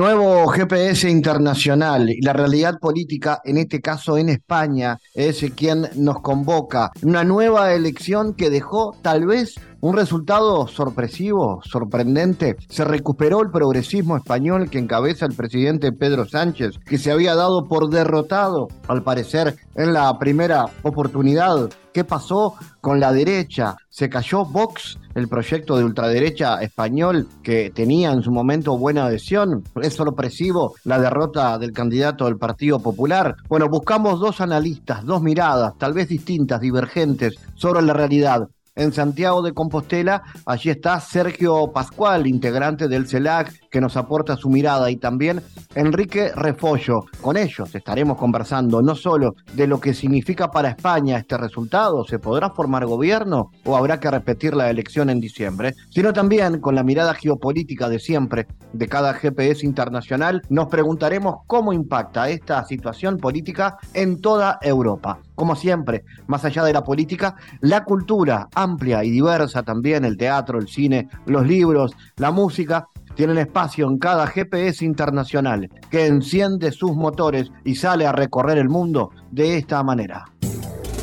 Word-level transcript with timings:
Nuevo 0.00 0.46
GPS 0.46 1.10
internacional 1.10 2.08
y 2.08 2.22
la 2.22 2.32
realidad 2.32 2.78
política, 2.80 3.42
en 3.44 3.58
este 3.58 3.82
caso 3.82 4.16
en 4.16 4.30
España, 4.30 4.98
es 5.12 5.44
quien 5.54 5.90
nos 5.94 6.22
convoca. 6.22 6.90
Una 7.02 7.22
nueva 7.22 7.74
elección 7.74 8.32
que 8.32 8.48
dejó 8.48 8.96
tal 9.02 9.26
vez 9.26 9.56
un 9.80 9.94
resultado 9.94 10.66
sorpresivo, 10.68 11.60
sorprendente. 11.64 12.56
Se 12.70 12.84
recuperó 12.84 13.42
el 13.42 13.50
progresismo 13.50 14.16
español 14.16 14.70
que 14.70 14.78
encabeza 14.78 15.26
el 15.26 15.34
presidente 15.34 15.92
Pedro 15.92 16.26
Sánchez, 16.26 16.78
que 16.78 16.96
se 16.96 17.10
había 17.10 17.34
dado 17.34 17.68
por 17.68 17.90
derrotado, 17.90 18.68
al 18.88 19.02
parecer, 19.02 19.56
en 19.74 19.92
la 19.92 20.18
primera 20.18 20.64
oportunidad. 20.82 21.70
¿Qué 21.92 22.04
pasó 22.04 22.54
con 22.80 23.00
la 23.00 23.12
derecha? 23.12 23.76
¿Se 23.88 24.08
cayó 24.08 24.44
Vox, 24.44 24.98
el 25.16 25.26
proyecto 25.26 25.76
de 25.76 25.82
ultraderecha 25.82 26.62
español 26.62 27.26
que 27.42 27.70
tenía 27.70 28.12
en 28.12 28.22
su 28.22 28.30
momento 28.30 28.78
buena 28.78 29.06
adhesión? 29.06 29.64
¿Es 29.82 29.94
sorpresivo 29.94 30.74
la 30.84 31.00
derrota 31.00 31.58
del 31.58 31.72
candidato 31.72 32.26
del 32.26 32.36
Partido 32.36 32.78
Popular? 32.80 33.34
Bueno, 33.48 33.68
buscamos 33.68 34.20
dos 34.20 34.40
analistas, 34.40 35.04
dos 35.04 35.20
miradas, 35.20 35.76
tal 35.78 35.92
vez 35.92 36.08
distintas, 36.08 36.60
divergentes, 36.60 37.34
sobre 37.54 37.82
la 37.82 37.92
realidad 37.92 38.48
en 38.74 38.92
Santiago 38.92 39.42
de 39.42 39.52
Compostela. 39.52 40.22
Allí 40.46 40.70
está 40.70 41.00
Sergio 41.00 41.72
Pascual, 41.72 42.26
integrante 42.26 42.88
del 42.88 43.08
CELAC, 43.08 43.68
que 43.70 43.80
nos 43.80 43.96
aporta 43.96 44.36
su 44.36 44.48
mirada, 44.48 44.90
y 44.90 44.96
también 44.96 45.42
Enrique 45.74 46.32
Refollo. 46.34 47.04
Con 47.20 47.36
ellos 47.36 47.74
estaremos 47.74 48.16
conversando 48.16 48.82
no 48.82 48.94
solo 48.94 49.34
de 49.54 49.66
lo 49.66 49.80
que 49.80 49.94
significa 49.94 50.50
para 50.50 50.70
España 50.70 51.18
este 51.18 51.36
resultado, 51.36 52.04
¿se 52.04 52.18
podrá 52.18 52.50
formar 52.50 52.86
gobierno 52.86 53.50
o 53.64 53.76
habrá 53.76 54.00
que 54.00 54.10
repetir 54.10 54.54
la 54.54 54.70
elección 54.70 55.10
en 55.10 55.20
diciembre? 55.20 55.74
Sino 55.90 56.12
también 56.12 56.60
con 56.60 56.74
la 56.74 56.82
mirada 56.82 57.14
geopolítica 57.14 57.88
de 57.88 57.98
siempre 57.98 58.46
de 58.72 58.88
cada 58.88 59.14
GPS 59.14 59.64
internacional, 59.66 60.42
nos 60.48 60.68
preguntaremos 60.68 61.36
cómo 61.46 61.72
impacta 61.72 62.28
esta 62.28 62.64
situación 62.64 63.18
política 63.18 63.78
en 63.94 64.20
toda 64.20 64.58
Europa. 64.62 65.18
Como 65.40 65.56
siempre, 65.56 66.04
más 66.26 66.44
allá 66.44 66.64
de 66.64 66.74
la 66.74 66.84
política, 66.84 67.34
la 67.62 67.82
cultura 67.82 68.50
amplia 68.54 69.02
y 69.04 69.10
diversa 69.10 69.62
también, 69.62 70.04
el 70.04 70.18
teatro, 70.18 70.58
el 70.58 70.68
cine, 70.68 71.08
los 71.24 71.46
libros, 71.46 71.92
la 72.16 72.30
música, 72.30 72.88
tienen 73.14 73.38
espacio 73.38 73.88
en 73.88 73.96
cada 73.96 74.26
GPS 74.26 74.84
internacional 74.84 75.70
que 75.90 76.04
enciende 76.04 76.72
sus 76.72 76.94
motores 76.94 77.50
y 77.64 77.76
sale 77.76 78.06
a 78.06 78.12
recorrer 78.12 78.58
el 78.58 78.68
mundo 78.68 79.12
de 79.30 79.56
esta 79.56 79.82
manera. 79.82 80.26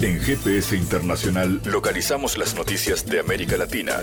En 0.04 0.20
GPS 0.20 0.76
Internacional 0.76 1.60
localizamos 1.66 2.38
las 2.38 2.54
noticias 2.54 3.08
de 3.08 3.20
América 3.20 3.58
Latina. 3.58 3.94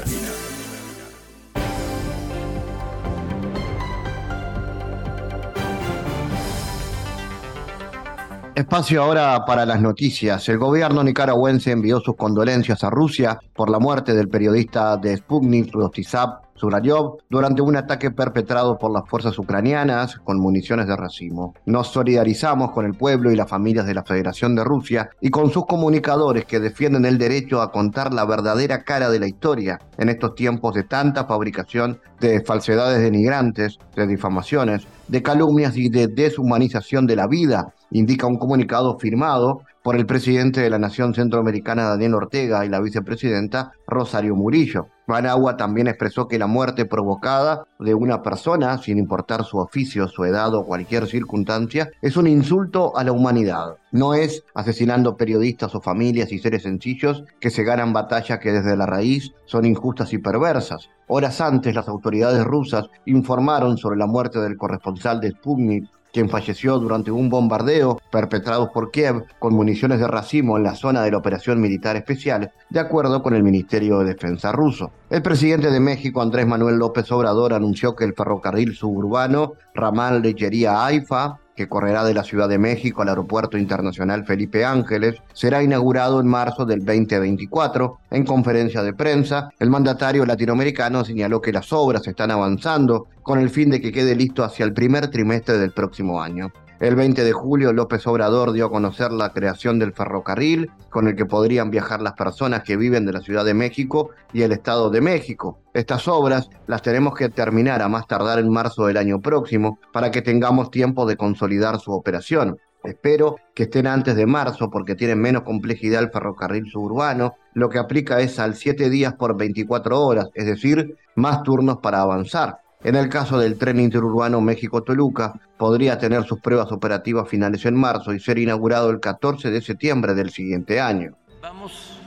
Espacio 8.75 9.05
ahora 9.05 9.45
para 9.47 9.65
las 9.65 9.81
noticias. 9.81 10.49
El 10.49 10.59
gobierno 10.59 11.05
nicaragüense 11.05 11.71
envió 11.71 12.01
sus 12.01 12.17
condolencias 12.17 12.83
a 12.83 12.91
Rusia 12.91 13.39
por 13.55 13.71
la 13.71 13.79
muerte 13.79 14.15
del 14.15 14.27
periodista 14.27 14.97
de 14.97 15.17
Sputnik, 15.17 15.73
Rostizap 15.73 16.43
Suraryov 16.57 17.19
durante 17.31 17.63
un 17.63 17.77
ataque 17.77 18.11
perpetrado 18.11 18.77
por 18.77 18.93
las 18.93 19.09
fuerzas 19.09 19.39
ucranianas 19.39 20.17
con 20.17 20.41
municiones 20.41 20.89
de 20.89 20.97
racimo. 20.97 21.55
Nos 21.67 21.89
solidarizamos 21.89 22.73
con 22.73 22.85
el 22.85 22.95
pueblo 22.95 23.31
y 23.31 23.37
las 23.37 23.49
familias 23.49 23.87
de 23.87 23.95
la 23.95 24.03
Federación 24.03 24.57
de 24.57 24.65
Rusia 24.65 25.09
y 25.21 25.31
con 25.31 25.51
sus 25.51 25.67
comunicadores 25.67 26.45
que 26.45 26.59
defienden 26.59 27.05
el 27.05 27.17
derecho 27.17 27.63
a 27.63 27.71
contar 27.71 28.13
la 28.13 28.25
verdadera 28.25 28.83
cara 28.83 29.09
de 29.09 29.21
la 29.21 29.29
historia 29.29 29.79
en 29.99 30.09
estos 30.09 30.35
tiempos 30.35 30.75
de 30.75 30.83
tanta 30.83 31.27
fabricación 31.27 32.01
de 32.19 32.43
falsedades 32.45 33.01
denigrantes, 33.01 33.79
de 33.95 34.07
difamaciones, 34.09 34.87
de 35.09 35.23
calumnias 35.23 35.77
y 35.77 35.89
de 35.91 36.09
deshumanización 36.09 37.07
de 37.07 37.17
la 37.17 37.27
vida, 37.27 37.75
indica 37.95 38.27
un 38.27 38.39
comunicado 38.39 38.99
firmado 38.99 39.63
por 39.83 39.97
el 39.97 40.07
presidente 40.07 40.61
de 40.61 40.71
la 40.71 40.79
Nación 40.79 41.15
Centroamericana 41.15 41.85
Daniel 41.85 42.15
Ortega 42.15 42.65
y 42.65 42.69
la 42.69 42.81
vicepresidenta 42.81 43.73
Rosario 43.87 44.35
Murillo. 44.35 44.89
Managua 45.07 45.59
también 45.59 45.87
expresó 45.87 46.27
que 46.27 46.39
la 46.39 46.47
muerte 46.47 46.87
provocada 46.87 47.67
de 47.79 47.95
una 47.95 48.23
persona, 48.23 48.79
sin 48.79 48.99
importar 48.99 49.45
su 49.45 49.59
oficio, 49.59 50.09
su 50.09 50.25
edad 50.25 50.55
o 50.55 50.65
cualquier 50.65 51.07
circunstancia, 51.07 51.91
es 52.01 52.17
un 52.17 52.27
insulto 52.27 52.97
a 52.97 53.05
la 53.05 53.13
humanidad. 53.13 53.77
No 53.93 54.15
es 54.15 54.43
asesinando 54.55 55.19
periodistas 55.19 55.75
o 55.75 55.83
familias 55.83 56.33
y 56.33 56.39
seres 56.39 56.63
sencillos 56.63 57.25
que 57.39 57.51
se 57.51 57.63
ganan 57.63 57.93
batallas 57.93 58.39
que 58.39 58.53
desde 58.53 58.79
la 58.79 58.87
raíz 58.87 59.33
son 59.45 59.67
injustas 59.67 60.15
y 60.15 60.19
perversas. 60.19 60.89
Horas 61.07 61.43
antes, 61.43 61.75
las 61.75 61.89
autoridades 61.89 62.43
rusas 62.43 62.89
informaron 63.05 63.77
sobre 63.77 63.99
la 63.99 64.07
muerte 64.07 64.41
del 64.41 64.57
corresponsal 64.57 65.21
de 65.21 65.31
Sputnik 65.33 65.85
quien 66.15 66.31
falleció 66.31 66.79
durante 66.79 67.11
un 67.11 67.29
bombardeo 67.29 68.01
perpetrado 68.11 68.71
por 68.73 68.93
Kiev 68.93 69.25
con 69.41 69.53
municiones 69.53 69.99
de 69.99 70.07
racimo 70.07 70.57
en 70.57 70.63
la 70.63 70.77
zona 70.77 71.03
de 71.03 71.11
la 71.11 71.19
operación 71.19 71.61
militar 71.61 71.97
especial, 71.97 72.53
de 72.71 72.81
acuerdo 72.81 73.21
con 73.21 73.35
el 73.35 73.43
Ministerio 73.43 73.99
de 73.99 74.15
Defensa 74.15 74.53
ruso. 74.53 74.93
El 75.11 75.23
presidente 75.23 75.73
de 75.73 75.81
México, 75.81 76.23
Andrés 76.23 76.47
Manuel 76.47 76.77
López 76.77 77.11
Obrador, 77.11 77.53
anunció 77.53 77.97
que 77.97 78.05
el 78.05 78.15
ferrocarril 78.15 78.75
suburbano 78.77 79.55
Ramal 79.75 80.23
Lechería 80.23 80.87
Haifa 80.87 81.41
que 81.57 81.69
correrá 81.69 82.05
de 82.05 82.15
la 82.15 82.25
Ciudad 82.25 82.49
de 82.49 82.59
México 82.59 83.03
al 83.03 83.09
Aeropuerto 83.09 83.57
Internacional 83.59 84.25
Felipe 84.25 84.65
Ángeles, 84.65 85.17
será 85.33 85.63
inaugurado 85.63 86.21
en 86.21 86.27
marzo 86.27 86.65
del 86.65 86.85
2024. 86.85 87.99
En 88.11 88.25
conferencia 88.25 88.83
de 88.83 88.93
prensa, 88.93 89.51
el 89.59 89.71
mandatario 89.71 90.27
latinoamericano 90.27 91.05
señaló 91.05 91.41
que 91.41 91.53
las 91.53 91.73
obras 91.73 92.07
están 92.07 92.31
avanzando 92.31 93.07
con 93.23 93.39
el 93.39 93.51
fin 93.51 93.71
de 93.71 93.81
que 93.81 93.93
quede 93.93 94.15
listo 94.17 94.45
hacia 94.45 94.65
el 94.65 94.73
primer 94.73 95.09
trimestre 95.09 95.59
del 95.59 95.73
próximo 95.73 96.23
año. 96.23 96.53
El 96.81 96.97
20 96.97 97.23
de 97.23 97.33
julio, 97.33 97.73
López 97.73 98.05
Obrador 98.09 98.53
dio 98.53 98.67
a 98.67 98.71
conocer 98.71 99.13
la 99.13 99.33
creación 99.33 99.79
del 99.79 99.93
ferrocarril 99.93 100.73
con 100.91 101.07
el 101.07 101.15
que 101.15 101.25
podrían 101.25 101.71
viajar 101.71 102.03
las 102.03 102.15
personas 102.15 102.65
que 102.65 102.77
viven 102.77 103.07
de 103.07 103.13
la 103.13 103.21
Ciudad 103.21 103.45
de 103.45 103.55
México 103.55 104.11
y 104.33 104.43
el 104.43 104.51
Estado 104.51 104.91
de 104.91 105.01
México. 105.01 105.61
Estas 105.73 106.09
obras 106.09 106.51
las 106.67 106.83
tenemos 106.83 107.15
que 107.15 107.29
terminar 107.29 107.81
a 107.81 107.89
más 107.89 108.09
tardar 108.09 108.41
en 108.41 108.51
marzo 108.51 108.87
del 108.87 108.97
año 108.97 109.21
próximo 109.21 109.79
para 109.93 110.11
que 110.11 110.21
tengamos 110.21 110.73
tiempo 110.73 111.07
de 111.07 111.17
consolidar 111.17 111.79
su 111.79 111.93
operación. 111.93 112.59
Espero 112.83 113.37
que 113.55 113.63
estén 113.63 113.87
antes 113.87 114.17
de 114.17 114.27
marzo 114.27 114.69
porque 114.69 114.97
tienen 114.97 115.21
menos 115.21 115.43
complejidad 115.43 116.03
el 116.03 116.11
ferrocarril 116.11 116.67
suburbano. 116.67 117.37
Lo 117.55 117.69
que 117.69 117.79
aplica 117.79 118.21
es 118.21 118.41
al 118.41 118.57
7 118.57 118.91
días 118.91 119.15
por 119.15 119.39
24 119.39 119.99
horas, 120.01 120.29
es 120.35 120.45
decir, 120.45 120.97
más 121.15 121.43
turnos 121.45 121.79
para 121.79 122.01
avanzar. 122.01 122.64
En 122.85 122.97
el 122.97 123.09
caso 123.09 123.39
del 123.39 123.57
tren 123.57 123.81
interurbano 123.81 124.43
México-Toluca, 124.43 125.41
podría 125.57 125.99
tener 125.99 126.25
sus 126.25 126.39
pruebas 126.41 126.71
operativas 126.71 127.27
finales 127.27 127.65
en 127.65 127.75
marzo 127.75 128.13
y 128.13 128.21
ser 128.21 128.37
inaugurado 128.37 128.91
el 128.91 129.01
14 129.01 129.51
de 129.51 129.63
septiembre 129.63 130.13
del 130.13 130.29
siguiente 130.29 130.83
año. 130.83 131.17
Vamos 131.41 131.99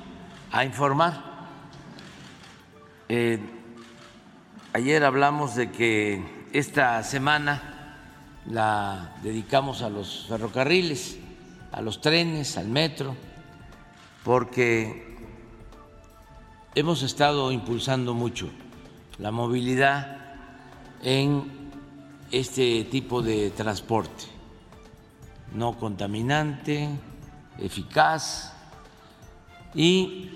a 0.51 0.63
informar. 0.63 1.19
Eh, 3.09 3.39
ayer 4.73 5.03
hablamos 5.03 5.55
de 5.55 5.71
que 5.71 6.45
esta 6.53 7.01
semana 7.01 7.95
la 8.45 9.15
dedicamos 9.23 9.81
a 9.81 9.89
los 9.89 10.27
ferrocarriles, 10.29 11.17
a 11.71 11.81
los 11.81 12.01
trenes, 12.01 12.55
al 12.55 12.67
metro, 12.67 13.15
porque 14.23 15.17
hemos 16.75 17.01
estado 17.01 17.51
impulsando 17.51 18.13
mucho 18.13 18.47
la 19.17 19.31
movilidad 19.31 20.26
en 21.01 21.69
este 22.31 22.83
tipo 22.85 23.21
de 23.21 23.51
transporte, 23.51 24.25
no 25.53 25.77
contaminante, 25.77 26.89
eficaz. 27.59 28.53
Y 29.73 30.29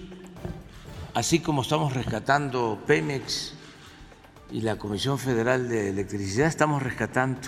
así 1.14 1.40
como 1.40 1.62
estamos 1.62 1.94
rescatando 1.94 2.80
Pemex 2.86 3.54
y 4.52 4.62
la 4.62 4.78
Comisión 4.78 5.18
Federal 5.18 5.70
de 5.70 5.90
Electricidad, 5.90 6.48
estamos 6.48 6.82
rescatando 6.82 7.48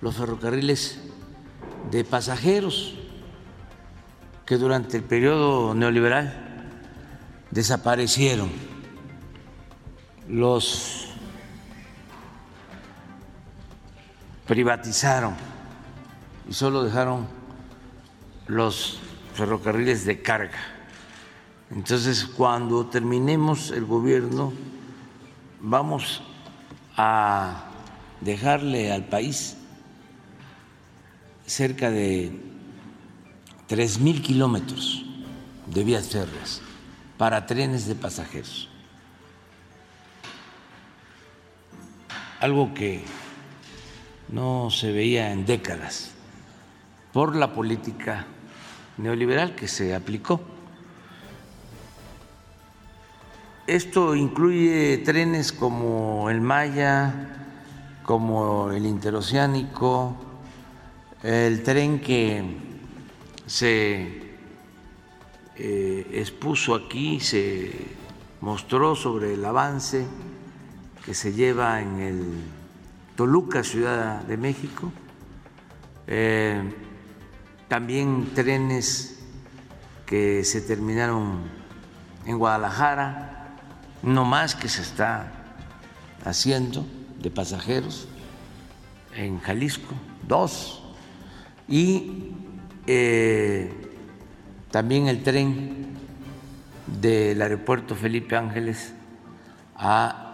los 0.00 0.14
ferrocarriles 0.14 1.00
de 1.90 2.04
pasajeros 2.04 2.94
que 4.44 4.56
durante 4.56 4.96
el 4.96 5.02
periodo 5.02 5.74
neoliberal 5.74 6.70
desaparecieron. 7.50 8.50
Los 10.28 11.05
privatizaron 14.46 15.34
y 16.48 16.52
solo 16.52 16.84
dejaron 16.84 17.26
los 18.46 19.00
ferrocarriles 19.34 20.04
de 20.04 20.22
carga. 20.22 20.58
Entonces, 21.70 22.24
cuando 22.24 22.86
terminemos 22.86 23.70
el 23.70 23.84
gobierno, 23.84 24.52
vamos 25.60 26.22
a 26.96 27.64
dejarle 28.20 28.92
al 28.92 29.04
país 29.04 29.56
cerca 31.44 31.90
de 31.90 32.40
tres 33.66 33.98
mil 33.98 34.22
kilómetros 34.22 35.04
de 35.66 35.84
vías 35.84 36.08
férreas 36.08 36.62
para 37.18 37.46
trenes 37.46 37.86
de 37.86 37.94
pasajeros. 37.96 38.68
Algo 42.40 42.74
que 42.74 43.04
no 44.28 44.70
se 44.70 44.92
veía 44.92 45.32
en 45.32 45.46
décadas 45.46 46.12
por 47.12 47.34
la 47.36 47.52
política 47.52 48.26
neoliberal 48.98 49.54
que 49.54 49.68
se 49.68 49.94
aplicó. 49.94 50.40
Esto 53.66 54.14
incluye 54.14 54.98
trenes 54.98 55.52
como 55.52 56.30
el 56.30 56.40
Maya, 56.40 57.48
como 58.04 58.70
el 58.70 58.86
interoceánico, 58.86 60.16
el 61.22 61.62
tren 61.64 62.00
que 62.00 62.44
se 63.46 64.22
eh, 65.56 66.06
expuso 66.12 66.74
aquí, 66.74 67.18
se 67.18 67.72
mostró 68.40 68.94
sobre 68.94 69.34
el 69.34 69.44
avance 69.44 70.06
que 71.04 71.14
se 71.14 71.32
lleva 71.32 71.80
en 71.80 72.00
el 72.00 72.22
Toluca, 73.16 73.64
Ciudad 73.64 74.22
de 74.22 74.36
México, 74.36 74.92
eh, 76.06 76.62
también 77.68 78.30
trenes 78.34 79.18
que 80.04 80.44
se 80.44 80.60
terminaron 80.60 81.40
en 82.26 82.38
Guadalajara, 82.38 83.56
no 84.02 84.24
más 84.24 84.54
que 84.54 84.68
se 84.68 84.82
está 84.82 85.32
haciendo 86.24 86.86
de 87.20 87.30
pasajeros 87.30 88.06
en 89.14 89.40
Jalisco, 89.40 89.94
dos, 90.28 90.84
y 91.68 92.32
eh, 92.86 93.72
también 94.70 95.08
el 95.08 95.22
tren 95.22 95.96
del 97.00 97.40
aeropuerto 97.40 97.94
Felipe 97.96 98.36
Ángeles 98.36 98.92
a 99.74 100.25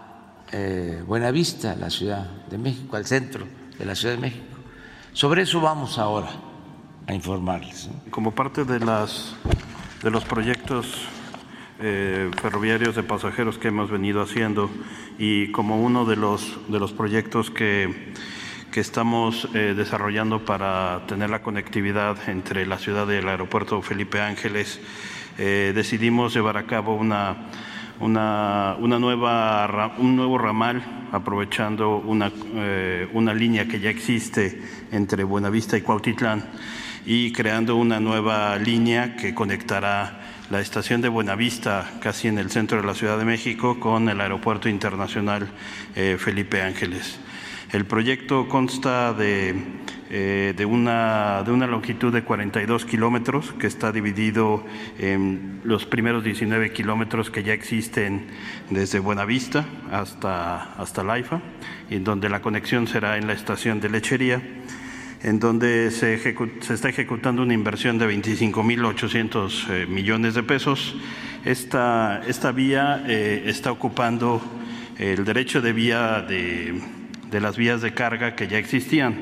eh, 0.52 1.02
Buenavista, 1.06 1.74
la 1.76 1.88
Ciudad 1.88 2.26
de 2.50 2.58
México, 2.58 2.96
al 2.96 3.06
centro 3.06 3.46
de 3.78 3.86
la 3.86 3.94
Ciudad 3.94 4.14
de 4.14 4.20
México. 4.20 4.44
Sobre 5.14 5.42
eso 5.42 5.60
vamos 5.62 5.98
ahora 5.98 6.28
a 7.06 7.14
informarles. 7.14 7.88
Como 8.10 8.34
parte 8.34 8.64
de, 8.64 8.78
las, 8.78 9.34
los 10.02 10.24
proyectos 10.24 11.08
eh, 11.80 12.30
ferroviarios 12.40 12.94
de 12.94 13.02
pasajeros 13.02 13.56
que 13.56 13.68
hemos 13.68 13.90
venido 13.90 14.20
haciendo 14.20 14.70
y 15.18 15.50
como 15.52 15.80
uno 15.82 16.04
de 16.04 16.16
los, 16.16 16.58
de 16.68 16.78
los 16.78 16.92
proyectos 16.92 17.50
que, 17.50 18.12
estamos 18.74 19.48
eh, 19.52 19.74
desarrollando 19.76 20.46
para 20.46 21.04
tener 21.06 21.28
la 21.28 21.42
conectividad 21.42 22.16
entre 22.30 22.64
la 22.64 22.78
ciudad 22.78 23.06
y 23.10 23.16
el 23.16 23.28
aeropuerto 23.28 23.82
Felipe 23.82 24.18
Ángeles, 24.20 24.80
decidimos 25.36 26.34
llevar 26.34 26.56
a 26.56 26.66
cabo 26.66 26.94
una 26.94 27.48
una, 28.00 28.76
nueva, 28.78 29.94
un 29.98 30.16
nuevo 30.16 30.38
ramal 30.38 31.08
aprovechando 31.12 31.98
una, 31.98 32.32
eh, 32.54 33.08
una 33.12 33.34
línea 33.34 33.66
que 33.66 33.80
ya 33.80 33.90
existe 33.90 34.60
entre 34.90 35.24
Buenavista 35.24 35.76
y 35.76 35.82
Cuautitlán 35.82 36.44
y 37.04 37.32
creando 37.32 37.76
una 37.76 38.00
nueva 38.00 38.56
línea 38.56 39.16
que 39.16 39.34
conectará 39.34 40.20
la 40.50 40.60
estación 40.60 41.00
de 41.00 41.08
Buenavista, 41.08 41.90
casi 42.00 42.28
en 42.28 42.38
el 42.38 42.50
centro 42.50 42.80
de 42.80 42.86
la 42.86 42.94
Ciudad 42.94 43.18
de 43.18 43.24
México, 43.24 43.80
con 43.80 44.08
el 44.08 44.20
Aeropuerto 44.20 44.68
Internacional 44.68 45.48
eh, 45.94 46.16
Felipe 46.18 46.60
Ángeles. 46.60 47.18
El 47.72 47.86
proyecto 47.86 48.48
consta 48.48 49.14
de, 49.14 49.54
eh, 50.14 50.52
de, 50.54 50.66
una, 50.66 51.42
de 51.42 51.52
una 51.52 51.66
longitud 51.66 52.12
de 52.12 52.22
42 52.22 52.84
kilómetros 52.84 53.52
que 53.58 53.66
está 53.66 53.92
dividido 53.92 54.62
en 54.98 55.62
los 55.64 55.86
primeros 55.86 56.22
19 56.22 56.70
kilómetros 56.70 57.30
que 57.30 57.42
ya 57.42 57.54
existen 57.54 58.26
desde 58.68 58.98
Buenavista 58.98 59.64
hasta, 59.90 60.74
hasta 60.74 61.02
Laifa, 61.02 61.40
en 61.88 62.04
donde 62.04 62.28
la 62.28 62.42
conexión 62.42 62.86
será 62.86 63.16
en 63.16 63.26
la 63.26 63.32
estación 63.32 63.80
de 63.80 63.88
lechería 63.88 64.42
en 65.22 65.38
donde 65.38 65.90
se, 65.90 66.18
se, 66.18 66.74
está 66.74 66.90
ejecutando 66.90 67.40
una 67.40 67.54
inversión 67.54 67.96
de 67.96 68.06
25.800 68.06 69.70
eh, 69.70 69.86
millones 69.86 70.34
de 70.34 70.42
pesos. 70.42 70.94
Esta, 71.46 72.20
esta 72.26 72.52
vía 72.52 73.02
eh, 73.06 73.44
está 73.46 73.72
ocupando 73.72 74.42
el 74.98 75.24
derecho 75.24 75.62
de 75.62 75.72
vía 75.72 76.20
de 76.20 77.02
de 77.32 77.40
las 77.40 77.56
vías 77.56 77.80
de 77.80 77.94
carga 77.94 78.36
que 78.36 78.46
ya 78.46 78.58
existían, 78.58 79.14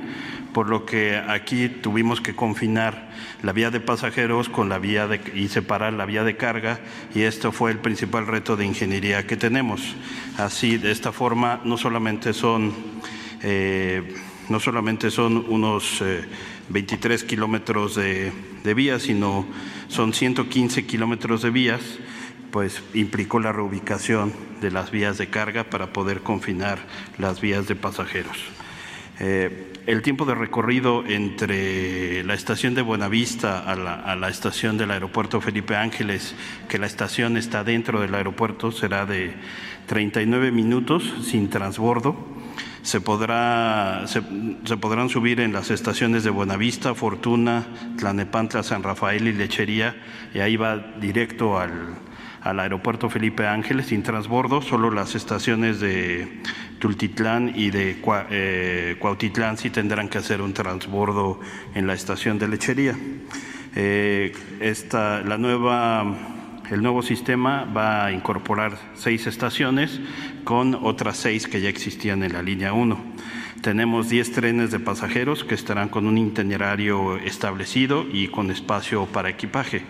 por 0.53 0.69
lo 0.69 0.85
que 0.85 1.17
aquí 1.17 1.69
tuvimos 1.69 2.21
que 2.21 2.35
confinar 2.35 3.11
la 3.43 3.53
vía 3.53 3.71
de 3.71 3.81
pasajeros 3.81 4.49
con 4.49 4.69
la 4.69 4.79
vía 4.79 5.07
de, 5.07 5.21
y 5.35 5.49
separar 5.49 5.93
la 5.93 6.07
vía 6.07 6.25
de 6.25 6.37
carga 6.37 6.81
y 7.15 7.23
esto 7.23 7.53
fue 7.53 7.71
el 7.71 7.79
principal 7.79 8.27
reto 8.27 8.57
de 8.57 8.67
ingeniería 8.67 9.27
que 9.27 9.37
tenemos. 9.37 9.95
Así, 10.37 10.77
de 10.77 10.91
esta 10.91 11.13
forma, 11.13 11.61
no 11.65 11.77
solamente 11.77 12.33
son, 12.33 12.75
eh, 13.43 14.15
no 14.49 14.61
solamente 14.61 15.11
son 15.11 15.45
unos 15.49 16.03
23 16.69 17.23
eh, 17.23 17.27
kilómetros 17.27 17.95
de, 17.95 18.33
de 18.65 18.75
vías, 18.75 19.03
sino 19.03 19.47
son 19.89 20.13
115 20.13 20.87
kilómetros 20.87 21.43
de 21.43 21.51
vías 21.51 21.81
pues 22.51 22.83
implicó 22.95 23.39
la 23.39 23.53
reubicación 23.53 24.33
de 24.61 24.71
las 24.71 24.91
vías 24.91 25.19
de 25.19 25.29
carga 25.29 25.65
para 25.65 25.93
poder 25.93 26.21
confinar 26.21 26.79
las 27.19 27.41
vías 27.41 27.69
de 27.69 27.77
pasajeros. 27.77 28.60
Eh, 29.23 29.75
el 29.87 30.01
tiempo 30.01 30.25
de 30.25 30.35
recorrido 30.35 31.05
entre 31.07 32.25
la 32.25 32.33
estación 32.33 32.75
de 32.75 32.81
Buenavista 32.81 33.59
a 33.61 33.77
la, 33.77 33.95
a 33.95 34.17
la, 34.17 34.31
estación 34.31 34.79
del 34.79 34.91
aeropuerto 34.91 35.43
Felipe 35.43 35.77
Ángeles, 35.77 36.35
que 36.69 36.79
la 36.79 36.87
estación 36.87 37.37
está 37.37 37.63
dentro 37.63 38.01
del 38.01 38.15
aeropuerto, 38.15 38.73
será 38.73 39.05
de 39.05 39.35
39 39.87 40.53
minutos 40.53 41.13
sin 41.23 41.51
transbordo. 41.51 42.17
Se, 42.83 43.03
podrá, 43.03 44.07
se, 44.07 44.23
se 44.65 44.77
podrán 44.79 45.11
subir 45.11 45.41
en 45.41 45.53
las 45.53 45.71
estaciones 45.71 46.25
de 46.25 46.31
Buenavista, 46.31 46.95
Fortuna, 46.95 47.67
Tlanepantla, 47.99 48.63
San 48.63 48.83
Rafael 48.83 49.29
y 49.29 49.33
Lechería, 49.35 49.97
y 50.33 50.39
ahí 50.39 50.57
va 50.57 50.79
directo 50.79 51.59
al, 51.59 51.71
al 52.43 52.61
aeropuerto 52.61 53.11
Felipe 53.11 53.47
Ángeles 53.47 53.87
sin 53.87 54.03
transbordo, 54.03 54.63
solo 54.63 54.91
las 54.91 55.15
estaciones 55.15 55.81
de 55.81 56.41
Tultitlán 56.79 57.53
y 57.55 57.71
de 57.71 57.97
eh, 58.31 58.97
Cuautitlán 58.99 59.59
sí 59.59 59.71
tendrán 59.71 60.09
que 60.09 60.19
hacer 60.19 60.41
un 60.41 60.55
transbordo 60.55 61.41
en 61.75 61.87
la 61.87 61.95
estación 61.95 62.39
de 62.39 62.49
lechería. 62.49 62.97
Eh, 63.77 64.33
esta, 64.61 65.21
la 65.21 65.37
nueva, 65.37 66.05
el 66.71 66.83
nuevo 66.83 67.03
sistema 67.03 67.65
va 67.65 68.07
a 68.07 68.13
incorporar 68.13 68.73
seis 68.95 69.27
estaciones 69.27 70.01
con 70.45 70.75
otras 70.75 71.19
seis 71.19 71.47
que 71.47 71.61
ya 71.61 71.69
existían 71.69 72.23
en 72.23 72.33
la 72.33 72.43
línea 72.43 72.73
1. 72.73 72.99
Tenemos 73.61 74.09
10 74.09 74.33
trenes 74.33 74.71
de 74.71 74.81
pasajeros 74.81 75.45
que 75.45 75.55
estarán 75.55 75.91
con 75.91 76.07
un 76.07 76.17
itinerario 76.17 77.19
establecido 77.19 78.07
y 78.11 78.29
con 78.29 78.51
espacio 78.51 79.05
para 79.05 79.29
equipaje 79.29 79.83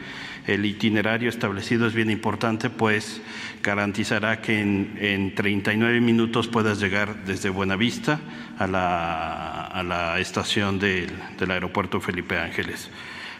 el 0.55 0.67
itinerario 0.67 1.29
establecido 1.29 1.87
es 1.87 1.95
bien 1.95 2.11
importante, 2.11 2.71
pues 2.71 3.23
garantizará 3.63 4.41
que 4.41 4.61
en, 4.61 5.35
39 5.35 6.01
minutos 6.01 6.49
puedas 6.49 6.81
llegar 6.81 7.25
desde 7.25 7.51
Buenavista 7.51 8.21
a 8.59 8.67
la, 8.67 9.65
a 9.67 9.83
la 9.85 10.19
estación 10.19 10.79
del, 10.79 11.11
aeropuerto 11.49 12.01
Felipe 12.01 12.37
Ángeles. 12.39 12.91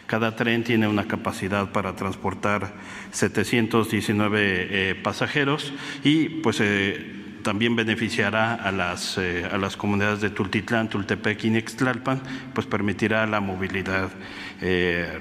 Cada 0.07 0.35
tren 0.35 0.63
tiene 0.63 0.87
una 0.87 1.07
capacidad 1.07 1.71
para 1.71 1.95
transportar 1.95 2.73
719 3.11 4.39
eh, 4.41 4.95
pasajeros 4.95 5.73
y 6.03 6.29
pues 6.29 6.59
eh, 6.61 7.39
también 7.43 7.75
beneficiará 7.75 8.55
a 8.55 8.71
las, 8.71 9.17
eh, 9.17 9.47
a 9.51 9.57
las 9.57 9.75
comunidades 9.75 10.21
de 10.21 10.29
Tultitlán, 10.29 10.89
Tultepec 10.89 11.43
y 11.45 11.49
Nextlalpan, 11.49 12.21
pues 12.53 12.67
permitirá 12.67 13.25
la 13.25 13.39
movilidad 13.39 14.09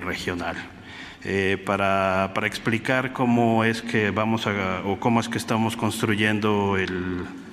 regional. 0.03 0.80
Eh, 1.23 1.59
para, 1.67 2.33
para, 2.35 2.47
explicar 2.47 3.13
cómo 3.13 3.63
es 3.65 3.83
que 3.83 4.11
vamos 4.11 4.47
a, 4.47 4.83
o 4.87 4.99
cómo 4.99 5.21
es 5.21 5.29
que 5.29 5.37
estamos 5.37 5.77
construyendo 5.77 6.79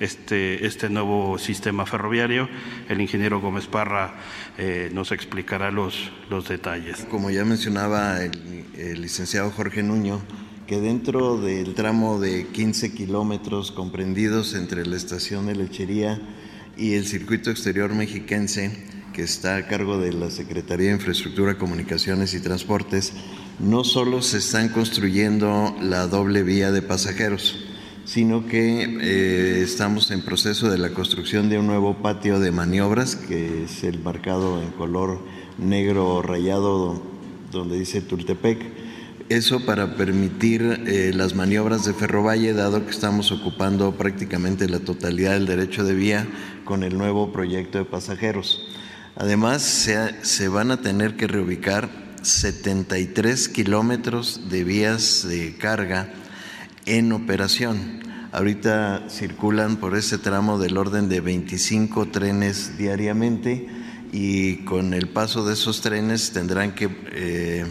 este, 0.00 0.66
este 0.66 0.88
nuevo 0.88 1.38
sistema 1.38 1.84
ferroviario. 1.84 2.48
El 2.88 3.02
ingeniero 3.02 3.42
Gómez 3.42 3.66
Parra 3.66 4.14
eh, 4.56 4.88
nos 4.94 5.12
explicará 5.12 5.70
los, 5.70 6.10
los 6.30 6.48
detalles. 6.48 7.06
Como 7.10 7.30
ya 7.30 7.44
mencionaba 7.44 8.22
el, 8.22 8.64
el 8.78 9.02
licenciado 9.02 9.50
Jorge 9.50 9.82
Nuño, 9.82 10.22
que 10.66 10.80
dentro 10.80 11.38
del 11.38 11.74
tramo 11.74 12.18
de 12.18 12.46
15 12.46 12.94
kilómetros 12.94 13.70
comprendidos 13.70 14.54
entre 14.54 14.86
la 14.86 14.96
estación 14.96 15.44
de 15.44 15.56
Lechería 15.56 16.18
y 16.78 16.94
el 16.94 17.06
circuito 17.06 17.50
exterior 17.50 17.94
mexiquense, 17.94 18.72
que 19.12 19.22
está 19.22 19.56
a 19.56 19.66
cargo 19.66 19.98
de 19.98 20.12
la 20.12 20.30
Secretaría 20.30 20.88
de 20.88 20.94
Infraestructura, 20.94 21.58
Comunicaciones 21.58 22.34
y 22.34 22.40
Transportes, 22.40 23.12
no 23.58 23.82
solo 23.82 24.22
se 24.22 24.38
están 24.38 24.68
construyendo 24.68 25.74
la 25.80 26.06
doble 26.06 26.42
vía 26.42 26.70
de 26.70 26.82
pasajeros, 26.82 27.56
sino 28.04 28.46
que 28.46 28.98
eh, 29.02 29.62
estamos 29.62 30.10
en 30.10 30.22
proceso 30.22 30.70
de 30.70 30.78
la 30.78 30.90
construcción 30.90 31.48
de 31.48 31.58
un 31.58 31.66
nuevo 31.66 31.94
patio 31.94 32.38
de 32.38 32.52
maniobras, 32.52 33.16
que 33.16 33.64
es 33.64 33.82
el 33.84 33.98
marcado 33.98 34.62
en 34.62 34.70
color 34.70 35.20
negro 35.58 36.22
rayado 36.22 37.02
donde 37.50 37.78
dice 37.78 38.00
Tultepec. 38.00 38.58
Eso 39.28 39.66
para 39.66 39.96
permitir 39.96 40.84
eh, 40.86 41.12
las 41.14 41.34
maniobras 41.34 41.84
de 41.84 41.92
Ferrovalle, 41.92 42.54
dado 42.54 42.86
que 42.86 42.92
estamos 42.92 43.30
ocupando 43.30 43.92
prácticamente 43.92 44.68
la 44.68 44.78
totalidad 44.78 45.32
del 45.32 45.46
derecho 45.46 45.84
de 45.84 45.94
vía 45.94 46.26
con 46.64 46.82
el 46.82 46.96
nuevo 46.96 47.30
proyecto 47.30 47.76
de 47.76 47.84
pasajeros. 47.84 48.66
Además, 49.16 49.62
se, 49.62 50.14
se 50.24 50.48
van 50.48 50.70
a 50.70 50.80
tener 50.80 51.16
que 51.16 51.26
reubicar 51.26 52.07
73 52.28 53.48
kilómetros 53.48 54.48
de 54.50 54.62
vías 54.62 55.26
de 55.26 55.56
carga 55.56 56.12
en 56.84 57.12
operación. 57.12 58.00
Ahorita 58.32 59.06
circulan 59.08 59.78
por 59.78 59.96
ese 59.96 60.18
tramo 60.18 60.58
del 60.58 60.76
orden 60.76 61.08
de 61.08 61.20
25 61.20 62.08
trenes 62.08 62.76
diariamente 62.76 63.66
y 64.12 64.64
con 64.64 64.92
el 64.92 65.08
paso 65.08 65.46
de 65.46 65.54
esos 65.54 65.80
trenes 65.80 66.32
tendrán 66.32 66.74
que 66.74 66.90
eh, 67.12 67.64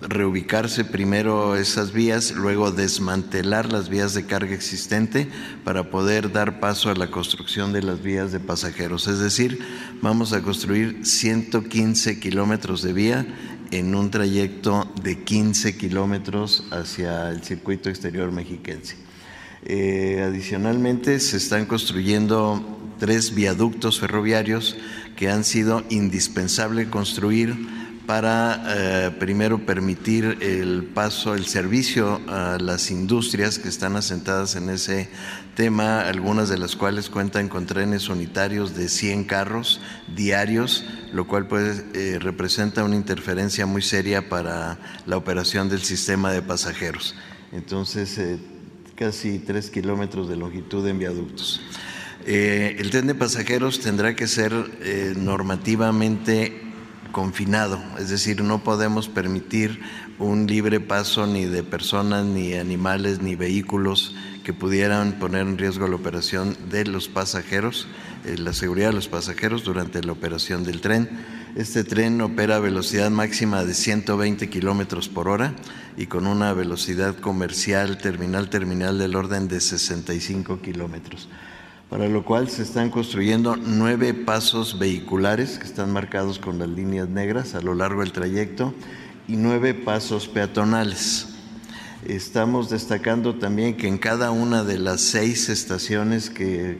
reubicarse 0.00 0.84
primero 0.84 1.56
esas 1.56 1.92
vías, 1.92 2.32
luego 2.32 2.70
desmantelar 2.70 3.72
las 3.72 3.88
vías 3.88 4.14
de 4.14 4.26
carga 4.26 4.54
existente 4.54 5.28
para 5.64 5.90
poder 5.90 6.32
dar 6.32 6.60
paso 6.60 6.90
a 6.90 6.94
la 6.94 7.10
construcción 7.10 7.72
de 7.72 7.82
las 7.82 8.00
vías 8.02 8.30
de 8.30 8.40
pasajeros. 8.40 9.08
Es 9.08 9.18
decir, 9.18 9.58
vamos 10.00 10.32
a 10.32 10.42
construir 10.42 11.04
115 11.04 12.20
kilómetros 12.20 12.82
de 12.82 12.92
vía 12.92 13.26
en 13.70 13.94
un 13.94 14.10
trayecto 14.10 14.90
de 15.02 15.22
15 15.24 15.76
kilómetros 15.76 16.64
hacia 16.70 17.30
el 17.30 17.42
circuito 17.42 17.90
exterior 17.90 18.30
mexiquense. 18.30 18.96
Eh, 19.64 20.22
adicionalmente, 20.24 21.18
se 21.18 21.36
están 21.36 21.66
construyendo 21.66 22.78
tres 22.98 23.34
viaductos 23.34 24.00
ferroviarios 24.00 24.76
que 25.16 25.28
han 25.28 25.44
sido 25.44 25.84
indispensable 25.90 26.88
construir 26.88 27.77
para 28.08 28.64
eh, 28.68 29.10
primero 29.18 29.66
permitir 29.66 30.38
el 30.40 30.84
paso, 30.94 31.34
el 31.34 31.44
servicio 31.44 32.22
a 32.26 32.56
las 32.58 32.90
industrias 32.90 33.58
que 33.58 33.68
están 33.68 33.96
asentadas 33.96 34.56
en 34.56 34.70
ese 34.70 35.10
tema, 35.54 36.00
algunas 36.00 36.48
de 36.48 36.56
las 36.56 36.74
cuales 36.74 37.10
cuentan 37.10 37.50
con 37.50 37.66
trenes 37.66 38.08
unitarios 38.08 38.74
de 38.74 38.88
100 38.88 39.24
carros 39.24 39.82
diarios, 40.16 40.86
lo 41.12 41.26
cual 41.26 41.48
pues, 41.48 41.84
eh, 41.92 42.18
representa 42.18 42.82
una 42.82 42.96
interferencia 42.96 43.66
muy 43.66 43.82
seria 43.82 44.30
para 44.30 44.78
la 45.04 45.18
operación 45.18 45.68
del 45.68 45.82
sistema 45.82 46.32
de 46.32 46.40
pasajeros. 46.40 47.14
Entonces, 47.52 48.16
eh, 48.16 48.38
casi 48.94 49.38
tres 49.38 49.68
kilómetros 49.68 50.30
de 50.30 50.36
longitud 50.36 50.88
en 50.88 50.98
viaductos. 50.98 51.60
el 52.24 52.90
tren 52.90 53.06
de 53.06 53.14
pasajeros 53.14 53.80
tendrá 53.80 54.16
que 54.16 54.26
ser 54.26 54.52
normativamente 55.16 56.67
confinado, 57.12 57.80
es 57.98 58.08
decir, 58.08 58.42
no 58.42 58.62
podemos 58.62 59.08
permitir 59.08 59.80
un 60.18 60.46
libre 60.46 60.80
paso 60.80 61.26
ni 61.26 61.44
de 61.44 61.62
personas, 61.62 62.24
ni 62.24 62.54
animales, 62.54 63.20
ni 63.20 63.34
vehículos 63.34 64.14
que 64.44 64.52
pudieran 64.52 65.18
poner 65.18 65.42
en 65.42 65.58
riesgo 65.58 65.86
la 65.88 65.96
operación 65.96 66.56
de 66.70 66.84
los 66.84 67.08
pasajeros, 67.08 67.86
eh, 68.24 68.36
la 68.38 68.52
seguridad 68.52 68.88
de 68.88 68.94
los 68.94 69.08
pasajeros 69.08 69.64
durante 69.64 70.02
la 70.02 70.12
operación 70.12 70.64
del 70.64 70.80
tren. 70.80 71.08
Este 71.54 71.84
tren 71.84 72.20
opera 72.20 72.56
a 72.56 72.60
velocidad 72.60 73.10
máxima 73.10 73.64
de 73.64 73.74
120 73.74 74.48
kilómetros 74.48 75.08
por 75.08 75.28
hora 75.28 75.54
y 75.96 76.06
con 76.06 76.26
una 76.26 76.52
velocidad 76.52 77.16
comercial 77.16 77.98
terminal 77.98 78.48
terminal 78.50 78.98
del 78.98 79.16
orden 79.16 79.48
de 79.48 79.60
65 79.60 80.60
kilómetros 80.60 81.28
para 81.90 82.08
lo 82.08 82.24
cual 82.24 82.50
se 82.50 82.62
están 82.62 82.90
construyendo 82.90 83.56
nueve 83.56 84.12
pasos 84.12 84.78
vehiculares 84.78 85.58
que 85.58 85.64
están 85.64 85.92
marcados 85.92 86.38
con 86.38 86.58
las 86.58 86.68
líneas 86.68 87.08
negras 87.08 87.54
a 87.54 87.62
lo 87.62 87.74
largo 87.74 88.02
del 88.02 88.12
trayecto 88.12 88.74
y 89.26 89.36
nueve 89.36 89.74
pasos 89.74 90.28
peatonales. 90.28 91.28
Estamos 92.06 92.70
destacando 92.70 93.36
también 93.36 93.76
que 93.76 93.88
en 93.88 93.98
cada 93.98 94.30
una 94.30 94.64
de 94.64 94.78
las 94.78 95.00
seis 95.00 95.48
estaciones 95.48 96.30
que, 96.30 96.78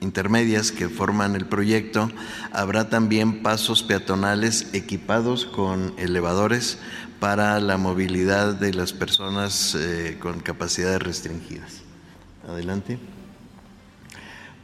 intermedias 0.00 0.72
que 0.72 0.88
forman 0.88 1.36
el 1.36 1.46
proyecto 1.46 2.10
habrá 2.52 2.88
también 2.88 3.42
pasos 3.42 3.82
peatonales 3.82 4.68
equipados 4.72 5.44
con 5.44 5.94
elevadores 5.96 6.78
para 7.20 7.60
la 7.60 7.76
movilidad 7.76 8.54
de 8.54 8.74
las 8.74 8.92
personas 8.92 9.76
eh, 9.78 10.18
con 10.20 10.40
capacidades 10.40 11.02
restringidas. 11.02 11.82
Adelante. 12.48 12.98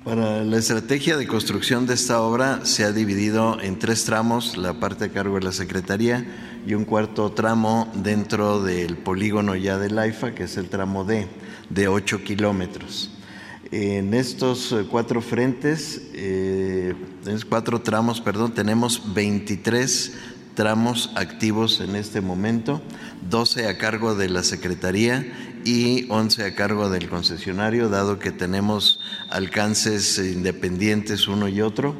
Para 0.04 0.42
la 0.44 0.56
estrategia 0.56 1.18
de 1.18 1.26
construcción 1.26 1.84
de 1.84 1.92
esta 1.92 2.22
obra 2.22 2.64
se 2.64 2.84
ha 2.84 2.92
dividido 2.92 3.60
en 3.60 3.78
tres 3.78 4.06
tramos, 4.06 4.56
la 4.56 4.80
parte 4.80 5.04
a 5.04 5.08
cargo 5.10 5.34
de 5.34 5.42
la 5.42 5.52
Secretaría 5.52 6.26
y 6.66 6.72
un 6.72 6.86
cuarto 6.86 7.32
tramo 7.32 7.86
dentro 7.94 8.62
del 8.62 8.96
polígono 8.96 9.56
ya 9.56 9.76
del 9.76 9.98
AIFA, 9.98 10.34
que 10.34 10.44
es 10.44 10.56
el 10.56 10.70
tramo 10.70 11.04
D, 11.04 11.28
de 11.68 11.88
8 11.88 12.24
kilómetros. 12.24 13.10
En 13.72 14.14
estos 14.14 14.72
eh, 14.72 14.86
cuatro 14.90 15.20
frentes, 15.20 16.00
eh, 16.14 16.94
cuatro 17.50 17.82
tramos, 17.82 18.22
perdón, 18.22 18.54
tenemos 18.54 19.12
23 19.12 20.12
tramos 20.54 21.10
activos 21.14 21.80
en 21.80 21.94
este 21.94 22.22
momento, 22.22 22.80
12 23.28 23.68
a 23.68 23.76
cargo 23.76 24.14
de 24.14 24.30
la 24.30 24.42
Secretaría 24.42 25.26
y 25.64 26.06
11 26.08 26.44
a 26.44 26.54
cargo 26.54 26.90
del 26.90 27.08
concesionario, 27.08 27.88
dado 27.88 28.18
que 28.18 28.32
tenemos 28.32 29.00
alcances 29.28 30.18
independientes 30.18 31.28
uno 31.28 31.48
y 31.48 31.60
otro. 31.60 31.94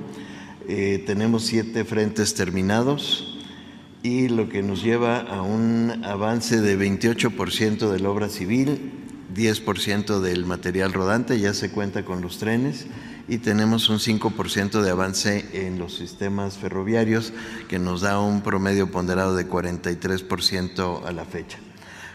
Eh, 0.68 1.02
tenemos 1.06 1.44
siete 1.44 1.84
frentes 1.84 2.34
terminados 2.34 3.38
y 4.02 4.28
lo 4.28 4.48
que 4.48 4.62
nos 4.62 4.82
lleva 4.82 5.18
a 5.18 5.42
un 5.42 6.02
avance 6.04 6.60
de 6.60 6.78
28% 6.78 7.90
de 7.90 8.00
la 8.00 8.10
obra 8.10 8.28
civil, 8.28 8.92
10% 9.34 10.20
del 10.20 10.46
material 10.46 10.92
rodante, 10.92 11.38
ya 11.38 11.54
se 11.54 11.70
cuenta 11.70 12.04
con 12.04 12.20
los 12.20 12.38
trenes 12.38 12.86
y 13.28 13.38
tenemos 13.38 13.88
un 13.88 13.98
5% 13.98 14.80
de 14.80 14.90
avance 14.90 15.44
en 15.52 15.78
los 15.78 15.94
sistemas 15.96 16.56
ferroviarios 16.56 17.32
que 17.68 17.78
nos 17.78 18.00
da 18.00 18.18
un 18.18 18.42
promedio 18.42 18.90
ponderado 18.90 19.36
de 19.36 19.48
43% 19.48 21.04
a 21.04 21.12
la 21.12 21.24
fecha 21.24 21.58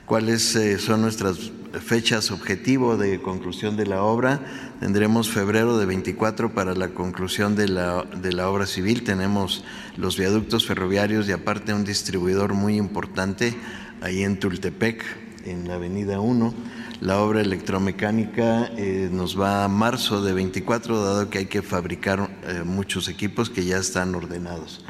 cuáles 0.05 0.55
eh, 0.55 0.77
son 0.79 1.01
nuestras 1.01 1.51
fechas 1.83 2.31
objetivo 2.31 2.97
de 2.97 3.21
conclusión 3.21 3.75
de 3.75 3.85
la 3.85 4.03
obra. 4.03 4.39
Tendremos 4.79 5.29
febrero 5.29 5.77
de 5.77 5.85
24 5.85 6.53
para 6.53 6.73
la 6.75 6.89
conclusión 6.89 7.55
de 7.55 7.67
la, 7.67 8.03
de 8.03 8.31
la 8.33 8.49
obra 8.49 8.65
civil. 8.65 9.03
Tenemos 9.03 9.63
los 9.97 10.17
viaductos 10.17 10.65
ferroviarios 10.65 11.27
y 11.27 11.31
aparte 11.31 11.73
un 11.73 11.83
distribuidor 11.83 12.53
muy 12.53 12.77
importante 12.77 13.55
ahí 14.01 14.23
en 14.23 14.39
Tultepec, 14.39 15.03
en 15.45 15.67
la 15.67 15.75
avenida 15.75 16.19
1. 16.19 16.53
La 17.01 17.19
obra 17.19 17.41
electromecánica 17.41 18.71
eh, 18.77 19.09
nos 19.11 19.39
va 19.39 19.65
a 19.65 19.67
marzo 19.67 20.23
de 20.23 20.33
24, 20.33 21.03
dado 21.03 21.29
que 21.29 21.39
hay 21.39 21.45
que 21.47 21.61
fabricar 21.61 22.29
eh, 22.47 22.63
muchos 22.63 23.09
equipos 23.09 23.49
que 23.49 23.65
ya 23.65 23.77
están 23.77 24.15
ordenados 24.15 24.85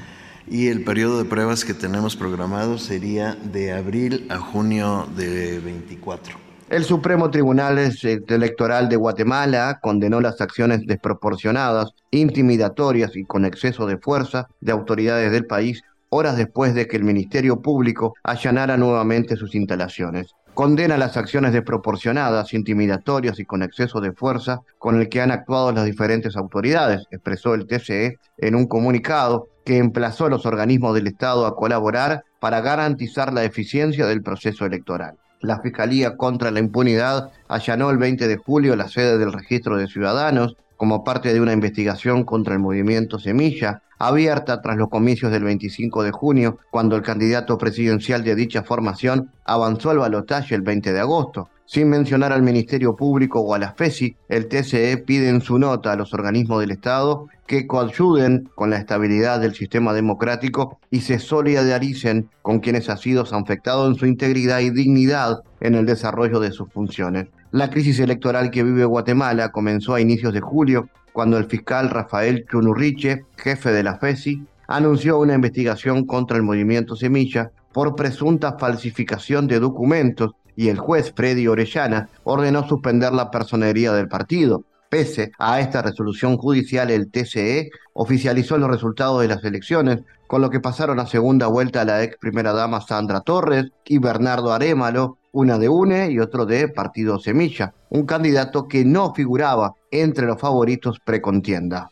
y 0.47 0.67
el 0.67 0.83
periodo 0.83 1.17
de 1.17 1.25
pruebas 1.25 1.65
que 1.65 1.73
tenemos 1.73 2.15
programado 2.15 2.77
sería 2.77 3.35
de 3.35 3.73
abril 3.73 4.27
a 4.29 4.37
junio 4.37 5.07
de 5.15 5.59
24. 5.59 6.37
El 6.69 6.83
Supremo 6.83 7.29
Tribunal 7.29 7.77
Electoral 7.77 8.89
de 8.89 8.95
Guatemala 8.95 9.79
condenó 9.81 10.19
las 10.19 10.41
acciones 10.41 10.81
desproporcionadas, 10.85 11.91
intimidatorias 12.11 13.15
y 13.15 13.23
con 13.23 13.45
exceso 13.45 13.85
de 13.85 13.97
fuerza 13.97 14.47
de 14.61 14.71
autoridades 14.71 15.31
del 15.31 15.45
país 15.45 15.83
horas 16.09 16.37
después 16.37 16.73
de 16.73 16.87
que 16.87 16.97
el 16.97 17.03
Ministerio 17.03 17.61
Público 17.61 18.13
allanara 18.23 18.77
nuevamente 18.77 19.35
sus 19.35 19.53
instalaciones 19.53 20.33
condena 20.55 20.97
las 20.97 21.17
acciones 21.17 21.51
desproporcionadas, 21.51 22.53
intimidatorias 22.53 23.39
y 23.39 23.45
con 23.45 23.61
exceso 23.61 23.99
de 23.99 24.13
fuerza 24.13 24.61
con 24.79 24.99
el 24.99 25.09
que 25.09 25.21
han 25.21 25.31
actuado 25.31 25.71
las 25.73 25.85
diferentes 25.85 26.35
autoridades, 26.37 27.03
expresó 27.11 27.53
el 27.53 27.67
TCE 27.67 28.17
en 28.37 28.55
un 28.55 28.65
comunicado 28.65 29.49
que 29.65 29.79
emplazó 29.79 30.27
a 30.27 30.29
los 30.29 30.45
organismos 30.45 30.93
del 30.93 31.07
Estado 31.07 31.45
a 31.45 31.55
colaborar 31.55 32.23
para 32.39 32.61
garantizar 32.61 33.33
la 33.33 33.43
eficiencia 33.43 34.05
del 34.05 34.21
proceso 34.21 34.65
electoral. 34.65 35.17
La 35.41 35.59
Fiscalía 35.59 36.15
contra 36.15 36.51
la 36.51 36.59
Impunidad 36.59 37.31
allanó 37.47 37.89
el 37.89 37.97
20 37.97 38.27
de 38.27 38.37
julio 38.37 38.75
la 38.75 38.87
sede 38.87 39.17
del 39.17 39.33
Registro 39.33 39.77
de 39.77 39.87
Ciudadanos 39.87 40.55
como 40.77 41.03
parte 41.03 41.33
de 41.33 41.41
una 41.41 41.53
investigación 41.53 42.23
contra 42.23 42.53
el 42.53 42.59
movimiento 42.59 43.19
Semilla, 43.19 43.81
abierta 43.97 44.61
tras 44.61 44.77
los 44.77 44.89
comicios 44.89 45.31
del 45.31 45.43
25 45.43 46.03
de 46.03 46.11
junio, 46.11 46.59
cuando 46.69 46.95
el 46.95 47.01
candidato 47.01 47.57
presidencial 47.57 48.23
de 48.23 48.35
dicha 48.35 48.63
formación 48.63 49.31
avanzó 49.45 49.89
al 49.89 49.99
balotaje 49.99 50.53
el 50.53 50.61
20 50.61 50.93
de 50.93 50.99
agosto. 50.99 51.49
Sin 51.67 51.89
mencionar 51.89 52.31
al 52.31 52.43
Ministerio 52.43 52.95
Público 52.95 53.39
o 53.41 53.55
a 53.55 53.57
la 53.57 53.73
FESI, 53.73 54.15
el 54.29 54.47
TCE 54.47 54.97
pide 54.97 55.29
en 55.29 55.41
su 55.41 55.57
nota 55.57 55.91
a 55.91 55.95
los 55.95 56.13
organismos 56.13 56.59
del 56.59 56.69
Estado 56.69 57.27
que 57.47 57.65
coayuden 57.65 58.47
con 58.53 58.69
la 58.69 58.77
estabilidad 58.77 59.39
del 59.39 59.55
sistema 59.55 59.91
democrático 59.91 60.79
y 60.91 61.01
se 61.01 61.17
solidaricen 61.17 62.29
con 62.43 62.59
quienes 62.59 62.87
han 62.87 62.99
sido 62.99 63.23
afectados 63.23 63.89
en 63.89 63.95
su 63.95 64.05
integridad 64.05 64.59
y 64.59 64.69
dignidad 64.69 65.41
en 65.59 65.73
el 65.73 65.87
desarrollo 65.87 66.39
de 66.39 66.51
sus 66.51 66.71
funciones. 66.71 67.29
La 67.49 67.71
crisis 67.71 67.99
electoral 67.99 68.51
que 68.51 68.63
vive 68.63 68.85
Guatemala 68.85 69.51
comenzó 69.51 69.95
a 69.95 70.01
inicios 70.01 70.33
de 70.33 70.41
julio, 70.41 70.89
cuando 71.13 71.37
el 71.39 71.45
fiscal 71.45 71.89
Rafael 71.89 72.45
Chunurriche, 72.47 73.25
jefe 73.37 73.71
de 73.71 73.81
la 73.81 73.97
FESI, 73.97 74.43
anunció 74.67 75.19
una 75.19 75.33
investigación 75.33 76.05
contra 76.05 76.37
el 76.37 76.43
movimiento 76.43 76.95
Semilla 76.95 77.49
por 77.71 77.95
presunta 77.95 78.57
falsificación 78.59 79.47
de 79.47 79.59
documentos 79.59 80.31
y 80.55 80.69
el 80.69 80.77
juez 80.77 81.13
Freddy 81.15 81.47
Orellana 81.47 82.09
ordenó 82.23 82.67
suspender 82.67 83.13
la 83.13 83.31
personería 83.31 83.93
del 83.93 84.07
partido. 84.07 84.63
Pese 84.89 85.31
a 85.39 85.59
esta 85.59 85.81
resolución 85.81 86.37
judicial, 86.37 86.91
el 86.91 87.11
TCE 87.11 87.69
oficializó 87.93 88.57
los 88.57 88.69
resultados 88.69 89.21
de 89.21 89.27
las 89.27 89.43
elecciones, 89.43 90.01
con 90.27 90.41
lo 90.41 90.49
que 90.49 90.59
pasaron 90.59 90.99
a 90.99 91.05
segunda 91.05 91.47
vuelta 91.47 91.85
la 91.85 92.03
ex 92.03 92.17
primera 92.17 92.53
dama 92.53 92.81
Sandra 92.81 93.21
Torres 93.21 93.65
y 93.85 93.97
Bernardo 93.97 94.53
Arémalo, 94.53 95.17
una 95.31 95.57
de 95.57 95.67
UNE 95.67 96.11
y 96.11 96.19
otro 96.19 96.45
de 96.45 96.69
Partido 96.69 97.19
Semilla, 97.19 97.73
un 97.89 98.05
candidato 98.05 98.67
que 98.67 98.85
no 98.85 99.13
figuraba 99.13 99.73
entre 99.91 100.27
los 100.27 100.39
favoritos 100.39 100.99
precontienda. 101.03 101.89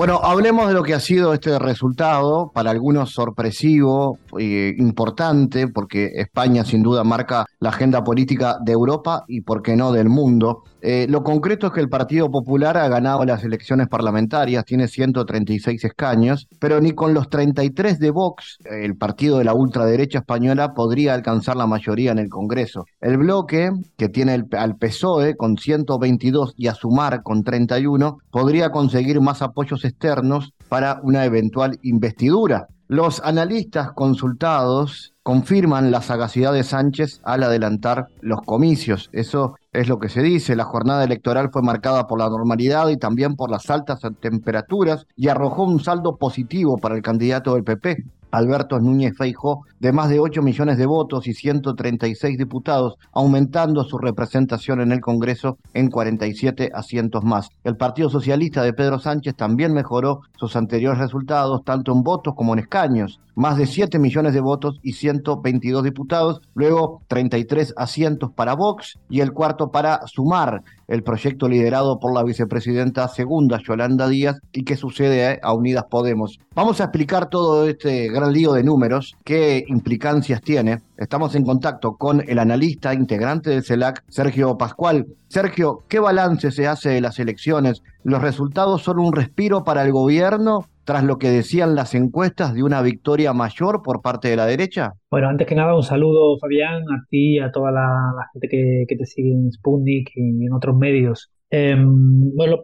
Bueno, 0.00 0.18
hablemos 0.22 0.66
de 0.66 0.72
lo 0.72 0.82
que 0.82 0.94
ha 0.94 0.98
sido 0.98 1.34
este 1.34 1.58
resultado, 1.58 2.50
para 2.54 2.70
algunos 2.70 3.10
sorpresivo, 3.10 4.18
e 4.38 4.74
importante, 4.78 5.68
porque 5.68 6.12
España 6.14 6.64
sin 6.64 6.82
duda 6.82 7.04
marca 7.04 7.44
la 7.58 7.68
agenda 7.68 8.02
política 8.02 8.56
de 8.64 8.72
Europa 8.72 9.26
y, 9.28 9.42
por 9.42 9.60
qué 9.60 9.76
no, 9.76 9.92
del 9.92 10.08
mundo. 10.08 10.64
Eh, 10.82 11.06
lo 11.08 11.22
concreto 11.22 11.66
es 11.66 11.72
que 11.72 11.80
el 11.80 11.88
Partido 11.88 12.30
Popular 12.30 12.76
ha 12.76 12.88
ganado 12.88 13.24
las 13.24 13.44
elecciones 13.44 13.88
parlamentarias, 13.88 14.64
tiene 14.64 14.88
136 14.88 15.84
escaños, 15.84 16.48
pero 16.58 16.80
ni 16.80 16.92
con 16.92 17.14
los 17.14 17.28
33 17.28 17.98
de 17.98 18.10
Vox, 18.10 18.58
el 18.64 18.96
partido 18.96 19.38
de 19.38 19.44
la 19.44 19.54
ultraderecha 19.54 20.20
española, 20.20 20.72
podría 20.74 21.14
alcanzar 21.14 21.56
la 21.56 21.66
mayoría 21.66 22.12
en 22.12 22.18
el 22.18 22.28
Congreso. 22.28 22.86
El 23.00 23.18
bloque, 23.18 23.70
que 23.96 24.08
tiene 24.08 24.42
al 24.52 24.76
PSOE 24.76 25.36
con 25.36 25.56
122 25.56 26.54
y 26.56 26.68
a 26.68 26.74
Sumar 26.74 27.22
con 27.22 27.42
31, 27.44 28.18
podría 28.30 28.70
conseguir 28.70 29.20
más 29.20 29.42
apoyos 29.42 29.84
externos 29.84 30.54
para 30.68 31.00
una 31.02 31.24
eventual 31.24 31.78
investidura. 31.82 32.66
Los 32.88 33.20
analistas 33.22 33.92
consultados 33.92 35.14
confirman 35.30 35.92
la 35.92 36.02
sagacidad 36.02 36.52
de 36.52 36.64
Sánchez 36.64 37.20
al 37.22 37.44
adelantar 37.44 38.08
los 38.20 38.40
comicios. 38.40 39.08
Eso 39.12 39.54
es 39.72 39.86
lo 39.86 40.00
que 40.00 40.08
se 40.08 40.22
dice. 40.22 40.56
La 40.56 40.64
jornada 40.64 41.04
electoral 41.04 41.50
fue 41.52 41.62
marcada 41.62 42.08
por 42.08 42.18
la 42.18 42.28
normalidad 42.28 42.88
y 42.88 42.96
también 42.96 43.36
por 43.36 43.48
las 43.48 43.70
altas 43.70 44.00
temperaturas 44.18 45.06
y 45.14 45.28
arrojó 45.28 45.62
un 45.62 45.78
saldo 45.78 46.16
positivo 46.16 46.78
para 46.78 46.96
el 46.96 47.02
candidato 47.02 47.54
del 47.54 47.62
PP. 47.62 47.98
Alberto 48.30 48.80
Núñez 48.80 49.16
Feijó, 49.16 49.64
de 49.78 49.92
más 49.92 50.08
de 50.08 50.20
8 50.20 50.42
millones 50.42 50.78
de 50.78 50.86
votos 50.86 51.26
y 51.26 51.34
136 51.34 52.38
diputados, 52.38 52.96
aumentando 53.12 53.84
su 53.84 53.98
representación 53.98 54.80
en 54.80 54.92
el 54.92 55.00
Congreso 55.00 55.58
en 55.74 55.90
47 55.90 56.70
asientos 56.74 57.24
más. 57.24 57.48
El 57.64 57.76
Partido 57.76 58.10
Socialista 58.10 58.62
de 58.62 58.72
Pedro 58.72 58.98
Sánchez 58.98 59.34
también 59.36 59.72
mejoró 59.72 60.20
sus 60.38 60.56
anteriores 60.56 60.98
resultados, 60.98 61.64
tanto 61.64 61.92
en 61.92 62.02
votos 62.02 62.34
como 62.34 62.52
en 62.52 62.60
escaños 62.60 63.20
más 63.40 63.56
de 63.56 63.66
7 63.66 63.98
millones 63.98 64.34
de 64.34 64.40
votos 64.40 64.80
y 64.82 64.92
122 64.92 65.82
diputados, 65.82 66.42
luego 66.52 67.00
33 67.08 67.72
asientos 67.74 68.30
para 68.32 68.54
Vox 68.54 68.98
y 69.08 69.20
el 69.20 69.32
cuarto 69.32 69.70
para 69.70 70.06
Sumar, 70.06 70.62
el 70.88 71.02
proyecto 71.02 71.48
liderado 71.48 71.98
por 72.00 72.12
la 72.12 72.22
vicepresidenta 72.22 73.08
segunda 73.08 73.58
Yolanda 73.66 74.08
Díaz 74.08 74.40
y 74.52 74.64
que 74.64 74.76
sucede 74.76 75.40
a 75.42 75.54
Unidas 75.54 75.84
Podemos. 75.88 76.38
Vamos 76.54 76.82
a 76.82 76.84
explicar 76.84 77.30
todo 77.30 77.66
este 77.66 78.08
gran 78.08 78.19
lío 78.28 78.52
de 78.52 78.62
números, 78.62 79.16
qué 79.24 79.64
implicancias 79.66 80.40
tiene. 80.40 80.80
Estamos 80.96 81.34
en 81.34 81.44
contacto 81.44 81.96
con 81.96 82.22
el 82.28 82.38
analista 82.38 82.92
integrante 82.94 83.50
del 83.50 83.64
CELAC, 83.64 84.04
Sergio 84.08 84.56
Pascual. 84.58 85.06
Sergio, 85.28 85.84
¿qué 85.88 86.00
balance 86.00 86.50
se 86.50 86.66
hace 86.66 86.90
de 86.90 87.00
las 87.00 87.18
elecciones? 87.18 87.82
¿Los 88.04 88.22
resultados 88.22 88.82
son 88.82 88.98
un 88.98 89.12
respiro 89.12 89.64
para 89.64 89.82
el 89.84 89.92
gobierno 89.92 90.66
tras 90.84 91.04
lo 91.04 91.18
que 91.18 91.30
decían 91.30 91.74
las 91.74 91.94
encuestas 91.94 92.52
de 92.54 92.62
una 92.62 92.82
victoria 92.82 93.32
mayor 93.32 93.82
por 93.82 94.02
parte 94.02 94.28
de 94.28 94.36
la 94.36 94.46
derecha? 94.46 94.94
Bueno, 95.10 95.28
antes 95.28 95.46
que 95.46 95.54
nada, 95.54 95.76
un 95.76 95.82
saludo, 95.82 96.36
Fabián, 96.38 96.82
a 96.82 97.04
ti, 97.08 97.38
a 97.38 97.50
toda 97.50 97.70
la, 97.70 98.28
gente 98.32 98.48
que, 98.48 98.84
que, 98.88 98.96
te 98.96 99.06
sigue 99.06 99.32
en 99.32 99.52
Sputnik 99.52 100.10
y 100.16 100.46
en 100.46 100.52
otros 100.52 100.76
medios. 100.76 101.30
Em, 101.52 102.32
bueno, 102.36 102.62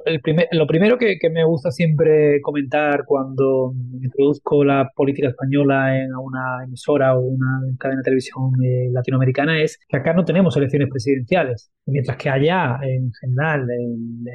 lo 0.52 0.66
primero 0.68 0.96
que, 0.96 1.18
me 1.28 1.44
gusta 1.44 1.72
siempre 1.72 2.40
comentar 2.40 3.04
cuando 3.04 3.72
introduzco 4.00 4.62
la 4.62 4.92
política 4.94 5.28
española 5.28 6.00
en 6.00 6.14
una 6.14 6.62
emisora 6.64 7.16
o 7.16 7.20
una 7.20 7.62
cadena 7.80 7.98
de 7.98 8.04
televisión 8.04 8.52
eh, 8.64 8.88
latinoamericana 8.92 9.60
es 9.60 9.80
que 9.88 9.96
acá 9.96 10.12
no 10.12 10.24
tenemos 10.24 10.56
elecciones 10.56 10.88
presidenciales, 10.88 11.72
mientras 11.84 12.16
que 12.16 12.30
allá, 12.30 12.78
en 12.82 13.10
general, 13.20 13.66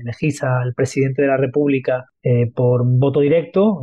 elegís 0.03 0.43
al 0.43 0.73
presidente 0.73 1.21
de 1.21 1.29
la 1.29 1.37
República 1.37 2.05
eh, 2.21 2.51
por 2.53 2.81
voto 2.85 3.21
directo, 3.21 3.79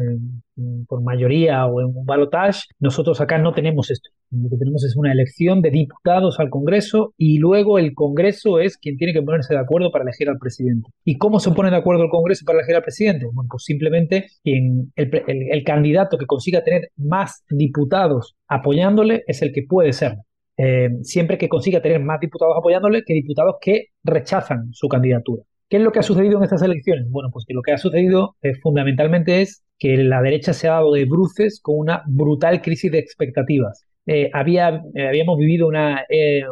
por 0.87 1.03
mayoría 1.03 1.67
o 1.67 1.81
en 1.81 1.87
un 1.87 2.05
balotage. 2.05 2.65
Nosotros 2.79 3.21
acá 3.21 3.39
no 3.39 3.53
tenemos 3.53 3.91
esto. 3.91 4.11
Lo 4.31 4.51
que 4.51 4.57
tenemos 4.57 4.85
es 4.85 4.95
una 4.97 5.13
elección 5.13 5.63
de 5.63 5.71
diputados 5.71 6.39
al 6.39 6.51
Congreso 6.51 7.15
y 7.17 7.39
luego 7.39 7.79
el 7.79 7.95
Congreso 7.95 8.61
es 8.61 8.77
quien 8.77 8.97
tiene 8.97 9.13
que 9.13 9.23
ponerse 9.23 9.55
de 9.55 9.61
acuerdo 9.61 9.91
para 9.91 10.05
elegir 10.05 10.29
al 10.29 10.39
presidente. 10.39 10.91
¿Y 11.05 11.17
cómo 11.17 11.41
se 11.41 11.51
pone 11.53 11.71
de 11.71 11.77
acuerdo 11.77 12.05
el 12.05 12.11
Congreso 12.11 12.45
para 12.45 12.59
elegir 12.59 12.77
al 12.77 12.83
presidente? 12.83 13.27
Bueno, 13.33 13.49
pues 13.51 13.65
simplemente 13.65 14.27
quien, 14.43 14.93
el, 14.97 15.65
candidato 15.65 16.19
que 16.19 16.27
consiga 16.27 16.63
tener 16.63 16.91
más 16.97 17.43
diputados 17.51 18.37
apoyándole 18.49 19.25
es 19.27 19.41
el 19.43 19.53
que 19.53 19.63
puede 19.67 19.93
ser. 19.93 20.17
Eh, 20.59 20.89
siempre 21.03 21.39
que 21.39 21.49
consiga 21.49 21.81
tener 21.81 22.01
más 22.01 22.21
diputados 22.21 22.55
apoyándole 22.59 23.05
que 23.07 23.15
diputados 23.15 23.57
que 23.61 23.87
rechazan 24.03 24.69
su 24.73 24.89
candidatura. 24.89 25.43
¿Qué 25.69 25.77
es 25.77 25.83
lo 25.83 25.93
que 25.93 25.99
ha 25.99 26.03
sucedido 26.03 26.39
en 26.39 26.45
estas 26.45 26.63
elecciones? 26.63 27.11
Bueno, 27.11 27.29
pues 27.31 27.45
que 27.47 27.55
lo 27.55 27.63
que 27.63 27.73
ha 27.73 27.79
sucedido 27.79 28.37
eh, 28.43 28.55
fundamentalmente 28.55 29.43
es 29.43 29.65
que 29.79 29.97
la 29.97 30.21
derecha 30.23 30.53
se 30.53 30.69
ha 30.69 30.73
dado 30.73 30.93
de 30.93 31.05
bruces 31.05 31.61
con 31.63 31.79
una 31.79 32.03
brutal 32.07 32.61
crisis 32.63 32.91
de 32.91 32.99
expectativas. 32.99 33.87
Eh, 34.07 34.31
había, 34.33 34.83
eh, 34.95 35.07
habíamos 35.07 35.39
vivido 35.39 35.69
una, 35.69 36.03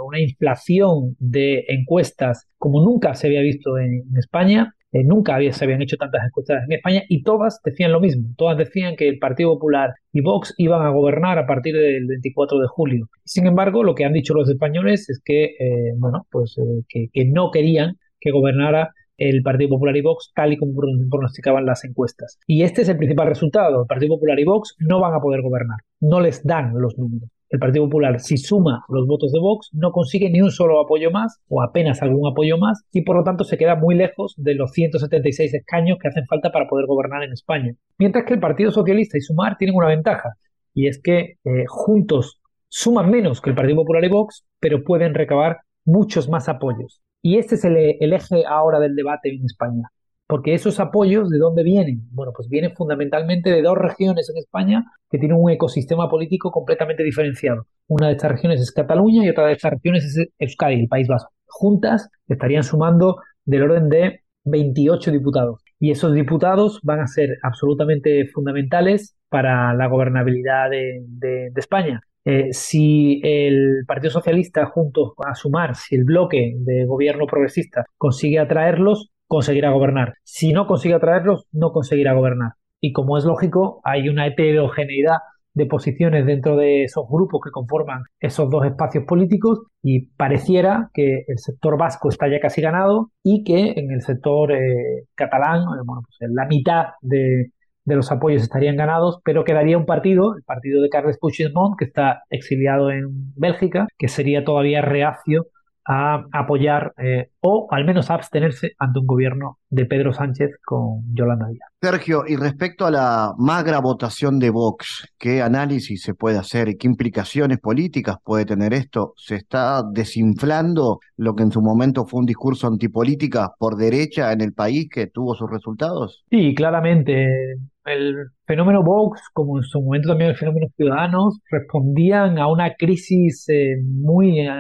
una, 0.07 0.21
inflación 0.21 1.17
de 1.19 1.65
encuestas 1.69 2.47
como 2.59 2.85
nunca 2.85 3.15
se 3.15 3.29
había 3.29 3.41
visto 3.41 3.79
en, 3.79 4.05
España. 4.19 4.75
nunca 4.93 5.35
había, 5.35 5.53
se 5.53 5.65
habían 5.65 5.83
hecho 5.83 5.97
tantas 5.97 6.23
encuestas 6.27 6.65
en 6.67 6.73
España 6.73 7.03
y 7.09 7.23
todas 7.23 7.61
decían 7.65 7.93
lo 7.93 8.01
mismo. 8.01 8.29
Todas 8.37 8.59
decían 8.59 8.95
que 8.95 9.09
el 9.09 9.19
Partido 9.19 9.55
Popular 9.55 9.95
y 10.12 10.21
Vox 10.21 10.55
iban 10.59 10.83
a 10.83 10.91
gobernar 10.91 11.39
a 11.39 11.47
partir 11.47 11.75
del 11.75 12.07
24 12.07 12.59
de 12.61 12.67
julio. 12.69 13.09
Sin 13.25 13.47
embargo, 13.47 13.83
lo 13.83 13.95
que 13.95 14.05
han 14.05 14.12
dicho 14.12 14.35
los 14.35 14.51
españoles 14.51 15.09
es 15.09 15.21
que, 15.25 15.55
bueno, 15.99 16.27
pues 16.31 16.57
que 16.89 17.25
no 17.25 17.51
querían 17.51 17.97
que 18.21 18.31
gobernara 18.33 18.91
el 19.16 19.42
Partido 19.42 19.70
Popular 19.70 19.96
y 19.96 20.02
Vox, 20.02 20.33
tal 20.35 20.52
y 20.52 20.57
como 20.57 20.72
pronosticaban 21.11 21.66
las 21.66 21.85
encuestas. 21.85 22.38
Y 22.46 22.62
este 22.62 22.83
es 22.83 22.88
el 22.88 22.96
principal 22.96 23.29
resultado. 23.29 23.83
El 23.83 23.87
Partido 23.87 24.14
Popular 24.14 24.38
y 24.38 24.44
Vox 24.44 24.76
no 24.79 25.00
van 25.00 25.14
a 25.14 25.20
poder 25.20 25.42
gobernar, 25.42 25.79
no 26.00 26.20
les 26.20 26.44
dan 26.44 26.72
los 26.74 26.98
números. 26.98 27.31
El 27.48 27.61
Partido 27.61 27.85
Popular, 27.85 28.18
si 28.18 28.38
suma 28.38 28.85
los 28.88 29.07
votos 29.07 29.31
de 29.31 29.38
Vox, 29.38 29.70
no 29.72 29.92
consigue 29.92 30.29
ni 30.31 30.40
un 30.40 30.50
solo 30.50 30.81
apoyo 30.81 31.12
más, 31.12 31.40
o 31.48 31.62
apenas 31.62 32.02
algún 32.02 32.29
apoyo 32.29 32.59
más, 32.59 32.83
y 32.92 33.02
por 33.02 33.16
lo 33.16 33.22
tanto 33.22 33.44
se 33.44 33.57
queda 33.57 33.76
muy 33.76 33.94
lejos 33.94 34.35
de 34.37 34.57
los 34.57 34.72
176 34.72 35.55
escaños 35.55 35.98
que 36.00 36.09
hacen 36.09 36.26
falta 36.26 36.50
para 36.50 36.66
poder 36.66 36.87
gobernar 36.87 37.22
en 37.22 37.33
España. 37.33 37.72
Mientras 37.98 38.24
que 38.24 38.35
el 38.35 38.40
Partido 38.40 38.72
Socialista 38.72 39.16
y 39.16 39.20
Sumar 39.20 39.57
tienen 39.57 39.76
una 39.76 39.88
ventaja, 39.88 40.31
y 40.74 40.88
es 40.88 41.00
que 41.00 41.37
eh, 41.44 41.64
juntos 41.68 42.40
suman 42.68 43.11
menos 43.11 43.40
que 43.40 43.50
el 43.50 43.57
Partido 43.57 43.76
Popular 43.76 44.05
y 44.05 44.09
Vox, 44.09 44.44
pero 44.59 44.83
pueden 44.83 45.14
recabar 45.14 45.59
muchos 45.85 46.29
más 46.29 46.48
apoyos. 46.48 47.00
Y 47.27 47.39
este 47.39 47.57
es 47.57 47.65
el, 47.65 47.77
eje 47.77 48.45
ahora 48.49 48.79
del 48.79 48.95
debate 48.95 49.31
en 49.31 49.45
España. 49.45 49.91
Porque 50.29 50.55
esos 50.55 50.79
apoyos, 50.79 51.29
¿de 51.29 51.39
dónde 51.39 51.65
vienen? 51.65 52.09
Bueno, 52.12 52.31
pues 52.33 52.49
vienen 52.49 52.77
fundamentalmente 52.77 53.51
de 53.51 53.62
dos 53.62 53.77
regiones 53.77 54.31
en 54.31 54.37
España 54.37 54.85
que 55.11 55.19
tienen 55.19 55.37
un 55.37 55.51
ecosistema 55.51 56.09
político 56.09 56.53
completamente 56.53 57.03
diferenciado. 57.03 57.67
Una 57.89 58.07
de 58.07 58.12
estas 58.12 58.31
regiones 58.31 58.61
es 58.61 58.71
Cataluña 58.71 59.25
y 59.25 59.29
otra 59.29 59.49
de 59.49 59.55
estas 59.55 59.73
regiones 59.73 60.05
es 60.05 60.29
Euskadi, 60.39 60.83
el 60.83 60.87
País 60.87 61.09
Vasco. 61.09 61.33
Juntas 61.49 62.09
estarían 62.29 62.62
sumando 62.62 63.17
del 63.45 63.62
orden 63.65 63.89
de 63.89 64.21
28 64.45 65.11
diputados. 65.11 65.65
Y 65.81 65.91
esos 65.91 66.15
diputados 66.15 66.79
van 66.85 67.01
a 67.01 67.09
ser 67.09 67.39
absolutamente 67.43 68.29
fundamentales 68.33 69.17
para 69.29 69.75
la 69.75 69.89
gobernabilidad 69.89 70.71
de 70.71 71.51
España. 71.57 72.01
Eh, 72.27 72.49
si 72.51 73.21
el 73.23 73.85
Partido 73.87 74.11
Socialista 74.11 74.67
junto 74.67 75.15
a 75.25 75.37
Sumar, 75.37 75.77
si 75.77 75.95
el 75.95 76.03
bloque 76.03 76.55
de 76.59 76.85
gobierno 76.85 77.25
progresista 77.25 77.85
consigue 77.97 78.41
atraerlos, 78.41 79.12
conseguirá 79.29 79.71
gobernar. 79.71 80.15
Si 80.25 80.53
no 80.53 80.67
consigue 80.67 80.95
atraerlos, 80.95 81.47
no 81.53 81.71
conseguirá 81.71 82.15
gobernar. 82.15 82.55
Y 82.81 82.93
como 82.93 83.17
es 83.17 83.25
lógico, 83.25 83.81
hay 83.85 84.09
una 84.09 84.27
heterogeneidad 84.27 85.19
de 85.55 85.67
posiciones 85.67 86.27
dentro 86.27 86.57
de 86.57 86.83
esos 86.83 87.09
grupos 87.09 87.41
que 87.43 87.51
conforman 87.51 88.03
esos 88.21 88.51
dos 88.51 88.67
espacios 88.67 89.05
políticos 89.05 89.62
y 89.81 90.09
pareciera 90.09 90.91
que 90.93 91.25
el 91.29 91.39
sector 91.39 91.79
vasco 91.79 92.09
está 92.09 92.29
ya 92.29 92.41
casi 92.41 92.61
ganado 92.61 93.12
y 93.23 93.45
que 93.45 93.73
en 93.77 93.93
el 93.93 94.03
sector 94.03 94.53
eh, 94.53 95.05
catalán, 95.15 95.61
eh, 95.61 95.83
bueno, 95.85 96.03
pues 96.03 96.31
la 96.31 96.45
mitad 96.47 96.87
de, 97.01 97.53
de 97.87 97.96
los 97.96 98.12
apoyos 98.12 98.42
estarían 98.42 98.77
ganados, 98.77 99.20
pero 99.25 99.44
quedaría 99.44 99.79
un 99.79 99.87
partido, 99.87 100.37
el 100.37 100.42
partido 100.42 100.83
de 100.83 100.90
Carles 100.90 101.18
Puigdemont, 101.18 101.79
que 101.79 101.87
está 101.87 102.25
exiliado 102.29 102.90
en 102.90 103.33
Bélgica, 103.37 103.87
que 103.96 104.09
sería 104.09 104.44
todavía 104.44 104.83
reacio 104.83 105.46
a 105.88 106.25
apoyar 106.33 106.92
eh, 106.99 107.31
o 107.40 107.68
al 107.70 107.85
menos 107.85 108.11
a 108.11 108.14
abstenerse 108.14 108.72
ante 108.79 108.99
un 108.99 109.07
gobierno 109.07 109.59
de 109.70 109.87
Pedro 109.87 110.12
Sánchez 110.12 110.51
con 110.64 111.03
Yolanda 111.14 111.46
Díaz. 111.46 111.68
Sergio, 111.81 112.25
y 112.27 112.37
respecto 112.37 112.87
a 112.87 112.90
la 112.90 113.33
magra 113.38 113.79
votación 113.81 114.40
de 114.40 114.51
Vox, 114.51 115.07
¿qué 115.16 115.42
análisis 115.42 116.03
se 116.03 116.14
puede 116.14 116.38
hacer 116.38 116.68
y 116.68 116.77
qué 116.77 116.88
implicaciones 116.88 117.59
políticas 117.59 118.16
puede 118.25 118.44
tener 118.44 118.75
esto? 118.75 119.12
¿Se 119.16 119.37
está 119.37 119.83
desinflando 119.92 120.99
lo 121.16 121.35
que 121.35 121.44
en 121.44 121.53
su 121.53 121.62
momento 121.62 122.05
fue 122.05 122.20
un 122.20 122.27
discurso 122.27 122.66
antipolítica 122.66 123.53
por 123.57 123.77
derecha 123.77 124.33
en 124.33 124.40
el 124.40 124.53
país 124.53 124.88
que 124.90 125.07
tuvo 125.07 125.37
sus 125.37 125.49
resultados? 125.49 126.25
Sí, 126.31 126.53
claramente 126.57 127.59
el 127.87 128.29
fenómeno 128.46 128.83
Vox, 128.83 129.22
como 129.33 129.59
en 129.59 129.62
su 129.62 129.81
momento 129.81 130.09
también 130.09 130.31
el 130.31 130.37
fenómeno 130.37 130.66
Ciudadanos, 130.77 131.40
respondían 131.51 132.38
a 132.38 132.49
una 132.49 132.75
crisis 132.75 133.49
eh, 133.49 133.77
muy 133.83 134.40
eh, 134.40 134.51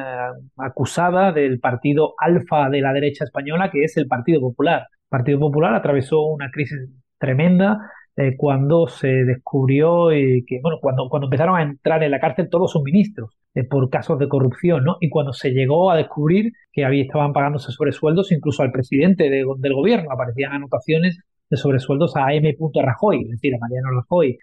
acusada 0.56 1.32
del 1.32 1.58
partido 1.58 2.14
alfa 2.18 2.70
de 2.70 2.80
la 2.80 2.92
derecha 2.92 3.24
española, 3.24 3.70
que 3.70 3.82
es 3.84 3.96
el 3.96 4.06
Partido 4.06 4.40
Popular. 4.40 4.80
El 4.80 5.08
Partido 5.08 5.38
Popular 5.40 5.74
atravesó 5.74 6.22
una 6.22 6.50
crisis 6.50 6.78
tremenda 7.18 7.78
eh, 8.16 8.36
cuando 8.36 8.86
se 8.86 9.08
descubrió 9.08 10.08
que, 10.08 10.60
bueno, 10.62 10.78
cuando, 10.80 11.08
cuando 11.08 11.26
empezaron 11.26 11.56
a 11.56 11.62
entrar 11.62 12.02
en 12.02 12.10
la 12.12 12.20
cárcel 12.20 12.48
todos 12.48 12.72
sus 12.72 12.82
ministros 12.82 13.30
por 13.70 13.88
casos 13.88 14.18
de 14.18 14.28
corrupción, 14.28 14.84
¿no? 14.84 14.98
Y 15.00 15.08
cuando 15.08 15.32
se 15.32 15.50
llegó 15.50 15.90
a 15.90 15.96
descubrir 15.96 16.52
que 16.72 16.84
había, 16.84 17.04
estaban 17.04 17.32
pagándose 17.32 17.72
sobresueldos 17.72 18.30
incluso 18.30 18.62
al 18.62 18.70
presidente 18.70 19.30
del 19.30 19.74
gobierno, 19.74 20.10
aparecían 20.12 20.52
anotaciones 20.52 21.18
de 21.48 21.56
sobresueldos 21.56 22.16
a 22.16 22.32
M. 22.32 22.56
Rajoy, 22.82 23.22
es 23.22 23.30
decir, 23.30 23.54
a 23.54 23.58
Mariano 23.58 24.00
Rajoy, 24.00 24.38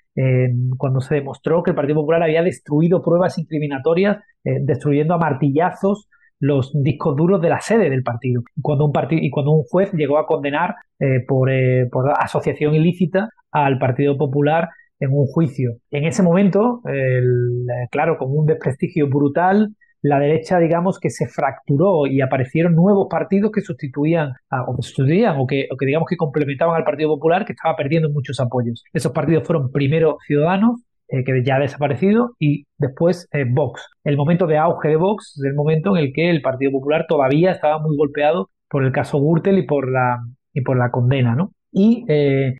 cuando 0.78 1.02
se 1.02 1.16
demostró 1.16 1.64
que 1.64 1.72
el 1.72 1.76
Partido 1.76 2.00
Popular 2.00 2.24
había 2.24 2.44
destruido 2.44 3.02
pruebas 3.02 3.38
incriminatorias, 3.38 4.18
eh, 4.44 4.60
destruyendo 4.62 5.14
a 5.14 5.18
martillazos 5.18 6.10
los 6.40 6.72
discos 6.74 7.16
duros 7.16 7.42
de 7.42 7.50
la 7.50 7.62
sede 7.62 7.90
del 7.90 8.04
partido. 8.04 8.42
Cuando 8.62 8.86
un 8.86 8.92
partido, 8.92 9.22
y 9.24 9.30
cuando 9.30 9.52
un 9.52 9.64
juez 9.64 9.92
llegó 9.94 10.18
a 10.18 10.26
condenar 10.26 10.76
eh, 11.00 11.24
por, 11.26 11.50
eh, 11.50 11.88
por, 11.90 12.12
asociación 12.20 12.76
ilícita 12.76 13.30
al 13.52 13.80
Partido 13.80 14.18
Popular 14.18 14.70
en 15.00 15.12
un 15.12 15.26
juicio. 15.26 15.78
En 15.92 16.06
ese 16.06 16.24
momento, 16.24 16.82
claro, 17.92 18.18
con 18.18 18.30
un 18.32 18.46
desprestigio 18.46 19.08
brutal, 19.10 19.76
la 20.04 20.20
derecha, 20.20 20.60
digamos, 20.60 21.00
que 21.00 21.10
se 21.10 21.28
fracturó 21.28 22.06
y 22.06 22.22
aparecieron 22.22 22.76
nuevos 22.76 23.08
partidos 23.10 23.52
que 23.52 23.62
sustituían, 23.62 24.34
o 24.68 25.48
que 25.48 25.68
o 25.72 25.78
que, 25.78 25.86
digamos 25.86 26.08
que 26.10 26.18
complementaban 26.18 26.76
al 26.76 26.84
Partido 26.84 27.10
Popular, 27.10 27.46
que 27.46 27.54
estaba 27.54 27.76
perdiendo 27.78 28.10
muchos 28.10 28.40
apoyos. 28.42 28.84
Esos 28.92 29.14
partidos 29.14 29.48
fueron 29.48 29.72
primero 29.72 30.18
Ciudadanos, 30.28 30.84
eh, 31.08 31.24
que 31.24 31.42
ya 31.44 31.56
ha 31.56 31.60
desaparecido, 31.60 32.32
y 32.38 32.66
después 32.78 33.30
eh, 33.32 33.46
Vox. 33.50 33.90
El 34.04 34.18
momento 34.18 34.46
de 34.46 34.58
auge 34.58 34.90
de 34.90 34.98
Vox 34.98 35.38
es 35.38 35.46
el 35.46 35.56
momento 35.56 35.96
en 35.96 36.04
el 36.04 36.14
que 36.14 36.30
el 36.30 36.42
Partido 36.42 36.72
Popular 36.74 37.06
todavía 37.08 37.52
estaba 37.52 37.80
muy 37.80 37.96
golpeado 37.96 38.50
por 38.70 38.84
el 38.84 38.92
caso 38.92 39.20
Gürtel 39.20 39.58
y 39.58 39.66
por 39.66 39.90
la, 39.90 40.20
y 40.52 40.62
por 40.62 40.78
la 40.78 40.92
condena, 40.92 41.34
¿no? 41.34 41.52
Y 41.72 42.06
eh, 42.10 42.58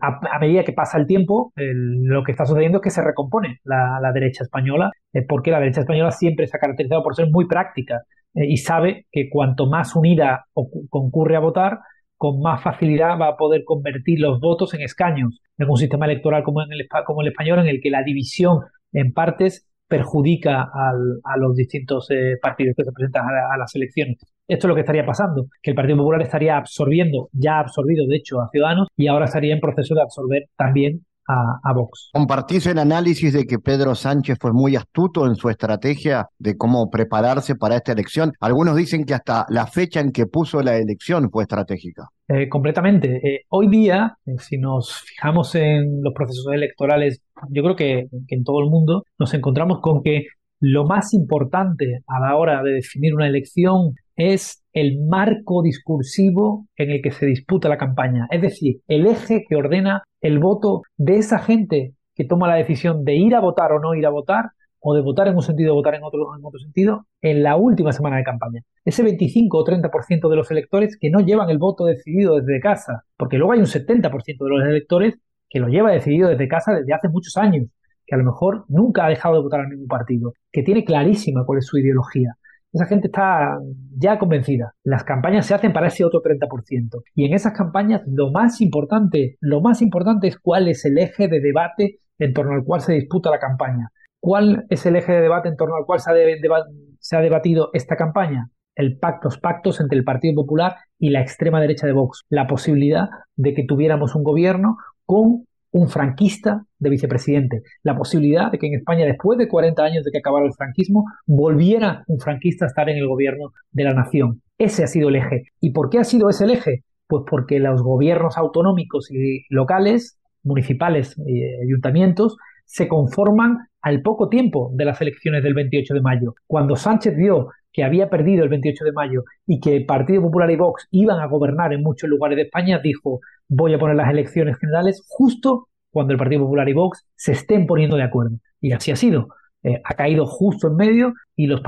a, 0.00 0.38
medida 0.38 0.64
que 0.64 0.72
pasa 0.72 0.98
el 0.98 1.06
tiempo, 1.06 1.52
lo 1.56 2.22
que 2.24 2.32
está 2.32 2.44
sucediendo 2.44 2.78
es 2.78 2.82
que 2.82 2.90
se 2.90 3.02
recompone 3.02 3.60
la, 3.64 4.12
derecha 4.12 4.44
española, 4.44 4.90
eh, 5.12 5.22
porque 5.26 5.50
la 5.50 5.60
derecha 5.60 5.80
española 5.80 6.10
siempre 6.10 6.46
se 6.46 6.56
ha 6.56 6.60
caracterizado 6.60 7.02
por 7.02 7.14
ser 7.14 7.28
muy 7.30 7.46
práctica 7.46 8.02
eh, 8.34 8.46
y 8.46 8.56
sabe 8.58 9.06
que 9.10 9.28
cuanto 9.30 9.66
más 9.66 9.94
unida 9.96 10.46
concurre 10.90 11.36
a 11.36 11.40
votar, 11.40 11.78
con 12.16 12.40
más 12.40 12.62
facilidad 12.62 13.18
va 13.20 13.28
a 13.28 13.36
poder 13.36 13.62
convertir 13.64 14.20
los 14.20 14.40
votos 14.40 14.72
en 14.74 14.80
escaños 14.80 15.40
en 15.58 15.68
un 15.68 15.76
sistema 15.76 16.06
electoral 16.06 16.42
como, 16.42 16.62
en 16.62 16.72
el, 16.72 16.86
como 17.04 17.22
el 17.22 17.28
español, 17.28 17.60
en 17.60 17.66
el 17.66 17.80
que 17.82 17.90
la 17.90 18.02
división 18.02 18.60
en 18.92 19.12
partes 19.12 19.66
perjudica 19.88 20.62
a 20.62 21.36
los 21.38 21.54
distintos 21.54 22.08
eh, 22.10 22.36
partidos 22.42 22.74
que 22.76 22.84
se 22.84 22.92
presentan 22.92 23.24
a, 23.24 23.56
las 23.56 23.74
elecciones. 23.74 24.18
Esto 24.48 24.66
es 24.66 24.68
lo 24.68 24.74
que 24.74 24.82
estaría 24.82 25.04
pasando, 25.04 25.46
que 25.60 25.70
el 25.70 25.76
Partido 25.76 25.98
Popular 25.98 26.22
estaría 26.22 26.56
absorbiendo, 26.56 27.28
ya 27.32 27.56
ha 27.56 27.60
absorbido 27.60 28.06
de 28.06 28.16
hecho 28.16 28.40
a 28.40 28.48
Ciudadanos 28.50 28.88
y 28.96 29.08
ahora 29.08 29.24
estaría 29.24 29.52
en 29.52 29.60
proceso 29.60 29.94
de 29.94 30.02
absorber 30.02 30.44
también 30.56 31.04
a, 31.28 31.72
Vox. 31.72 32.10
¿Compartís 32.12 32.66
el 32.66 32.78
análisis 32.78 33.32
de 33.32 33.46
que 33.46 33.58
Pedro 33.58 33.94
Sánchez 33.94 34.38
fue 34.40 34.52
muy 34.52 34.76
astuto 34.76 35.26
en 35.26 35.34
su 35.34 35.48
estrategia 35.48 36.28
de 36.38 36.56
cómo 36.56 36.88
prepararse 36.88 37.56
para 37.56 37.76
esta 37.76 37.92
elección? 37.92 38.32
Algunos 38.40 38.76
dicen 38.76 39.04
que 39.04 39.14
hasta 39.14 39.44
la 39.48 39.66
fecha 39.66 39.98
en 39.98 40.12
que 40.12 40.26
puso 40.26 40.62
la 40.62 40.76
elección 40.76 41.28
fue 41.30 41.42
estratégica. 41.42 42.08
Eh, 42.28 42.48
completamente. 42.48 43.16
Eh, 43.16 43.40
hoy 43.48 43.68
día, 43.68 44.16
eh, 44.24 44.32
si 44.38 44.58
nos 44.58 45.00
fijamos 45.00 45.54
en 45.56 46.02
los 46.02 46.14
procesos 46.14 46.46
electorales, 46.52 47.20
yo 47.50 47.62
creo 47.62 47.76
que, 47.76 48.06
que 48.28 48.34
en 48.34 48.44
todo 48.44 48.60
el 48.60 48.70
mundo 48.70 49.04
nos 49.18 49.34
encontramos 49.34 49.80
con 49.80 50.02
que 50.02 50.26
lo 50.60 50.84
más 50.84 51.12
importante 51.12 52.02
a 52.06 52.20
la 52.20 52.36
hora 52.36 52.62
de 52.62 52.74
definir 52.74 53.14
una 53.14 53.26
elección 53.26 53.94
es 54.16 54.64
el 54.72 54.98
marco 55.06 55.62
discursivo 55.62 56.66
en 56.76 56.90
el 56.90 57.02
que 57.02 57.10
se 57.10 57.26
disputa 57.26 57.68
la 57.68 57.78
campaña, 57.78 58.26
es 58.30 58.42
decir, 58.42 58.80
el 58.88 59.06
eje 59.06 59.44
que 59.48 59.56
ordena 59.56 60.02
el 60.20 60.38
voto 60.38 60.82
de 60.96 61.18
esa 61.18 61.38
gente 61.38 61.94
que 62.14 62.24
toma 62.24 62.48
la 62.48 62.56
decisión 62.56 63.04
de 63.04 63.14
ir 63.14 63.34
a 63.34 63.40
votar 63.40 63.72
o 63.72 63.80
no 63.80 63.94
ir 63.94 64.06
a 64.06 64.10
votar, 64.10 64.46
o 64.88 64.94
de 64.94 65.02
votar 65.02 65.26
en 65.26 65.34
un 65.34 65.42
sentido 65.42 65.72
o 65.72 65.76
votar 65.76 65.96
en 65.96 66.04
otro, 66.04 66.34
en 66.38 66.44
otro 66.44 66.60
sentido, 66.60 67.06
en 67.20 67.42
la 67.42 67.56
última 67.56 67.92
semana 67.92 68.18
de 68.18 68.22
campaña. 68.22 68.62
Ese 68.84 69.02
25 69.02 69.58
o 69.58 69.64
30% 69.64 70.28
de 70.28 70.36
los 70.36 70.50
electores 70.50 70.96
que 70.98 71.10
no 71.10 71.20
llevan 71.20 71.50
el 71.50 71.58
voto 71.58 71.86
decidido 71.86 72.36
desde 72.36 72.60
casa, 72.60 73.02
porque 73.16 73.36
luego 73.36 73.52
hay 73.52 73.58
un 73.58 73.66
70% 73.66 74.44
de 74.44 74.50
los 74.50 74.62
electores 74.62 75.14
que 75.50 75.58
lo 75.58 75.68
lleva 75.68 75.90
decidido 75.90 76.28
desde 76.28 76.48
casa 76.48 76.72
desde 76.72 76.94
hace 76.94 77.08
muchos 77.08 77.36
años, 77.36 77.66
que 78.06 78.14
a 78.14 78.18
lo 78.18 78.24
mejor 78.24 78.64
nunca 78.68 79.06
ha 79.06 79.08
dejado 79.08 79.34
de 79.34 79.42
votar 79.42 79.60
al 79.60 79.68
mismo 79.68 79.86
partido, 79.88 80.34
que 80.52 80.62
tiene 80.62 80.84
clarísima 80.84 81.44
cuál 81.44 81.58
es 81.58 81.66
su 81.66 81.78
ideología. 81.78 82.36
Esa 82.72 82.86
gente 82.86 83.06
está 83.06 83.58
ya 83.96 84.18
convencida. 84.18 84.74
Las 84.84 85.04
campañas 85.04 85.46
se 85.46 85.54
hacen 85.54 85.72
para 85.72 85.88
ese 85.88 86.04
otro 86.04 86.20
30%. 86.20 87.02
Y 87.14 87.24
en 87.24 87.34
esas 87.34 87.52
campañas 87.52 88.02
lo 88.06 88.30
más 88.30 88.60
importante, 88.60 89.36
lo 89.40 89.60
más 89.60 89.80
importante 89.82 90.28
es 90.28 90.38
cuál 90.38 90.68
es 90.68 90.84
el 90.84 90.98
eje 90.98 91.28
de 91.28 91.40
debate 91.40 92.00
en 92.18 92.32
torno 92.32 92.52
al 92.52 92.64
cual 92.64 92.80
se 92.80 92.92
disputa 92.94 93.30
la 93.30 93.38
campaña. 93.38 93.88
¿Cuál 94.20 94.66
es 94.70 94.84
el 94.86 94.96
eje 94.96 95.12
de 95.12 95.20
debate 95.20 95.48
en 95.48 95.56
torno 95.56 95.76
al 95.76 95.84
cual 95.84 96.00
se 96.00 97.16
ha, 97.16 97.20
debatido 97.20 97.70
esta 97.72 97.96
campaña? 97.96 98.50
el 98.74 98.98
pactos, 98.98 99.38
pactos 99.38 99.80
entre 99.80 99.96
el 99.96 100.04
Partido 100.04 100.34
Popular 100.34 100.76
y 100.98 101.08
la 101.08 101.22
extrema 101.22 101.62
derecha 101.62 101.86
de 101.86 101.94
Vox. 101.94 102.24
La 102.28 102.46
posibilidad 102.46 103.08
de 103.34 103.54
que 103.54 103.64
tuviéramos 103.64 104.14
un 104.14 104.22
gobierno 104.22 104.76
con 105.06 105.46
un 105.72 105.88
franquista 105.88 106.64
de 106.78 106.90
vicepresidente. 106.90 107.62
La 107.82 107.96
posibilidad 107.96 108.50
de 108.50 108.58
que 108.58 108.66
en 108.66 108.74
España, 108.74 109.04
después 109.04 109.38
de 109.38 109.48
40 109.48 109.82
años 109.82 110.04
de 110.04 110.10
que 110.10 110.18
acabara 110.18 110.46
el 110.46 110.54
franquismo, 110.54 111.04
volviera 111.26 112.04
un 112.06 112.18
franquista 112.18 112.64
a 112.64 112.68
estar 112.68 112.88
en 112.88 112.96
el 112.96 113.06
gobierno 113.06 113.52
de 113.72 113.84
la 113.84 113.94
nación. 113.94 114.42
Ese 114.58 114.84
ha 114.84 114.86
sido 114.86 115.08
el 115.08 115.16
eje. 115.16 115.44
¿Y 115.60 115.70
por 115.70 115.90
qué 115.90 115.98
ha 115.98 116.04
sido 116.04 116.30
ese 116.30 116.44
el 116.44 116.52
eje? 116.52 116.84
Pues 117.06 117.24
porque 117.28 117.58
los 117.58 117.82
gobiernos 117.82 118.38
autonómicos 118.38 119.10
y 119.10 119.44
locales, 119.50 120.18
municipales 120.42 121.14
y 121.26 121.42
ayuntamientos, 121.64 122.36
se 122.64 122.88
conforman 122.88 123.58
al 123.80 124.02
poco 124.02 124.28
tiempo 124.28 124.72
de 124.74 124.84
las 124.84 125.00
elecciones 125.00 125.44
del 125.44 125.54
28 125.54 125.94
de 125.94 126.00
mayo. 126.00 126.34
Cuando 126.46 126.74
Sánchez 126.74 127.14
vio 127.16 127.48
que 127.76 127.84
había 127.84 128.08
perdido 128.08 128.42
el 128.42 128.48
28 128.48 128.86
de 128.86 128.92
mayo 128.92 129.24
y 129.46 129.60
que 129.60 129.76
el 129.76 129.84
Partido 129.84 130.22
Popular 130.22 130.50
y 130.50 130.56
Vox 130.56 130.88
iban 130.92 131.20
a 131.20 131.26
gobernar 131.26 131.74
en 131.74 131.82
muchos 131.82 132.08
lugares 132.08 132.36
de 132.36 132.44
España, 132.44 132.80
dijo, 132.82 133.20
voy 133.48 133.74
a 133.74 133.78
poner 133.78 133.96
las 133.96 134.08
elecciones 134.08 134.56
generales 134.58 135.04
justo 135.06 135.68
cuando 135.90 136.14
el 136.14 136.18
Partido 136.18 136.44
Popular 136.44 136.66
y 136.70 136.72
Vox 136.72 137.06
se 137.16 137.32
estén 137.32 137.66
poniendo 137.66 137.96
de 137.96 138.04
acuerdo. 138.04 138.38
Y 138.62 138.72
así 138.72 138.92
ha 138.92 138.96
sido. 138.96 139.28
Eh, 139.62 139.82
ha 139.84 139.94
caído 139.94 140.24
justo 140.24 140.68
en 140.68 140.76
medio 140.76 141.12
y 141.34 141.48
los, 141.48 141.60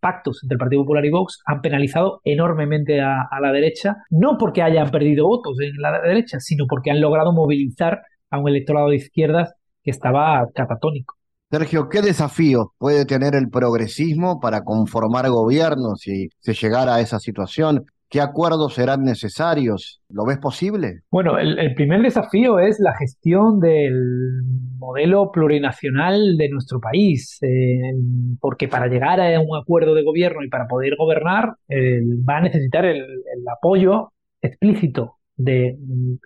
pactos 0.00 0.42
entre 0.42 0.56
el 0.56 0.58
Partido 0.58 0.82
Popular 0.82 1.04
y 1.04 1.10
Vox 1.10 1.40
han 1.46 1.60
penalizado 1.60 2.20
enormemente 2.24 3.00
a, 3.00 3.22
a 3.30 3.40
la 3.40 3.52
derecha, 3.52 3.98
no 4.10 4.36
porque 4.38 4.60
hayan 4.60 4.90
perdido 4.90 5.28
votos 5.28 5.56
en 5.60 5.80
la 5.80 6.00
derecha, 6.00 6.40
sino 6.40 6.66
porque 6.68 6.90
han 6.90 7.00
logrado 7.00 7.32
movilizar 7.32 8.02
a 8.28 8.40
un 8.40 8.48
electorado 8.48 8.88
de 8.88 8.96
izquierdas 8.96 9.54
que 9.84 9.92
estaba 9.92 10.48
catatónico. 10.52 11.14
Sergio, 11.50 11.88
¿qué 11.88 12.02
desafíos 12.02 12.68
puede 12.78 13.04
tener 13.04 13.34
el 13.34 13.48
progresismo 13.48 14.40
para 14.40 14.62
conformar 14.62 15.28
gobiernos 15.28 16.00
si 16.00 16.28
se 16.40 16.54
llegara 16.54 16.96
a 16.96 17.00
esa 17.00 17.18
situación? 17.18 17.84
¿Qué 18.08 18.20
acuerdos 18.20 18.74
serán 18.74 19.02
necesarios? 19.02 20.00
¿Lo 20.08 20.24
ves 20.24 20.38
posible? 20.38 21.00
Bueno, 21.10 21.38
el, 21.38 21.74
primer 21.74 22.02
desafío 22.02 22.58
es 22.58 22.78
la 22.78 22.96
gestión 22.96 23.60
del 23.60 23.94
modelo 24.78 25.30
plurinacional 25.32 26.36
de 26.36 26.48
nuestro 26.48 26.80
país, 26.80 27.38
eh, 27.42 27.92
porque 28.40 28.68
para 28.68 28.86
llegar 28.86 29.20
a 29.20 29.40
un 29.40 29.56
acuerdo 29.56 29.94
de 29.94 30.04
gobierno 30.04 30.42
y 30.44 30.48
para 30.48 30.66
poder 30.66 30.94
gobernar 30.96 31.54
va 32.28 32.36
a 32.36 32.42
necesitar 32.42 32.84
el, 32.84 32.98
el 32.98 33.48
apoyo 33.52 34.12
explícito 34.40 35.16
de 35.36 35.76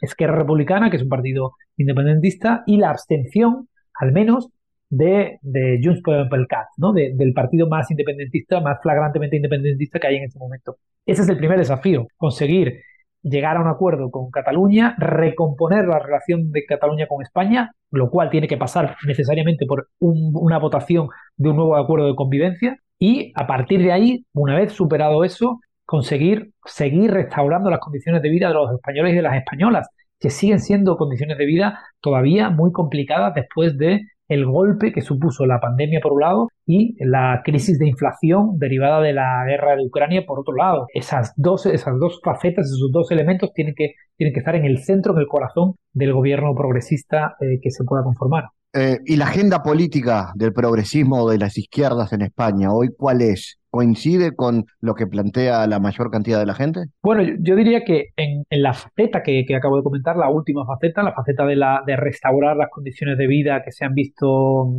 Esquerra 0.02 0.36
Republicana, 0.36 0.90
que 0.90 0.96
es 0.96 1.02
un 1.02 1.08
partido 1.08 1.52
independentista, 1.76 2.62
y 2.66 2.76
la 2.76 2.90
abstención 2.90 3.68
al 3.98 4.12
menos 4.12 4.50
de, 4.90 5.38
de 5.42 5.80
Junts 5.82 6.02
per 6.02 6.14
el 6.16 6.46
¿no? 6.76 6.92
del 6.92 7.32
partido 7.32 7.68
más 7.68 7.90
independentista, 7.90 8.60
más 8.60 8.78
flagrantemente 8.82 9.36
independentista 9.36 9.98
que 9.98 10.06
hay 10.06 10.16
en 10.16 10.24
este 10.24 10.38
momento. 10.38 10.76
Ese 11.04 11.22
es 11.22 11.28
el 11.28 11.36
primer 11.36 11.58
desafío, 11.58 12.06
conseguir 12.16 12.80
llegar 13.22 13.56
a 13.56 13.60
un 13.60 13.68
acuerdo 13.68 14.10
con 14.10 14.30
Cataluña, 14.30 14.94
recomponer 14.98 15.86
la 15.86 15.98
relación 15.98 16.50
de 16.52 16.64
Cataluña 16.64 17.06
con 17.06 17.22
España, 17.22 17.72
lo 17.90 18.10
cual 18.10 18.30
tiene 18.30 18.48
que 18.48 18.56
pasar 18.56 18.96
necesariamente 19.06 19.66
por 19.66 19.88
una 19.98 20.58
votación 20.58 21.08
de 21.36 21.48
un 21.50 21.56
nuevo 21.56 21.76
acuerdo 21.76 22.06
de 22.06 22.14
convivencia, 22.14 22.76
y 22.98 23.32
a 23.36 23.46
partir 23.46 23.82
de 23.82 23.92
ahí, 23.92 24.24
una 24.32 24.56
vez 24.56 24.72
superado 24.72 25.24
eso, 25.24 25.60
conseguir 25.84 26.50
seguir 26.64 27.10
restaurando 27.12 27.70
las 27.70 27.80
condiciones 27.80 28.22
de 28.22 28.28
vida 28.28 28.48
de 28.48 28.54
los 28.54 28.72
españoles 28.72 29.12
y 29.12 29.16
de 29.16 29.22
las 29.22 29.36
españolas, 29.36 29.88
que 30.20 30.30
siguen 30.30 30.60
siendo 30.60 30.96
condiciones 30.96 31.38
de 31.38 31.46
vida 31.46 31.80
todavía 32.00 32.50
muy 32.50 32.72
complicadas 32.72 33.34
después 33.34 33.78
de 33.78 34.02
el 34.28 34.46
golpe 34.46 34.92
que 34.92 35.00
supuso 35.00 35.46
la 35.46 35.60
pandemia 35.60 36.00
por 36.00 36.12
un 36.12 36.20
lado 36.20 36.48
y 36.66 36.94
la 37.04 37.40
crisis 37.44 37.78
de 37.78 37.88
inflación 37.88 38.58
derivada 38.58 39.00
de 39.00 39.14
la 39.14 39.44
guerra 39.46 39.76
de 39.76 39.86
Ucrania 39.86 40.24
por 40.26 40.40
otro 40.40 40.54
lado. 40.54 40.86
Esas 40.94 41.32
dos, 41.36 41.66
esas 41.66 41.98
dos 41.98 42.20
facetas, 42.22 42.66
esos 42.66 42.90
dos 42.92 43.10
elementos 43.10 43.52
tienen 43.54 43.74
que, 43.74 43.94
tienen 44.16 44.34
que 44.34 44.40
estar 44.40 44.54
en 44.54 44.64
el 44.64 44.78
centro, 44.78 45.14
en 45.14 45.20
el 45.20 45.26
corazón 45.26 45.74
del 45.92 46.12
gobierno 46.12 46.54
progresista 46.54 47.36
eh, 47.40 47.58
que 47.62 47.70
se 47.70 47.84
pueda 47.84 48.02
conformar. 48.02 48.44
Eh, 48.74 48.98
¿Y 49.06 49.16
la 49.16 49.26
agenda 49.26 49.62
política 49.62 50.32
del 50.34 50.52
progresismo 50.52 51.28
de 51.30 51.38
las 51.38 51.56
izquierdas 51.56 52.12
en 52.12 52.22
España 52.22 52.68
hoy 52.70 52.88
cuál 52.96 53.22
es? 53.22 53.57
Coincide 53.70 54.34
con 54.34 54.64
lo 54.80 54.94
que 54.94 55.06
plantea 55.06 55.66
la 55.66 55.78
mayor 55.78 56.10
cantidad 56.10 56.38
de 56.38 56.46
la 56.46 56.54
gente? 56.54 56.80
Bueno, 57.02 57.22
yo, 57.40 57.56
diría 57.56 57.84
que 57.84 58.06
en, 58.16 58.44
la 58.50 58.72
faceta 58.72 59.22
que, 59.22 59.44
acabo 59.56 59.76
de 59.76 59.82
comentar, 59.82 60.16
la 60.16 60.30
última 60.30 60.64
faceta, 60.66 61.02
la 61.02 61.12
faceta 61.12 61.44
de, 61.44 61.56
la, 61.56 61.82
de 61.86 61.96
restaurar 61.96 62.56
las 62.56 62.70
condiciones 62.70 63.18
de 63.18 63.26
vida 63.26 63.62
que 63.64 63.72
se 63.72 63.84
han 63.84 63.94
visto 63.94 64.26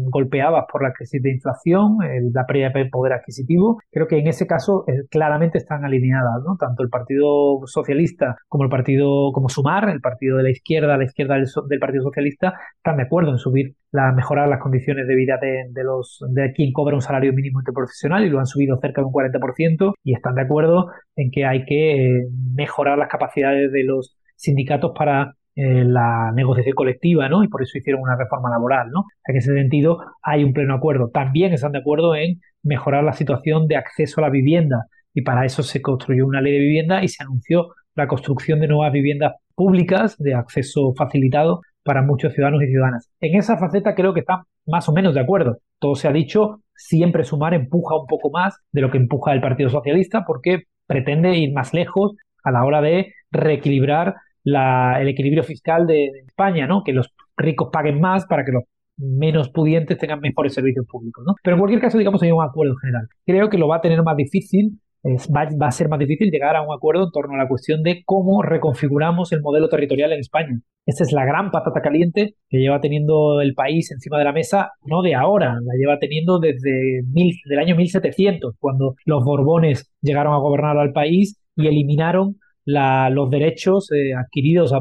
golpeadas 0.09 0.65
por 0.71 0.83
la 0.83 0.93
crisis 0.93 1.21
de 1.21 1.31
inflación, 1.31 1.97
la 2.33 2.45
pérdida 2.45 2.69
de 2.73 2.89
poder 2.89 3.13
adquisitivo, 3.13 3.79
creo 3.91 4.07
que 4.07 4.19
en 4.19 4.27
ese 4.27 4.47
caso 4.47 4.83
eh, 4.87 5.07
claramente 5.09 5.57
están 5.57 5.85
alineadas, 5.85 6.43
¿no? 6.45 6.55
Tanto 6.57 6.83
el 6.83 6.89
Partido 6.89 7.59
Socialista 7.65 8.37
como 8.47 8.63
el 8.63 8.69
Partido 8.69 9.31
como 9.33 9.49
Sumar, 9.49 9.89
el 9.89 10.01
partido 10.01 10.37
de 10.37 10.43
la 10.43 10.51
izquierda, 10.51 10.97
la 10.97 11.05
izquierda 11.05 11.35
del, 11.35 11.45
del 11.67 11.79
Partido 11.79 12.03
Socialista, 12.03 12.53
están 12.77 12.97
de 12.97 13.03
acuerdo 13.03 13.31
en 13.31 13.37
subir 13.37 13.75
la 13.91 14.11
mejorar 14.11 14.47
las 14.47 14.59
condiciones 14.59 15.07
de 15.07 15.15
vida 15.15 15.39
de, 15.41 15.83
los 15.83 16.23
de 16.29 16.51
quien 16.53 16.71
cobra 16.71 16.95
un 16.95 17.01
salario 17.01 17.33
mínimo 17.33 17.59
interprofesional 17.59 18.23
y 18.23 18.29
lo 18.29 18.39
han 18.39 18.45
subido 18.45 18.78
cerca 18.79 19.01
de 19.01 19.07
un 19.07 19.13
40% 19.13 19.93
y 20.03 20.13
están 20.13 20.35
de 20.35 20.41
acuerdo 20.41 20.87
en 21.15 21.31
que 21.31 21.45
hay 21.45 21.65
que 21.65 22.07
eh, 22.07 22.27
mejorar 22.55 22.97
las 22.97 23.09
capacidades 23.09 23.71
de 23.71 23.83
los 23.83 24.17
sindicatos 24.35 24.91
para 24.97 25.35
eh, 25.55 25.83
la 25.83 26.31
negociación 26.33 26.75
colectiva, 26.75 27.27
¿no? 27.27 27.43
Y 27.43 27.49
por 27.49 27.61
eso 27.61 27.77
hicieron 27.77 28.01
una 28.01 28.15
reforma 28.15 28.49
laboral, 28.49 28.89
¿no? 28.91 29.05
En 29.25 29.35
ese 29.35 29.53
sentido 29.53 29.99
hay 30.21 30.43
un 30.43 30.53
pleno 30.53 30.73
acuerdo. 30.73 31.09
También 31.09 31.53
están 31.53 31.73
de 31.73 31.79
acuerdo 31.79 32.15
en 32.15 32.39
mejorar 32.63 33.03
la 33.03 33.13
situación 33.13 33.67
de 33.67 33.75
acceso 33.75 34.21
a 34.21 34.23
la 34.23 34.29
vivienda 34.29 34.85
y 35.13 35.21
para 35.21 35.45
eso 35.45 35.63
se 35.63 35.81
construyó 35.81 36.25
una 36.25 36.41
ley 36.41 36.53
de 36.53 36.59
vivienda 36.59 37.03
y 37.03 37.07
se 37.09 37.23
anunció 37.23 37.69
la 37.95 38.07
construcción 38.07 38.59
de 38.59 38.67
nuevas 38.67 38.93
viviendas 38.93 39.33
públicas 39.55 40.17
de 40.17 40.33
acceso 40.33 40.93
facilitado 40.95 41.61
para 41.83 42.03
muchos 42.03 42.33
ciudadanos 42.33 42.63
y 42.63 42.67
ciudadanas. 42.67 43.09
En 43.19 43.37
esa 43.37 43.57
faceta 43.57 43.95
creo 43.95 44.13
que 44.13 44.21
están 44.21 44.43
más 44.65 44.87
o 44.87 44.93
menos 44.93 45.13
de 45.13 45.21
acuerdo. 45.21 45.57
Todo 45.79 45.95
se 45.95 46.07
ha 46.07 46.13
dicho, 46.13 46.61
siempre 46.79 47.23
Sumar 47.23 47.53
empuja 47.53 47.95
un 47.99 48.07
poco 48.07 48.31
más 48.31 48.57
de 48.71 48.81
lo 48.81 48.89
que 48.89 48.97
empuja 48.97 49.33
el 49.33 49.41
Partido 49.41 49.69
Socialista 49.69 50.23
porque 50.25 50.63
pretende 50.87 51.37
ir 51.37 51.53
más 51.53 51.73
lejos 51.73 52.13
a 52.43 52.51
la 52.51 52.63
hora 52.63 52.81
de 52.81 53.13
reequilibrar 53.31 54.15
el 54.43 55.07
equilibrio 55.07 55.43
fiscal 55.43 55.85
de, 55.85 56.09
España, 56.25 56.65
¿no? 56.65 56.83
Que 56.83 56.93
los 56.93 57.13
ricos 57.37 57.69
paguen 57.71 57.99
más 57.99 58.25
para 58.25 58.43
que 58.45 58.53
los 58.53 58.63
menos 58.97 59.49
pudientes 59.49 59.97
tengan 59.97 60.21
mejores 60.21 60.53
servicios 60.53 60.85
públicos, 60.87 61.23
¿no? 61.27 61.35
Pero 61.43 61.55
en 61.55 61.59
cualquier 61.59 61.81
caso, 61.81 61.97
digamos, 61.97 62.23
hay 62.23 62.31
un 62.31 62.43
acuerdo 62.43 62.75
general. 62.77 63.07
Creo 63.25 63.49
que 63.49 63.57
lo 63.57 63.67
va 63.67 63.77
a 63.77 63.81
tener 63.81 64.01
más 64.01 64.15
difícil 64.15 64.79
va, 65.03 65.67
a 65.67 65.71
ser 65.71 65.89
más 65.89 65.99
difícil 65.99 66.29
llegar 66.29 66.55
a 66.55 66.61
un 66.61 66.73
acuerdo 66.73 67.05
en 67.05 67.11
torno 67.11 67.35
a 67.35 67.37
la 67.37 67.47
cuestión 67.47 67.83
de 67.83 68.03
cómo 68.05 68.41
reconfiguramos 68.41 69.31
el 69.31 69.41
modelo 69.41 69.69
territorial 69.69 70.11
en 70.11 70.19
España. 70.19 70.59
Esta 70.85 71.03
es 71.03 71.11
la 71.11 71.25
gran 71.25 71.51
patata 71.51 71.81
caliente 71.81 72.35
que 72.49 72.57
lleva 72.57 72.81
teniendo 72.81 73.41
el 73.41 73.53
país 73.53 73.91
encima 73.91 74.17
de 74.17 74.23
la 74.25 74.33
mesa, 74.33 74.71
no 74.85 75.01
de 75.01 75.15
ahora, 75.15 75.53
la 75.53 75.73
lleva 75.77 75.99
teniendo 75.99 76.39
desde 76.39 77.03
mil, 77.13 77.35
del 77.45 77.59
año 77.59 77.75
1700, 77.75 78.55
cuando 78.59 78.95
los 79.05 79.23
Borbones 79.23 79.91
llegaron 80.01 80.33
a 80.33 80.39
gobernar 80.39 80.77
al 80.77 80.91
país 80.91 81.39
y 81.55 81.67
eliminaron 81.67 82.37
los 82.65 83.29
derechos 83.29 83.91
eh, 83.91 84.13
adquiridos 84.13 84.73
a, 84.73 84.79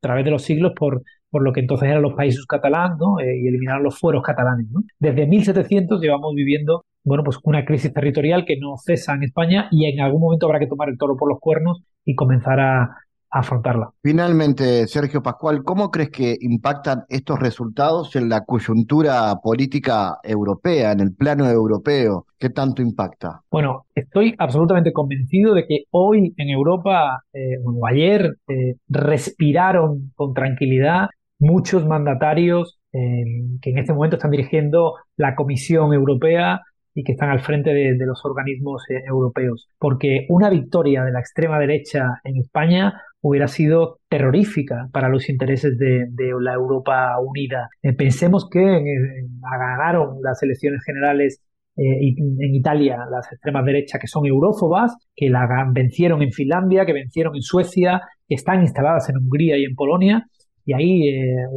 través 0.00 0.24
de 0.24 0.30
los 0.30 0.42
siglos 0.42 0.72
por, 0.76 1.02
por 1.30 1.42
lo 1.42 1.52
que 1.52 1.60
entonces 1.60 1.88
eran 1.88 2.02
los 2.02 2.14
países 2.14 2.46
catalanes 2.46 2.98
¿no? 2.98 3.18
Eh, 3.20 3.40
y 3.42 3.48
eliminaron 3.48 3.82
los 3.82 3.98
fueros 3.98 4.22
catalanes. 4.22 4.66
¿no? 4.70 4.80
Desde 4.98 5.26
1700 5.26 6.00
llevamos 6.00 6.34
viviendo 6.34 6.84
bueno, 7.06 7.22
pues 7.22 7.38
una 7.44 7.64
crisis 7.64 7.92
territorial 7.94 8.44
que 8.44 8.58
no 8.58 8.76
cesa 8.76 9.14
en 9.14 9.22
España 9.22 9.68
y 9.70 9.86
en 9.86 10.00
algún 10.00 10.20
momento 10.20 10.46
habrá 10.46 10.58
que 10.58 10.66
tomar 10.66 10.88
el 10.88 10.98
toro 10.98 11.16
por 11.16 11.28
los 11.28 11.38
cuernos 11.38 11.82
y 12.04 12.16
comenzar 12.16 12.58
a, 12.60 12.96
afrontarla. 13.28 13.90
Finalmente, 14.02 14.86
Sergio 14.86 15.22
Pascual, 15.22 15.62
¿cómo 15.62 15.90
crees 15.90 16.10
que 16.10 16.36
impactan 16.40 17.04
estos 17.08 17.38
resultados 17.38 18.16
en 18.16 18.28
la 18.28 18.44
coyuntura 18.44 19.34
política 19.42 20.16
europea, 20.22 20.92
en 20.92 21.00
el 21.00 21.14
plano 21.14 21.46
europeo? 21.46 22.24
¿Qué 22.38 22.50
tanto 22.50 22.82
impacta? 22.82 23.42
Bueno, 23.50 23.84
estoy 23.94 24.34
absolutamente 24.38 24.92
convencido 24.92 25.54
de 25.54 25.66
que 25.66 25.84
hoy 25.90 26.34
en 26.36 26.48
Europa, 26.48 27.24
eh, 27.32 27.58
o 27.64 27.86
ayer, 27.86 28.36
eh, 28.48 28.76
respiraron 28.88 30.12
con 30.14 30.32
tranquilidad 30.32 31.08
muchos 31.38 31.84
mandatarios 31.86 32.78
eh, 32.92 33.24
que 33.60 33.70
en 33.70 33.78
este 33.78 33.92
momento 33.92 34.16
están 34.16 34.30
dirigiendo 34.30 34.94
la 35.16 35.34
Comisión 35.34 35.92
Europea 35.92 36.62
y 36.96 37.04
que 37.04 37.12
están 37.12 37.28
al 37.28 37.40
frente 37.40 37.74
de, 37.74 38.06
los 38.06 38.24
organismos 38.24 38.82
eh, 38.88 39.02
europeos. 39.06 39.68
Porque 39.78 40.24
una 40.30 40.48
victoria 40.48 41.04
de 41.04 41.12
la 41.12 41.20
extrema 41.20 41.58
derecha 41.58 42.20
en 42.24 42.38
España 42.38 43.02
hubiera 43.20 43.48
sido 43.48 43.98
terrorífica 44.08 44.88
para 44.92 45.10
los 45.10 45.28
intereses 45.28 45.76
de, 45.78 46.08
la 46.40 46.54
Europa 46.54 47.14
unida. 47.20 47.68
Eh, 47.82 47.92
pensemos 47.92 48.48
que 48.50 48.60
ganaron 48.60 50.22
las 50.22 50.42
elecciones 50.42 50.82
generales 50.84 51.42
eh, 51.76 52.14
en 52.18 52.54
Italia 52.54 52.96
las 53.10 53.30
extremas 53.30 53.66
derechas 53.66 54.00
que 54.00 54.06
son 54.06 54.24
eurófobas, 54.24 54.96
que 55.14 55.28
la 55.28 55.46
vencieron 55.74 56.22
en 56.22 56.32
Finlandia, 56.32 56.86
que 56.86 56.94
vencieron 56.94 57.36
en 57.36 57.42
Suecia, 57.42 58.00
que 58.26 58.36
están 58.36 58.62
instaladas 58.62 59.10
en 59.10 59.18
Hungría 59.18 59.58
y 59.58 59.64
en 59.64 59.74
Polonia, 59.74 60.24
y 60.64 60.72
ahí 60.72 61.10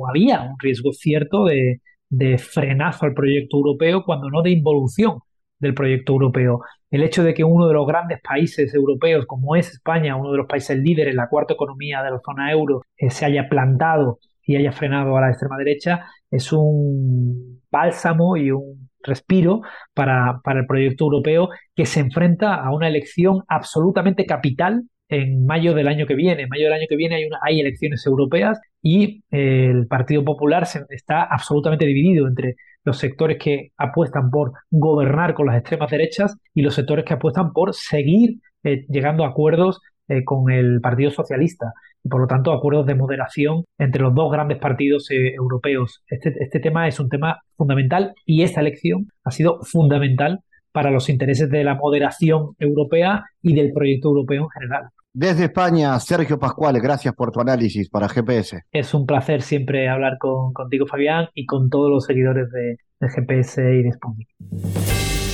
había 0.09 0.41
un 0.41 0.55
riesgo 0.59 0.91
cierto 0.91 1.45
de, 1.45 1.79
de 2.09 2.37
frenazo 2.37 3.05
al 3.05 3.13
proyecto 3.13 3.57
europeo, 3.57 4.03
cuando 4.05 4.29
no 4.29 4.41
de 4.41 4.51
involución 4.51 5.19
del 5.59 5.73
proyecto 5.73 6.13
europeo. 6.13 6.61
El 6.89 7.03
hecho 7.03 7.23
de 7.23 7.33
que 7.33 7.43
uno 7.43 7.67
de 7.67 7.73
los 7.73 7.85
grandes 7.85 8.19
países 8.21 8.73
europeos, 8.73 9.25
como 9.25 9.55
es 9.55 9.69
España, 9.71 10.15
uno 10.15 10.31
de 10.31 10.37
los 10.37 10.47
países 10.47 10.77
líderes, 10.77 11.15
la 11.15 11.29
cuarta 11.29 11.53
economía 11.53 12.01
de 12.01 12.11
la 12.11 12.19
zona 12.25 12.51
euro, 12.51 12.81
eh, 12.97 13.09
se 13.09 13.25
haya 13.25 13.47
plantado 13.49 14.19
y 14.43 14.55
haya 14.55 14.71
frenado 14.71 15.15
a 15.15 15.21
la 15.21 15.29
extrema 15.29 15.57
derecha, 15.57 16.05
es 16.31 16.51
un 16.51 17.61
bálsamo 17.71 18.37
y 18.37 18.51
un 18.51 18.89
respiro 19.03 19.61
para, 19.93 20.41
para 20.43 20.61
el 20.61 20.65
proyecto 20.65 21.05
europeo 21.05 21.49
que 21.75 21.85
se 21.85 21.99
enfrenta 21.99 22.55
a 22.55 22.73
una 22.73 22.87
elección 22.87 23.43
absolutamente 23.47 24.25
capital 24.25 24.83
en 25.07 25.45
mayo 25.45 25.73
del 25.73 25.87
año 25.87 26.05
que 26.05 26.15
viene. 26.15 26.43
En 26.43 26.49
mayo 26.49 26.65
del 26.65 26.73
año 26.73 26.85
que 26.87 26.95
viene 26.95 27.15
hay, 27.15 27.29
hay 27.41 27.59
elecciones 27.59 28.05
europeas 28.05 28.59
y 28.81 29.23
eh, 29.31 29.67
el 29.71 29.87
Partido 29.87 30.23
Popular 30.23 30.65
se, 30.65 30.83
está 30.89 31.23
absolutamente 31.23 31.85
dividido 31.85 32.27
entre 32.27 32.55
los 32.83 32.97
sectores 32.97 33.37
que 33.39 33.71
apuestan 33.77 34.29
por 34.29 34.53
gobernar 34.69 35.33
con 35.33 35.47
las 35.47 35.57
extremas 35.57 35.91
derechas 35.91 36.37
y 36.53 36.61
los 36.61 36.73
sectores 36.73 37.05
que 37.05 37.13
apuestan 37.13 37.51
por 37.51 37.73
seguir 37.73 38.39
eh, 38.63 38.85
llegando 38.89 39.23
a 39.23 39.29
acuerdos 39.29 39.79
eh, 40.07 40.23
con 40.23 40.51
el 40.51 40.81
Partido 40.81 41.11
Socialista 41.11 41.73
y 42.03 42.09
por 42.09 42.21
lo 42.21 42.27
tanto 42.27 42.51
acuerdos 42.51 42.85
de 42.85 42.95
moderación 42.95 43.65
entre 43.77 44.01
los 44.01 44.15
dos 44.15 44.31
grandes 44.31 44.57
partidos 44.57 45.09
eh, 45.11 45.33
europeos. 45.35 46.03
Este, 46.07 46.33
este 46.39 46.59
tema 46.59 46.87
es 46.87 46.99
un 46.99 47.09
tema 47.09 47.41
fundamental 47.55 48.13
y 48.25 48.43
esta 48.43 48.61
elección 48.61 49.07
ha 49.23 49.31
sido 49.31 49.59
fundamental 49.61 50.39
para 50.71 50.91
los 50.91 51.09
intereses 51.09 51.49
de 51.49 51.63
la 51.63 51.75
moderación 51.75 52.55
europea 52.59 53.23
y 53.41 53.53
del 53.53 53.71
proyecto 53.73 54.09
europeo 54.09 54.43
en 54.43 54.49
general. 54.49 54.89
Desde 55.13 55.45
España, 55.45 55.99
Sergio 55.99 56.37
Pascual, 56.37 56.79
gracias 56.79 57.15
por 57.15 57.31
tu 57.31 57.39
análisis 57.41 57.89
para 57.89 58.07
GPS. 58.07 58.61
Es 58.71 58.93
un 58.93 59.07
placer 59.07 59.41
siempre 59.41 59.89
hablar 59.89 60.19
con, 60.19 60.53
contigo, 60.53 60.85
Fabián, 60.85 61.29
y 61.33 61.47
con 61.47 61.71
todos 61.71 61.89
los 61.89 62.05
seguidores 62.05 62.51
de, 62.51 62.77
de 62.99 63.09
GPS 63.09 63.61
y 63.73 63.83
de 63.83 63.91
Sputnik. 63.91 64.29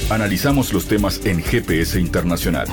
Analizamos 0.09 0.71
los 0.71 0.87
temas 0.87 1.25
en 1.25 1.41
GPS 1.41 1.99
Internacional. 1.99 2.67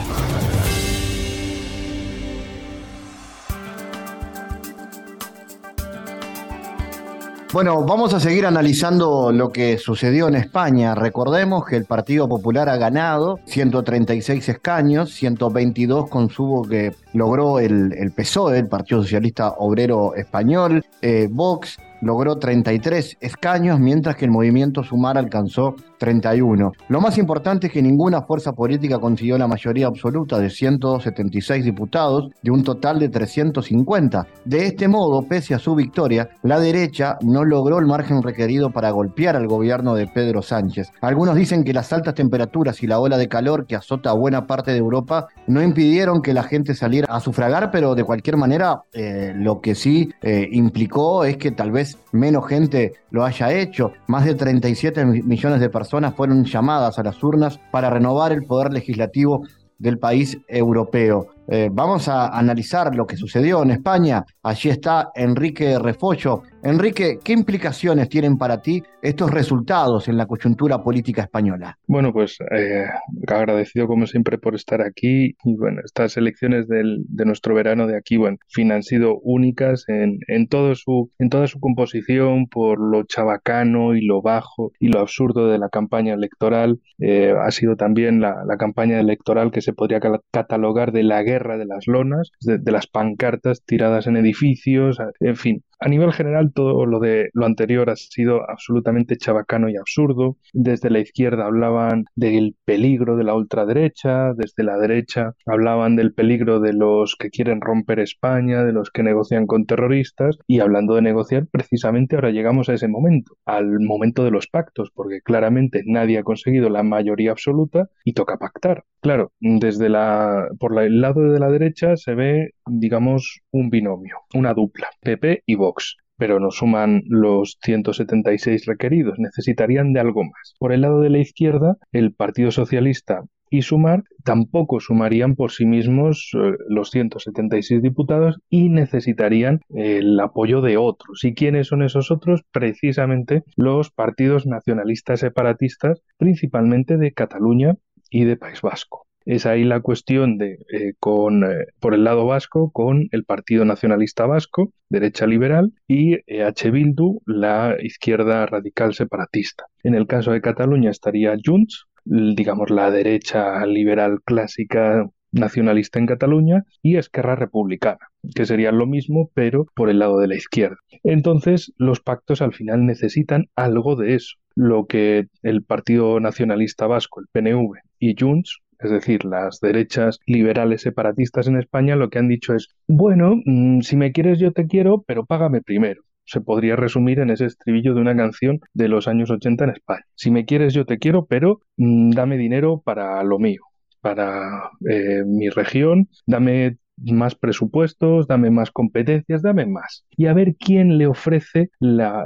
Bueno, 7.52 7.84
vamos 7.84 8.14
a 8.14 8.20
seguir 8.20 8.46
analizando 8.46 9.30
lo 9.30 9.52
que 9.52 9.76
sucedió 9.76 10.26
en 10.26 10.36
España. 10.36 10.94
Recordemos 10.94 11.66
que 11.66 11.76
el 11.76 11.84
Partido 11.84 12.26
Popular 12.26 12.70
ha 12.70 12.78
ganado 12.78 13.40
136 13.44 14.48
escaños, 14.48 15.12
122 15.12 16.08
con 16.08 16.30
su 16.30 16.66
que 16.66 16.94
logró 17.12 17.58
el, 17.58 18.10
PSOE, 18.16 18.58
el 18.58 18.68
Partido 18.68 19.02
Socialista 19.02 19.50
Obrero 19.58 20.14
Español, 20.14 20.82
eh, 21.02 21.28
Vox 21.30 21.76
logró 22.00 22.38
33 22.38 23.18
escaños, 23.20 23.78
mientras 23.78 24.16
que 24.16 24.24
el 24.24 24.30
movimiento 24.30 24.82
Sumar 24.82 25.18
alcanzó 25.18 25.76
31. 26.02 26.72
Lo 26.88 27.00
más 27.00 27.16
importante 27.16 27.68
es 27.68 27.72
que 27.72 27.80
ninguna 27.80 28.22
fuerza 28.22 28.52
política 28.52 28.98
consiguió 28.98 29.38
la 29.38 29.46
mayoría 29.46 29.86
absoluta 29.86 30.40
de 30.40 30.50
176 30.50 31.64
diputados 31.64 32.28
de 32.42 32.50
un 32.50 32.64
total 32.64 32.98
de 32.98 33.08
350. 33.08 34.26
De 34.44 34.66
este 34.66 34.88
modo, 34.88 35.22
pese 35.22 35.54
a 35.54 35.60
su 35.60 35.76
victoria, 35.76 36.28
la 36.42 36.58
derecha 36.58 37.18
no 37.20 37.44
logró 37.44 37.78
el 37.78 37.86
margen 37.86 38.20
requerido 38.20 38.72
para 38.72 38.90
golpear 38.90 39.36
al 39.36 39.46
gobierno 39.46 39.94
de 39.94 40.08
Pedro 40.08 40.42
Sánchez. 40.42 40.90
Algunos 41.00 41.36
dicen 41.36 41.62
que 41.62 41.72
las 41.72 41.92
altas 41.92 42.14
temperaturas 42.14 42.82
y 42.82 42.88
la 42.88 42.98
ola 42.98 43.16
de 43.16 43.28
calor 43.28 43.66
que 43.66 43.76
azota 43.76 44.12
buena 44.12 44.48
parte 44.48 44.72
de 44.72 44.78
Europa 44.78 45.28
no 45.46 45.62
impidieron 45.62 46.20
que 46.20 46.34
la 46.34 46.42
gente 46.42 46.74
saliera 46.74 47.14
a 47.14 47.20
sufragar, 47.20 47.70
pero 47.70 47.94
de 47.94 48.02
cualquier 48.02 48.36
manera 48.36 48.82
eh, 48.92 49.34
lo 49.36 49.60
que 49.60 49.76
sí 49.76 50.10
eh, 50.20 50.48
implicó 50.50 51.24
es 51.24 51.36
que 51.36 51.52
tal 51.52 51.70
vez 51.70 51.96
menos 52.10 52.48
gente 52.48 52.94
lo 53.10 53.24
haya 53.24 53.52
hecho. 53.52 53.92
Más 54.08 54.24
de 54.24 54.34
37 54.34 55.04
millones 55.04 55.60
de 55.60 55.70
personas 55.92 56.14
fueron 56.14 56.46
llamadas 56.46 56.98
a 56.98 57.02
las 57.02 57.22
urnas 57.22 57.60
para 57.70 57.90
renovar 57.90 58.32
el 58.32 58.44
poder 58.44 58.72
legislativo 58.72 59.46
del 59.76 59.98
país 59.98 60.38
europeo. 60.48 61.26
Eh, 61.48 61.68
vamos 61.72 62.08
a 62.08 62.28
analizar 62.28 62.94
lo 62.94 63.06
que 63.06 63.16
sucedió 63.16 63.62
en 63.62 63.72
España. 63.72 64.24
Allí 64.42 64.70
está 64.70 65.10
Enrique 65.14 65.78
Refollo. 65.78 66.42
Enrique, 66.62 67.18
¿qué 67.24 67.32
implicaciones 67.32 68.08
tienen 68.08 68.38
para 68.38 68.62
ti 68.62 68.82
estos 69.02 69.30
resultados 69.32 70.06
en 70.06 70.16
la 70.16 70.26
coyuntura 70.26 70.82
política 70.82 71.22
española? 71.22 71.76
Bueno, 71.88 72.12
pues 72.12 72.38
eh, 72.56 72.84
agradecido 73.26 73.88
como 73.88 74.06
siempre 74.06 74.38
por 74.38 74.54
estar 74.54 74.80
aquí. 74.80 75.34
Y 75.44 75.56
bueno, 75.56 75.80
estas 75.84 76.16
elecciones 76.16 76.68
del, 76.68 77.04
de 77.08 77.24
nuestro 77.24 77.54
verano 77.54 77.88
de 77.88 77.96
aquí, 77.96 78.16
bueno, 78.16 78.36
fin 78.48 78.70
han 78.70 78.84
sido 78.84 79.18
únicas 79.22 79.88
en, 79.88 80.20
en, 80.28 80.46
todo 80.46 80.76
su, 80.76 81.10
en 81.18 81.30
toda 81.30 81.48
su 81.48 81.58
composición 81.58 82.46
por 82.46 82.78
lo 82.78 83.02
chabacano 83.04 83.96
y 83.96 84.06
lo 84.06 84.22
bajo 84.22 84.72
y 84.78 84.88
lo 84.88 85.00
absurdo 85.00 85.48
de 85.48 85.58
la 85.58 85.68
campaña 85.68 86.14
electoral. 86.14 86.80
Eh, 86.98 87.34
ha 87.36 87.50
sido 87.50 87.74
también 87.74 88.20
la, 88.20 88.44
la, 88.46 88.56
campaña 88.56 89.00
electoral 89.00 89.50
que 89.50 89.60
se 89.60 89.72
podría 89.72 89.98
catalogar 90.30 90.92
de 90.92 91.02
la 91.02 91.24
guerra 91.24 91.31
guerra 91.32 91.58
de 91.58 91.66
las 91.66 91.86
lonas, 91.86 92.30
de, 92.40 92.58
de, 92.58 92.72
las 92.72 92.86
pancartas 92.86 93.62
tiradas 93.64 94.06
en 94.06 94.16
edificios, 94.16 94.98
en 95.20 95.36
fin. 95.36 95.64
A 95.84 95.88
nivel 95.88 96.12
general, 96.12 96.52
todo 96.54 96.86
lo 96.86 97.00
de 97.00 97.30
lo 97.32 97.44
anterior 97.44 97.90
ha 97.90 97.96
sido 97.96 98.48
absolutamente 98.48 99.16
chabacano 99.16 99.68
y 99.68 99.76
absurdo. 99.76 100.36
Desde 100.52 100.90
la 100.90 101.00
izquierda 101.00 101.46
hablaban 101.46 102.04
del 102.14 102.54
peligro 102.64 103.16
de 103.16 103.24
la 103.24 103.34
ultraderecha, 103.34 104.32
desde 104.34 104.62
la 104.62 104.78
derecha 104.78 105.32
hablaban 105.44 105.96
del 105.96 106.14
peligro 106.14 106.60
de 106.60 106.72
los 106.72 107.16
que 107.16 107.30
quieren 107.30 107.60
romper 107.60 107.98
España, 107.98 108.62
de 108.62 108.72
los 108.72 108.92
que 108.92 109.02
negocian 109.02 109.48
con 109.48 109.66
terroristas. 109.66 110.38
Y 110.46 110.60
hablando 110.60 110.94
de 110.94 111.02
negociar, 111.02 111.48
precisamente 111.50 112.14
ahora 112.14 112.30
llegamos 112.30 112.68
a 112.68 112.74
ese 112.74 112.86
momento, 112.86 113.34
al 113.44 113.80
momento 113.80 114.22
de 114.22 114.30
los 114.30 114.46
pactos, 114.46 114.92
porque 114.94 115.20
claramente 115.20 115.82
nadie 115.84 116.18
ha 116.18 116.22
conseguido 116.22 116.70
la 116.70 116.84
mayoría 116.84 117.32
absoluta 117.32 117.88
y 118.04 118.12
toca 118.12 118.36
pactar. 118.36 118.84
Claro, 119.00 119.32
desde 119.40 119.88
la 119.88 120.46
por 120.60 120.80
el 120.80 121.00
lado 121.00 121.22
de 121.22 121.40
la 121.40 121.50
derecha 121.50 121.96
se 121.96 122.14
ve, 122.14 122.50
digamos, 122.66 123.40
un 123.50 123.68
binomio, 123.68 124.18
una 124.32 124.54
dupla, 124.54 124.86
PP 125.00 125.42
y 125.44 125.56
Vox 125.56 125.71
pero 126.16 126.38
no 126.38 126.50
suman 126.50 127.02
los 127.06 127.58
176 127.62 128.66
requeridos, 128.66 129.18
necesitarían 129.18 129.92
de 129.92 130.00
algo 130.00 130.22
más. 130.24 130.54
Por 130.58 130.72
el 130.72 130.82
lado 130.82 131.00
de 131.00 131.10
la 131.10 131.18
izquierda, 131.18 131.76
el 131.90 132.14
Partido 132.14 132.50
Socialista 132.50 133.24
y 133.52 133.62
Sumar 133.62 134.04
tampoco 134.24 134.80
sumarían 134.80 135.34
por 135.34 135.52
sí 135.52 135.66
mismos 135.66 136.30
eh, 136.34 136.52
los 136.68 136.90
176 136.90 137.82
diputados 137.82 138.40
y 138.48 138.70
necesitarían 138.70 139.60
el 139.68 140.18
apoyo 140.20 140.62
de 140.62 140.78
otros. 140.78 141.22
¿Y 141.24 141.34
quiénes 141.34 141.66
son 141.66 141.82
esos 141.82 142.10
otros? 142.10 142.42
Precisamente 142.50 143.42
los 143.56 143.90
partidos 143.90 144.46
nacionalistas 144.46 145.20
separatistas, 145.20 146.02
principalmente 146.16 146.96
de 146.96 147.12
Cataluña 147.12 147.74
y 148.10 148.24
de 148.24 148.36
País 148.36 148.62
Vasco. 148.62 149.06
Es 149.24 149.46
ahí 149.46 149.64
la 149.64 149.80
cuestión 149.80 150.38
de, 150.38 150.58
eh, 150.72 150.94
con, 150.98 151.44
eh, 151.44 151.66
por 151.80 151.94
el 151.94 152.04
lado 152.04 152.26
vasco, 152.26 152.70
con 152.70 153.08
el 153.12 153.24
Partido 153.24 153.64
Nacionalista 153.64 154.26
Vasco, 154.26 154.72
derecha 154.88 155.26
liberal, 155.26 155.72
y 155.86 156.18
EH 156.26 156.70
Bildu, 156.70 157.20
la 157.26 157.76
izquierda 157.80 158.46
radical 158.46 158.94
separatista. 158.94 159.64
En 159.82 159.94
el 159.94 160.06
caso 160.06 160.32
de 160.32 160.40
Cataluña 160.40 160.90
estaría 160.90 161.36
Junts, 161.44 161.86
digamos 162.04 162.70
la 162.70 162.90
derecha 162.90 163.64
liberal 163.66 164.20
clásica 164.24 165.06
nacionalista 165.32 165.98
en 165.98 166.06
Cataluña, 166.06 166.64
y 166.82 166.96
Esquerra 166.96 167.36
Republicana, 167.36 167.98
que 168.34 168.44
serían 168.44 168.78
lo 168.78 168.86
mismo, 168.86 169.30
pero 169.34 169.66
por 169.74 169.88
el 169.88 169.98
lado 169.98 170.18
de 170.18 170.28
la 170.28 170.36
izquierda. 170.36 170.76
Entonces, 171.02 171.72
los 171.78 172.00
pactos 172.00 172.42
al 172.42 172.52
final 172.52 172.84
necesitan 172.86 173.46
algo 173.56 173.96
de 173.96 174.14
eso. 174.14 174.36
Lo 174.54 174.84
que 174.86 175.28
el 175.42 175.62
Partido 175.64 176.20
Nacionalista 176.20 176.86
Vasco, 176.86 177.20
el 177.20 177.26
PNV, 177.32 177.78
y 177.98 178.14
Junts 178.18 178.61
es 178.82 178.90
decir, 178.90 179.24
las 179.24 179.60
derechas 179.60 180.18
liberales 180.26 180.82
separatistas 180.82 181.46
en 181.46 181.56
España, 181.58 181.96
lo 181.96 182.10
que 182.10 182.18
han 182.18 182.28
dicho 182.28 182.54
es, 182.54 182.68
bueno, 182.88 183.36
mm, 183.44 183.80
si 183.80 183.96
me 183.96 184.12
quieres 184.12 184.38
yo 184.38 184.52
te 184.52 184.66
quiero, 184.66 185.02
pero 185.06 185.24
págame 185.24 185.62
primero. 185.62 186.02
Se 186.24 186.40
podría 186.40 186.76
resumir 186.76 187.18
en 187.18 187.30
ese 187.30 187.46
estribillo 187.46 187.94
de 187.94 188.00
una 188.00 188.16
canción 188.16 188.60
de 188.74 188.88
los 188.88 189.08
años 189.08 189.30
80 189.30 189.64
en 189.64 189.70
España. 189.70 190.04
Si 190.14 190.30
me 190.30 190.44
quieres 190.44 190.72
yo 190.74 190.84
te 190.84 190.98
quiero, 190.98 191.26
pero 191.26 191.60
mm, 191.76 192.10
dame 192.10 192.36
dinero 192.36 192.80
para 192.84 193.22
lo 193.24 193.38
mío, 193.38 193.62
para 194.00 194.70
eh, 194.88 195.24
mi 195.26 195.48
región, 195.48 196.08
dame 196.26 196.76
más 197.04 197.34
presupuestos, 197.34 198.26
dame 198.26 198.50
más 198.50 198.70
competencias, 198.70 199.42
dame 199.42 199.66
más. 199.66 200.04
Y 200.16 200.26
a 200.26 200.34
ver 200.34 200.56
quién 200.56 200.98
le 200.98 201.06
ofrece 201.06 201.70
la, 201.80 202.24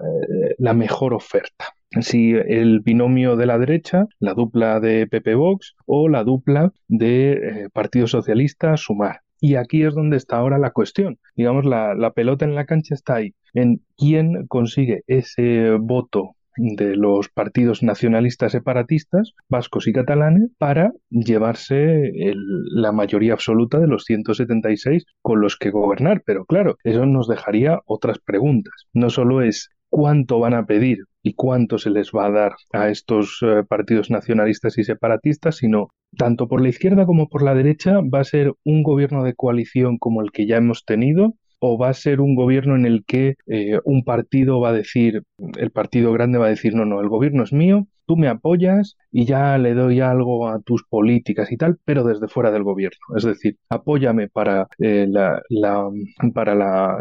eh, 0.58 0.74
mejor 0.74 1.14
oferta 1.14 1.66
si 2.00 2.32
el 2.32 2.80
binomio 2.80 3.36
de 3.36 3.46
la 3.46 3.58
derecha, 3.58 4.06
la 4.18 4.34
dupla 4.34 4.80
de 4.80 5.06
PP 5.06 5.34
Vox 5.34 5.74
o 5.86 6.08
la 6.08 6.24
dupla 6.24 6.72
de 6.88 7.32
eh, 7.32 7.68
Partido 7.72 8.06
Socialista 8.06 8.76
Sumar. 8.76 9.20
Y 9.40 9.54
aquí 9.54 9.82
es 9.82 9.94
donde 9.94 10.16
está 10.16 10.36
ahora 10.36 10.58
la 10.58 10.72
cuestión. 10.72 11.18
Digamos, 11.36 11.64
la, 11.64 11.94
la 11.94 12.12
pelota 12.12 12.44
en 12.44 12.54
la 12.54 12.66
cancha 12.66 12.94
está 12.94 13.16
ahí, 13.16 13.34
en 13.54 13.82
quién 13.96 14.46
consigue 14.46 15.04
ese 15.06 15.72
voto 15.78 16.35
de 16.56 16.96
los 16.96 17.28
partidos 17.28 17.82
nacionalistas 17.82 18.52
separatistas, 18.52 19.32
vascos 19.48 19.86
y 19.86 19.92
catalanes, 19.92 20.50
para 20.58 20.92
llevarse 21.10 22.08
el, 22.08 22.36
la 22.74 22.92
mayoría 22.92 23.34
absoluta 23.34 23.78
de 23.78 23.86
los 23.86 24.04
176 24.04 25.04
con 25.22 25.40
los 25.40 25.56
que 25.56 25.70
gobernar. 25.70 26.22
Pero 26.24 26.44
claro, 26.44 26.76
eso 26.84 27.06
nos 27.06 27.28
dejaría 27.28 27.80
otras 27.86 28.18
preguntas. 28.18 28.74
No 28.92 29.10
solo 29.10 29.42
es 29.42 29.70
cuánto 29.88 30.38
van 30.38 30.54
a 30.54 30.66
pedir 30.66 30.98
y 31.22 31.34
cuánto 31.34 31.78
se 31.78 31.90
les 31.90 32.10
va 32.12 32.26
a 32.26 32.30
dar 32.30 32.54
a 32.72 32.88
estos 32.88 33.38
eh, 33.42 33.64
partidos 33.68 34.10
nacionalistas 34.10 34.78
y 34.78 34.84
separatistas, 34.84 35.56
sino 35.56 35.88
tanto 36.16 36.48
por 36.48 36.60
la 36.60 36.68
izquierda 36.68 37.06
como 37.06 37.28
por 37.28 37.42
la 37.42 37.54
derecha 37.54 38.00
va 38.02 38.20
a 38.20 38.24
ser 38.24 38.52
un 38.64 38.82
gobierno 38.82 39.24
de 39.24 39.34
coalición 39.34 39.98
como 39.98 40.22
el 40.22 40.30
que 40.30 40.46
ya 40.46 40.56
hemos 40.56 40.84
tenido 40.84 41.34
o 41.58 41.78
va 41.78 41.88
a 41.88 41.94
ser 41.94 42.20
un 42.20 42.34
gobierno 42.34 42.76
en 42.76 42.86
el 42.86 43.04
que 43.04 43.34
eh, 43.46 43.78
un 43.84 44.04
partido 44.04 44.60
va 44.60 44.70
a 44.70 44.72
decir, 44.72 45.22
el 45.56 45.70
partido 45.70 46.12
grande 46.12 46.38
va 46.38 46.46
a 46.46 46.50
decir, 46.50 46.74
no, 46.74 46.84
no, 46.84 47.00
el 47.00 47.08
gobierno 47.08 47.42
es 47.42 47.52
mío, 47.52 47.86
tú 48.06 48.16
me 48.16 48.28
apoyas 48.28 48.96
y 49.10 49.26
ya 49.26 49.58
le 49.58 49.74
doy 49.74 50.00
algo 50.00 50.48
a 50.48 50.60
tus 50.60 50.84
políticas 50.84 51.50
y 51.52 51.56
tal, 51.56 51.78
pero 51.84 52.04
desde 52.04 52.28
fuera 52.28 52.50
del 52.50 52.62
gobierno. 52.62 52.98
Es 53.16 53.24
decir, 53.24 53.56
apóyame 53.68 54.28
para, 54.28 54.68
eh, 54.78 55.06
la, 55.08 55.42
la, 55.48 55.88
para 56.32 56.54
la, 56.54 56.98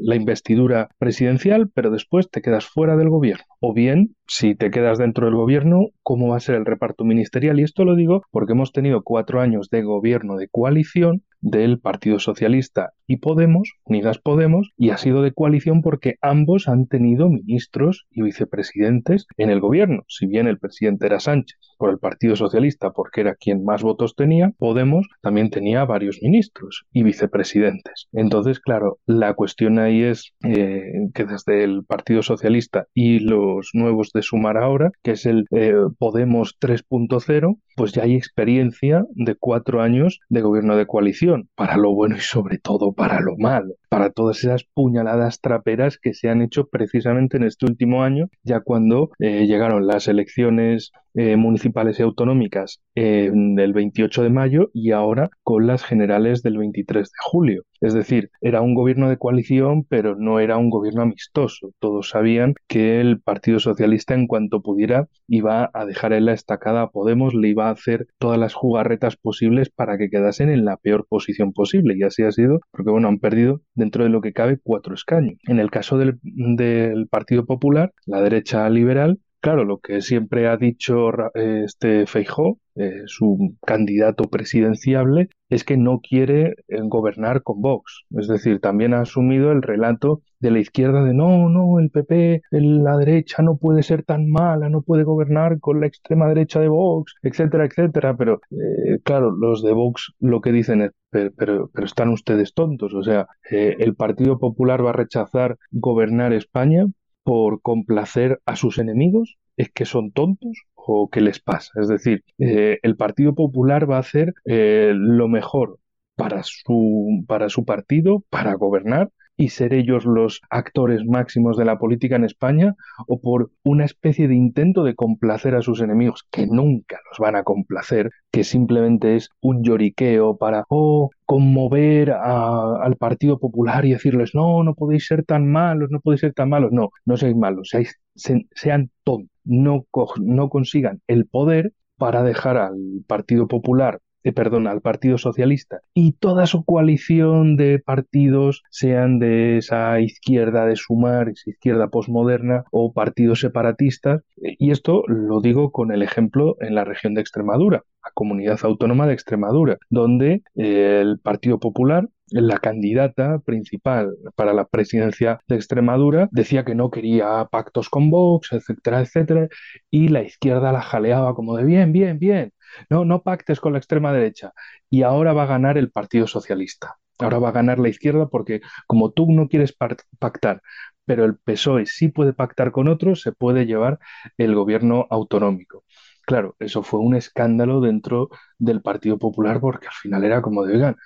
la, 0.00 0.14
investidura 0.14 0.88
presidencial, 0.98 1.70
pero 1.74 1.90
después 1.90 2.30
te 2.30 2.40
quedas 2.40 2.66
fuera 2.66 2.96
del 2.96 3.10
gobierno. 3.10 3.44
O 3.60 3.74
bien, 3.74 4.14
si 4.26 4.54
te 4.54 4.70
quedas 4.70 4.98
dentro 4.98 5.26
del 5.26 5.34
gobierno, 5.34 5.88
¿cómo 6.02 6.28
va 6.28 6.36
a 6.36 6.40
ser 6.40 6.54
el 6.54 6.66
reparto 6.66 7.04
ministerial? 7.04 7.58
Y 7.58 7.64
esto 7.64 7.84
lo 7.84 7.96
digo 7.96 8.22
porque 8.30 8.52
hemos 8.52 8.72
tenido 8.72 9.02
cuatro 9.02 9.40
años 9.40 9.70
de 9.70 9.82
gobierno 9.82 10.36
de 10.36 10.48
coalición 10.48 11.22
del 11.40 11.78
Partido 11.78 12.18
Socialista 12.18 12.92
y 13.06 13.18
Podemos, 13.18 13.74
Unidas 13.84 14.18
Podemos, 14.18 14.70
y 14.76 14.90
ha 14.90 14.96
sido 14.96 15.22
de 15.22 15.32
coalición 15.32 15.82
porque 15.82 16.16
ambos 16.20 16.68
han 16.68 16.86
tenido 16.86 17.28
ministros 17.28 18.06
y 18.10 18.22
vicepresidentes 18.22 19.26
en 19.36 19.50
el 19.50 19.60
gobierno. 19.60 20.04
Si 20.08 20.26
bien 20.26 20.46
el 20.46 20.58
presidente 20.58 21.06
era 21.06 21.20
Sánchez 21.20 21.58
por 21.74 21.90
el 21.90 21.98
Partido 21.98 22.36
Socialista 22.36 22.90
porque 22.90 23.20
era 23.20 23.34
quien 23.34 23.64
más 23.64 23.82
votos 23.82 24.14
tenía, 24.14 24.52
Podemos 24.58 25.06
también 25.20 25.50
tenía 25.50 25.84
varios 25.84 26.18
ministros 26.22 26.84
y 26.92 27.02
vicepresidentes. 27.02 28.08
Entonces, 28.12 28.60
claro, 28.60 28.98
la 29.06 29.34
cuestión 29.34 29.78
ahí 29.78 30.02
es 30.02 30.32
eh, 30.44 30.82
que 31.14 31.24
desde 31.24 31.64
el 31.64 31.84
Partido 31.84 32.22
Socialista 32.22 32.86
y 32.94 33.18
los 33.20 33.70
nuevos 33.72 34.10
de 34.12 34.22
Sumar 34.22 34.56
ahora, 34.56 34.90
que 35.02 35.12
es 35.12 35.26
el 35.26 35.44
eh, 35.50 35.74
Podemos 35.98 36.56
3.0, 36.60 37.58
pues 37.76 37.92
ya 37.92 38.04
hay 38.04 38.14
experiencia 38.14 39.04
de 39.14 39.34
cuatro 39.34 39.82
años 39.82 40.20
de 40.28 40.40
gobierno 40.42 40.76
de 40.76 40.86
coalición, 40.86 41.48
para 41.54 41.76
lo 41.76 41.92
bueno 41.92 42.16
y 42.16 42.20
sobre 42.20 42.58
todo 42.58 42.92
para 42.92 43.20
lo 43.20 43.36
malo, 43.36 43.74
para 43.94 44.10
todas 44.10 44.42
esas 44.42 44.64
puñaladas 44.64 45.40
traperas 45.40 45.98
que 45.98 46.14
se 46.14 46.28
han 46.28 46.42
hecho 46.42 46.66
precisamente 46.66 47.36
en 47.36 47.44
este 47.44 47.64
último 47.64 48.02
año, 48.02 48.28
ya 48.42 48.58
cuando 48.58 49.10
eh, 49.20 49.46
llegaron 49.46 49.86
las 49.86 50.08
elecciones 50.08 50.90
eh, 51.14 51.36
municipales 51.36 52.00
y 52.00 52.02
autonómicas 52.02 52.80
eh, 52.96 53.30
del 53.32 53.72
28 53.72 54.24
de 54.24 54.30
mayo 54.30 54.70
y 54.74 54.90
ahora 54.90 55.30
con 55.44 55.68
las 55.68 55.84
generales 55.84 56.42
del 56.42 56.58
23 56.58 57.04
de 57.04 57.16
julio. 57.24 57.62
Es 57.84 57.92
decir, 57.92 58.30
era 58.40 58.62
un 58.62 58.72
gobierno 58.72 59.10
de 59.10 59.18
coalición, 59.18 59.84
pero 59.84 60.16
no 60.16 60.40
era 60.40 60.56
un 60.56 60.70
gobierno 60.70 61.02
amistoso. 61.02 61.72
Todos 61.80 62.08
sabían 62.08 62.54
que 62.66 62.98
el 62.98 63.20
Partido 63.20 63.60
Socialista, 63.60 64.14
en 64.14 64.26
cuanto 64.26 64.62
pudiera, 64.62 65.06
iba 65.28 65.70
a 65.74 65.84
dejar 65.84 66.14
en 66.14 66.24
la 66.24 66.32
estacada 66.32 66.80
a 66.80 66.90
Podemos, 66.90 67.34
le 67.34 67.48
iba 67.48 67.68
a 67.68 67.72
hacer 67.72 68.06
todas 68.18 68.38
las 68.38 68.54
jugarretas 68.54 69.16
posibles 69.16 69.68
para 69.68 69.98
que 69.98 70.08
quedasen 70.08 70.48
en 70.48 70.64
la 70.64 70.78
peor 70.78 71.06
posición 71.06 71.52
posible. 71.52 71.94
Y 71.94 72.04
así 72.04 72.22
ha 72.22 72.32
sido, 72.32 72.60
porque 72.70 72.90
bueno, 72.90 73.08
han 73.08 73.18
perdido 73.18 73.60
dentro 73.74 74.04
de 74.04 74.08
lo 74.08 74.22
que 74.22 74.32
cabe 74.32 74.58
cuatro 74.62 74.94
escaños. 74.94 75.36
En 75.46 75.58
el 75.58 75.70
caso 75.70 75.98
del, 75.98 76.18
del 76.22 77.06
Partido 77.08 77.44
Popular, 77.44 77.92
la 78.06 78.22
derecha 78.22 78.66
liberal, 78.70 79.18
Claro, 79.44 79.66
lo 79.66 79.76
que 79.76 80.00
siempre 80.00 80.48
ha 80.48 80.56
dicho 80.56 81.10
este 81.34 82.06
Feijó, 82.06 82.60
eh, 82.76 83.02
su 83.04 83.56
candidato 83.66 84.24
presidenciable, 84.30 85.28
es 85.50 85.64
que 85.64 85.76
no 85.76 86.00
quiere 86.00 86.54
eh, 86.66 86.80
gobernar 86.84 87.42
con 87.42 87.60
Vox. 87.60 88.06
Es 88.16 88.26
decir, 88.26 88.60
también 88.60 88.94
ha 88.94 89.02
asumido 89.02 89.52
el 89.52 89.60
relato 89.60 90.22
de 90.40 90.50
la 90.50 90.60
izquierda 90.60 91.04
de 91.04 91.12
no, 91.12 91.50
no, 91.50 91.78
el 91.78 91.90
PP, 91.90 92.40
la 92.52 92.96
derecha 92.96 93.42
no 93.42 93.58
puede 93.58 93.82
ser 93.82 94.02
tan 94.02 94.30
mala, 94.30 94.70
no 94.70 94.80
puede 94.80 95.04
gobernar 95.04 95.60
con 95.60 95.78
la 95.78 95.88
extrema 95.88 96.26
derecha 96.26 96.60
de 96.60 96.68
Vox, 96.68 97.14
etcétera, 97.22 97.66
etcétera. 97.66 98.16
Pero 98.16 98.40
eh, 98.50 98.98
claro, 99.04 99.30
los 99.30 99.62
de 99.62 99.74
Vox 99.74 100.14
lo 100.20 100.40
que 100.40 100.52
dicen 100.52 100.80
es, 100.80 100.92
pero, 101.10 101.68
pero, 101.70 101.84
están 101.84 102.08
ustedes 102.08 102.54
tontos. 102.54 102.94
O 102.94 103.02
sea, 103.02 103.26
el 103.50 103.94
Partido 103.94 104.38
Popular 104.38 104.82
va 104.82 104.90
a 104.90 104.94
rechazar 104.94 105.58
gobernar 105.70 106.32
España 106.32 106.86
por 107.24 107.60
complacer 107.62 108.40
a 108.46 108.56
sus 108.56 108.78
enemigos? 108.78 109.36
¿Es 109.56 109.70
que 109.72 109.84
son 109.84 110.12
tontos 110.12 110.52
o 110.74 111.08
qué 111.10 111.20
les 111.20 111.40
pasa? 111.40 111.72
Es 111.80 111.88
decir, 111.88 112.24
eh, 112.38 112.78
el 112.82 112.96
Partido 112.96 113.34
Popular 113.34 113.90
va 113.90 113.96
a 113.96 114.00
hacer 114.00 114.34
eh, 114.44 114.92
lo 114.94 115.28
mejor 115.28 115.78
para 116.16 116.42
su, 116.44 117.24
para 117.26 117.48
su 117.48 117.64
partido, 117.64 118.22
para 118.30 118.54
gobernar, 118.54 119.10
y 119.36 119.48
ser 119.48 119.74
ellos 119.74 120.04
los 120.04 120.40
actores 120.50 121.04
máximos 121.04 121.56
de 121.56 121.64
la 121.64 121.78
política 121.78 122.16
en 122.16 122.24
España 122.24 122.74
o 123.06 123.20
por 123.20 123.50
una 123.64 123.84
especie 123.84 124.28
de 124.28 124.34
intento 124.34 124.84
de 124.84 124.94
complacer 124.94 125.54
a 125.54 125.62
sus 125.62 125.80
enemigos, 125.80 126.24
que 126.30 126.46
nunca 126.46 126.98
los 127.10 127.18
van 127.18 127.36
a 127.36 127.42
complacer, 127.42 128.10
que 128.30 128.44
simplemente 128.44 129.16
es 129.16 129.30
un 129.40 129.62
lloriqueo 129.62 130.36
para 130.36 130.64
oh, 130.68 131.10
conmover 131.24 132.12
al 132.12 132.96
Partido 132.96 133.38
Popular 133.38 133.84
y 133.84 133.92
decirles 133.92 134.34
no, 134.34 134.62
no 134.62 134.74
podéis 134.74 135.06
ser 135.06 135.24
tan 135.24 135.50
malos, 135.50 135.90
no 135.90 136.00
podéis 136.00 136.20
ser 136.20 136.34
tan 136.34 136.48
malos. 136.48 136.70
No, 136.72 136.90
no 137.04 137.16
seáis 137.16 137.36
malos, 137.36 137.70
sean 138.14 138.90
tontos, 139.04 139.30
no, 139.44 139.86
no 140.20 140.48
consigan 140.48 141.00
el 141.06 141.26
poder 141.26 141.72
para 141.96 142.22
dejar 142.22 142.56
al 142.56 142.76
Partido 143.06 143.46
Popular 143.46 144.00
eh, 144.24 144.32
perdón, 144.32 144.66
al 144.66 144.80
Partido 144.80 145.18
Socialista 145.18 145.80
y 145.92 146.12
toda 146.12 146.46
su 146.46 146.64
coalición 146.64 147.56
de 147.56 147.78
partidos, 147.78 148.62
sean 148.70 149.18
de 149.18 149.58
esa 149.58 150.00
izquierda 150.00 150.66
de 150.66 150.76
Sumar, 150.76 151.28
esa 151.28 151.50
izquierda 151.50 151.88
posmoderna 151.88 152.64
o 152.70 152.92
partidos 152.92 153.40
separatistas. 153.40 154.22
Y 154.36 154.70
esto 154.70 155.04
lo 155.06 155.40
digo 155.40 155.70
con 155.70 155.92
el 155.92 156.02
ejemplo 156.02 156.56
en 156.60 156.74
la 156.74 156.84
región 156.84 157.14
de 157.14 157.20
Extremadura, 157.20 157.84
la 158.02 158.10
comunidad 158.14 158.58
autónoma 158.62 159.06
de 159.06 159.14
Extremadura, 159.14 159.78
donde 159.90 160.42
eh, 160.56 161.00
el 161.02 161.18
Partido 161.18 161.58
Popular 161.58 162.08
la 162.30 162.58
candidata 162.58 163.38
principal 163.40 164.16
para 164.34 164.54
la 164.54 164.64
presidencia 164.66 165.40
de 165.46 165.56
Extremadura 165.56 166.28
decía 166.32 166.64
que 166.64 166.74
no 166.74 166.90
quería 166.90 167.46
pactos 167.50 167.88
con 167.88 168.10
Vox, 168.10 168.52
etcétera, 168.52 169.00
etcétera, 169.00 169.48
y 169.90 170.08
la 170.08 170.22
izquierda 170.22 170.72
la 170.72 170.80
jaleaba 170.80 171.34
como 171.34 171.56
de 171.56 171.64
bien, 171.64 171.92
bien, 171.92 172.18
bien, 172.18 172.52
no, 172.90 173.04
no 173.04 173.22
pactes 173.22 173.60
con 173.60 173.72
la 173.72 173.78
extrema 173.78 174.12
derecha. 174.12 174.52
Y 174.90 175.02
ahora 175.02 175.32
va 175.32 175.44
a 175.44 175.46
ganar 175.46 175.78
el 175.78 175.90
Partido 175.90 176.26
Socialista. 176.26 176.96
Ahora 177.18 177.38
va 177.38 177.50
a 177.50 177.52
ganar 177.52 177.78
la 177.78 177.88
izquierda 177.88 178.28
porque 178.28 178.60
como 178.86 179.12
tú 179.12 179.30
no 179.30 179.48
quieres 179.48 179.72
pactar, 180.18 180.62
pero 181.04 181.24
el 181.24 181.36
PSOE 181.38 181.86
sí 181.86 182.08
puede 182.08 182.32
pactar 182.32 182.72
con 182.72 182.88
otros, 182.88 183.20
se 183.22 183.32
puede 183.32 183.66
llevar 183.66 183.98
el 184.38 184.54
gobierno 184.54 185.06
autonómico. 185.10 185.84
Claro, 186.26 186.56
eso 186.58 186.82
fue 186.82 187.00
un 187.00 187.14
escándalo 187.14 187.80
dentro 187.80 188.30
del 188.58 188.80
Partido 188.82 189.18
Popular 189.18 189.60
porque 189.60 189.88
al 189.88 189.92
final 189.94 190.24
era 190.24 190.40
como 190.42 190.64
de, 190.64 190.74
oigan, 190.74 190.96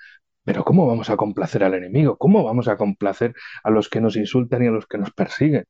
pero 0.44 0.64
¿cómo 0.64 0.86
vamos 0.86 1.10
a 1.10 1.16
complacer 1.16 1.64
al 1.64 1.74
enemigo? 1.74 2.16
¿Cómo 2.18 2.44
vamos 2.44 2.68
a 2.68 2.76
complacer 2.76 3.34
a 3.64 3.70
los 3.70 3.88
que 3.88 4.00
nos 4.00 4.16
insultan 4.16 4.64
y 4.64 4.68
a 4.68 4.70
los 4.70 4.86
que 4.86 4.98
nos 4.98 5.12
persiguen? 5.12 5.64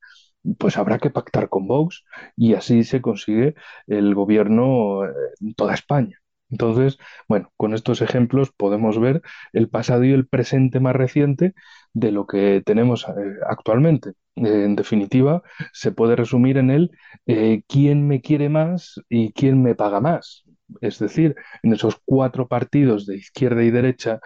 Pues 0.57 0.77
habrá 0.77 0.99
que 0.99 1.09
pactar 1.09 1.49
con 1.49 1.67
Vox 1.67 2.03
y 2.35 2.53
así 2.53 2.83
se 2.83 3.01
consigue 3.01 3.55
el 3.87 4.15
gobierno 4.15 5.05
eh, 5.05 5.09
en 5.41 5.53
toda 5.53 5.73
España. 5.73 6.19
Entonces, 6.51 6.97
bueno, 7.27 7.51
con 7.57 7.73
estos 7.73 8.01
ejemplos 8.01 8.51
podemos 8.55 8.99
ver 8.99 9.21
el 9.53 9.69
pasado 9.69 10.03
y 10.03 10.11
el 10.11 10.27
presente 10.27 10.79
más 10.79 10.95
reciente 10.95 11.53
de 11.93 12.11
lo 12.11 12.25
que 12.25 12.63
tenemos 12.65 13.05
eh, 13.07 13.11
actualmente. 13.47 14.13
en 14.35 14.75
definitiva, 14.75 15.43
se 15.73 15.91
puede 15.91 16.15
resumir 16.15 16.57
en 16.57 16.89
eh, 17.27 17.63
quién 17.67 18.07
me 18.07 18.21
quiere 18.21 18.49
más 18.49 18.99
y 19.09 19.31
quién 19.33 19.61
me 19.61 19.75
paga 19.75 19.99
más. 19.99 20.43
Es 20.81 20.99
decir, 20.99 21.35
en 21.63 21.73
esos 21.73 21.97
cuatro 22.05 22.47
partidos 22.47 23.05
de 23.05 23.17
izquierda 23.17 23.63
y 23.63 23.71
derecha 23.71 24.19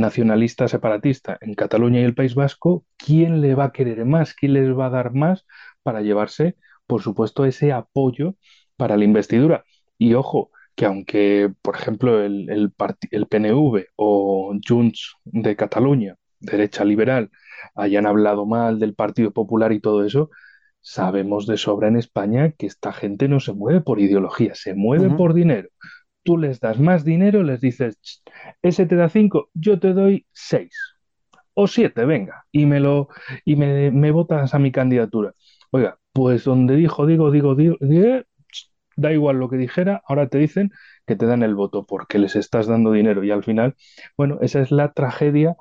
nacionalista 0.00 0.68
separatista 0.68 1.38
en 1.40 1.54
Cataluña 1.54 2.00
y 2.00 2.04
el 2.04 2.14
País 2.14 2.34
Vasco, 2.34 2.84
¿quién 2.96 3.40
le 3.40 3.54
va 3.54 3.64
a 3.66 3.72
querer 3.72 4.04
más? 4.04 4.34
¿Quién 4.34 4.54
les 4.54 4.76
va 4.76 4.86
a 4.86 4.90
dar 4.90 5.14
más 5.14 5.46
para 5.82 6.00
llevarse, 6.02 6.56
por 6.86 7.02
supuesto, 7.02 7.44
ese 7.44 7.72
apoyo 7.72 8.36
para 8.76 8.96
la 8.96 9.04
investidura? 9.04 9.64
Y 9.98 10.14
ojo, 10.14 10.50
que 10.74 10.86
aunque, 10.86 11.52
por 11.62 11.76
ejemplo, 11.76 12.22
el, 12.22 12.48
el, 12.48 13.26
PNV 13.26 13.84
o 13.96 14.54
Junts 14.66 15.16
de 15.24 15.56
Cataluña, 15.56 16.16
derecha 16.40 16.84
liberal, 16.84 17.30
hayan 17.74 18.06
hablado 18.06 18.46
mal 18.46 18.78
del 18.78 18.94
Partido 18.94 19.32
Popular 19.32 19.72
y 19.72 19.80
todo 19.80 20.04
eso, 20.04 20.30
sabemos 20.80 21.46
de 21.46 21.56
sobra 21.56 21.88
en 21.88 21.96
España 21.96 22.52
que 22.52 22.66
esta 22.66 22.92
gente 22.92 23.28
no 23.28 23.38
se 23.40 23.52
mueve 23.52 23.80
por 23.80 24.00
ideología, 24.00 24.54
se 24.54 24.74
mueve 24.74 25.10
por 25.10 25.34
dinero 25.34 25.68
tú 26.22 26.38
les 26.38 26.60
das 26.60 26.78
más 26.80 27.04
dinero, 27.04 27.42
les 27.42 27.60
dices, 27.60 27.98
ese 28.62 28.86
te 28.86 28.96
da 28.96 29.08
5, 29.08 29.50
yo 29.54 29.78
te 29.80 29.92
doy 29.92 30.26
6 30.32 30.74
o 31.54 31.66
7, 31.68 32.04
venga, 32.06 32.44
y 32.52 32.66
me 32.66 32.80
lo 32.80 33.08
y 33.44 33.56
me, 33.56 33.90
me 33.90 34.10
votas 34.10 34.54
a 34.54 34.58
mi 34.58 34.72
candidatura. 34.72 35.34
Oiga, 35.70 35.98
pues 36.12 36.44
donde 36.44 36.76
dijo, 36.76 37.06
digo, 37.06 37.30
digo, 37.30 37.54
digo, 37.54 37.78
da 38.96 39.12
igual 39.12 39.38
lo 39.38 39.48
que 39.48 39.56
dijera, 39.56 40.02
ahora 40.06 40.28
te 40.28 40.38
dicen 40.38 40.70
que 41.06 41.16
te 41.16 41.26
dan 41.26 41.42
el 41.42 41.54
voto 41.54 41.84
porque 41.86 42.18
les 42.18 42.36
estás 42.36 42.66
dando 42.66 42.92
dinero 42.92 43.24
y 43.24 43.30
al 43.30 43.42
final, 43.44 43.74
bueno, 44.16 44.38
esa 44.42 44.60
es 44.60 44.70
la 44.70 44.92
tragedia 44.92 45.56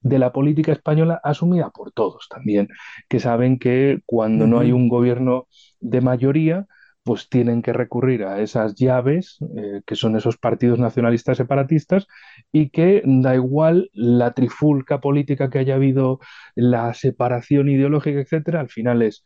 de 0.00 0.18
la 0.18 0.32
política 0.32 0.72
española 0.72 1.20
asumida 1.22 1.70
por 1.70 1.92
todos 1.92 2.28
también, 2.30 2.68
que 3.08 3.20
saben 3.20 3.58
que 3.58 4.00
cuando 4.06 4.46
no 4.46 4.60
hay 4.60 4.72
un 4.72 4.88
gobierno 4.88 5.46
de 5.80 6.00
mayoría, 6.00 6.66
pues 7.02 7.28
tienen 7.28 7.62
que 7.62 7.72
recurrir 7.72 8.24
a 8.24 8.40
esas 8.40 8.74
llaves, 8.74 9.38
eh, 9.56 9.80
que 9.86 9.96
son 9.96 10.16
esos 10.16 10.36
partidos 10.36 10.78
nacionalistas 10.78 11.36
separatistas, 11.36 12.06
y 12.52 12.70
que 12.70 13.02
da 13.04 13.34
igual 13.34 13.90
la 13.92 14.32
trifulca 14.32 15.00
política 15.00 15.50
que 15.50 15.58
haya 15.58 15.76
habido, 15.76 16.20
la 16.54 16.92
separación 16.94 17.68
ideológica, 17.68 18.20
etcétera, 18.20 18.60
al 18.60 18.68
final 18.68 19.02
es 19.02 19.24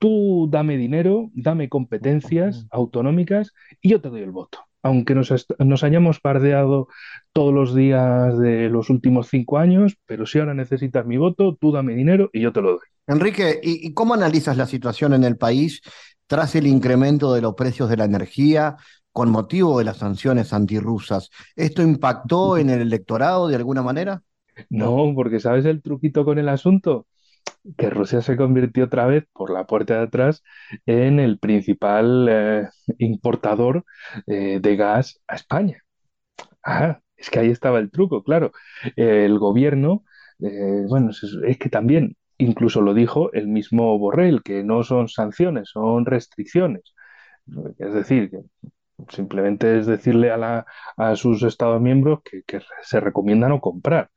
tú 0.00 0.48
dame 0.50 0.76
dinero, 0.76 1.30
dame 1.34 1.68
competencias 1.68 2.66
autonómicas 2.70 3.52
y 3.80 3.90
yo 3.90 4.00
te 4.00 4.08
doy 4.08 4.22
el 4.22 4.32
voto. 4.32 4.58
Aunque 4.82 5.14
nos, 5.14 5.46
nos 5.58 5.84
hayamos 5.84 6.20
pardeado 6.20 6.88
todos 7.34 7.52
los 7.52 7.74
días 7.74 8.38
de 8.38 8.70
los 8.70 8.88
últimos 8.88 9.28
cinco 9.28 9.58
años, 9.58 9.98
pero 10.06 10.24
si 10.24 10.38
ahora 10.38 10.54
necesitas 10.54 11.04
mi 11.04 11.18
voto, 11.18 11.54
tú 11.60 11.70
dame 11.70 11.94
dinero 11.94 12.30
y 12.32 12.40
yo 12.40 12.52
te 12.52 12.62
lo 12.62 12.72
doy. 12.72 12.86
Enrique, 13.06 13.60
¿y 13.62 13.92
cómo 13.92 14.14
analizas 14.14 14.56
la 14.56 14.66
situación 14.66 15.12
en 15.12 15.24
el 15.24 15.36
país 15.36 15.82
tras 16.30 16.54
el 16.54 16.68
incremento 16.68 17.34
de 17.34 17.40
los 17.40 17.54
precios 17.54 17.90
de 17.90 17.96
la 17.96 18.04
energía 18.04 18.76
con 19.10 19.32
motivo 19.32 19.80
de 19.80 19.84
las 19.84 19.96
sanciones 19.96 20.52
antirrusas. 20.52 21.28
¿Esto 21.56 21.82
impactó 21.82 22.56
en 22.56 22.70
el 22.70 22.82
electorado 22.82 23.48
de 23.48 23.56
alguna 23.56 23.82
manera? 23.82 24.22
No, 24.68 25.12
porque 25.16 25.40
¿sabes 25.40 25.64
el 25.64 25.82
truquito 25.82 26.24
con 26.24 26.38
el 26.38 26.48
asunto? 26.48 27.08
Que 27.76 27.90
Rusia 27.90 28.22
se 28.22 28.36
convirtió 28.36 28.84
otra 28.84 29.06
vez 29.06 29.24
por 29.32 29.50
la 29.50 29.66
puerta 29.66 29.94
de 29.94 30.02
atrás 30.04 30.44
en 30.86 31.18
el 31.18 31.40
principal 31.40 32.28
eh, 32.30 32.68
importador 32.98 33.84
eh, 34.28 34.60
de 34.62 34.76
gas 34.76 35.20
a 35.26 35.34
España. 35.34 35.82
Ah, 36.62 37.00
es 37.16 37.28
que 37.28 37.40
ahí 37.40 37.50
estaba 37.50 37.80
el 37.80 37.90
truco, 37.90 38.22
claro. 38.22 38.52
el 38.94 39.36
gobierno, 39.40 40.04
eh, 40.38 40.84
bueno, 40.86 41.10
es 41.10 41.58
que 41.58 41.68
también 41.68 42.16
Incluso 42.40 42.80
lo 42.80 42.94
dijo 42.94 43.32
el 43.32 43.48
mismo 43.48 43.98
Borrell, 43.98 44.42
que 44.42 44.64
no 44.64 44.82
son 44.82 45.08
sanciones, 45.08 45.70
son 45.70 46.06
restricciones. 46.06 46.94
Es 47.78 47.94
decir, 47.94 48.30
simplemente 49.08 49.78
es 49.78 49.86
decirle 49.86 50.30
a, 50.30 50.64
a 50.96 51.16
sus 51.16 51.42
Estados 51.42 51.80
miembros 51.80 52.20
que, 52.24 52.42
se 52.82 53.00
recomienda 53.00 53.48
no 53.48 53.60
comprar 53.60 54.10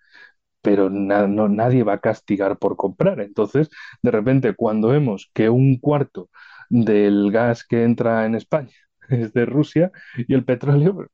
pero 0.64 0.90
no, 0.90 1.50
nadie 1.50 1.84
va 1.84 1.94
a 1.96 2.00
castigar 2.00 2.58
por 2.58 2.78
comprar. 2.78 3.20
Entonces, 3.20 3.70
de 4.02 4.12
repente, 4.12 4.56
cuando 4.56 4.88
vemos 4.90 5.30
que 5.34 5.50
un 5.50 5.78
cuarto 5.78 6.30
del 6.70 7.32
gas 7.32 7.66
que 7.66 7.84
entra 7.84 8.26
en 8.26 8.36
España 8.36 8.72
es 9.10 9.34
de 9.34 9.46
Rusia 9.46 9.92
y 10.16 10.34
el 10.34 10.46
petróleo, 10.46 11.10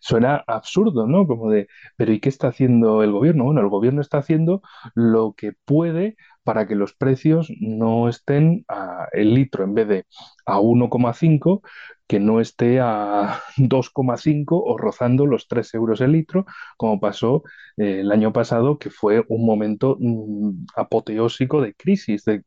suena 0.00 0.42
absurdo, 0.46 1.06
¿no? 1.06 1.26
Como 1.26 1.50
de, 1.50 1.68
pero 1.96 2.12
¿y 2.12 2.20
qué 2.20 2.28
está 2.28 2.48
haciendo 2.48 3.02
el 3.02 3.12
gobierno? 3.12 3.44
Bueno, 3.44 3.60
el 3.60 3.68
gobierno 3.68 4.00
está 4.00 4.18
haciendo 4.18 4.62
lo 4.94 5.34
que 5.36 5.52
puede 5.64 6.16
para 6.44 6.66
que 6.66 6.74
los 6.74 6.94
precios 6.94 7.50
no 7.60 8.08
estén 8.08 8.64
a 8.68 9.06
el 9.12 9.34
litro 9.34 9.64
en 9.64 9.74
vez 9.74 9.88
de 9.88 10.06
a 10.46 10.58
1,5, 10.58 11.62
que 12.06 12.18
no 12.18 12.40
esté 12.40 12.80
a 12.80 13.40
2,5 13.56 14.60
o 14.64 14.76
rozando 14.76 15.26
los 15.26 15.46
3 15.48 15.74
euros 15.74 16.00
el 16.00 16.12
litro, 16.12 16.46
como 16.76 16.98
pasó 17.00 17.44
eh, 17.76 18.00
el 18.00 18.10
año 18.10 18.32
pasado, 18.32 18.78
que 18.78 18.90
fue 18.90 19.24
un 19.28 19.46
momento 19.46 19.96
mm, 20.00 20.66
apoteósico 20.76 21.60
de 21.62 21.74
crisis, 21.74 22.24
de, 22.24 22.42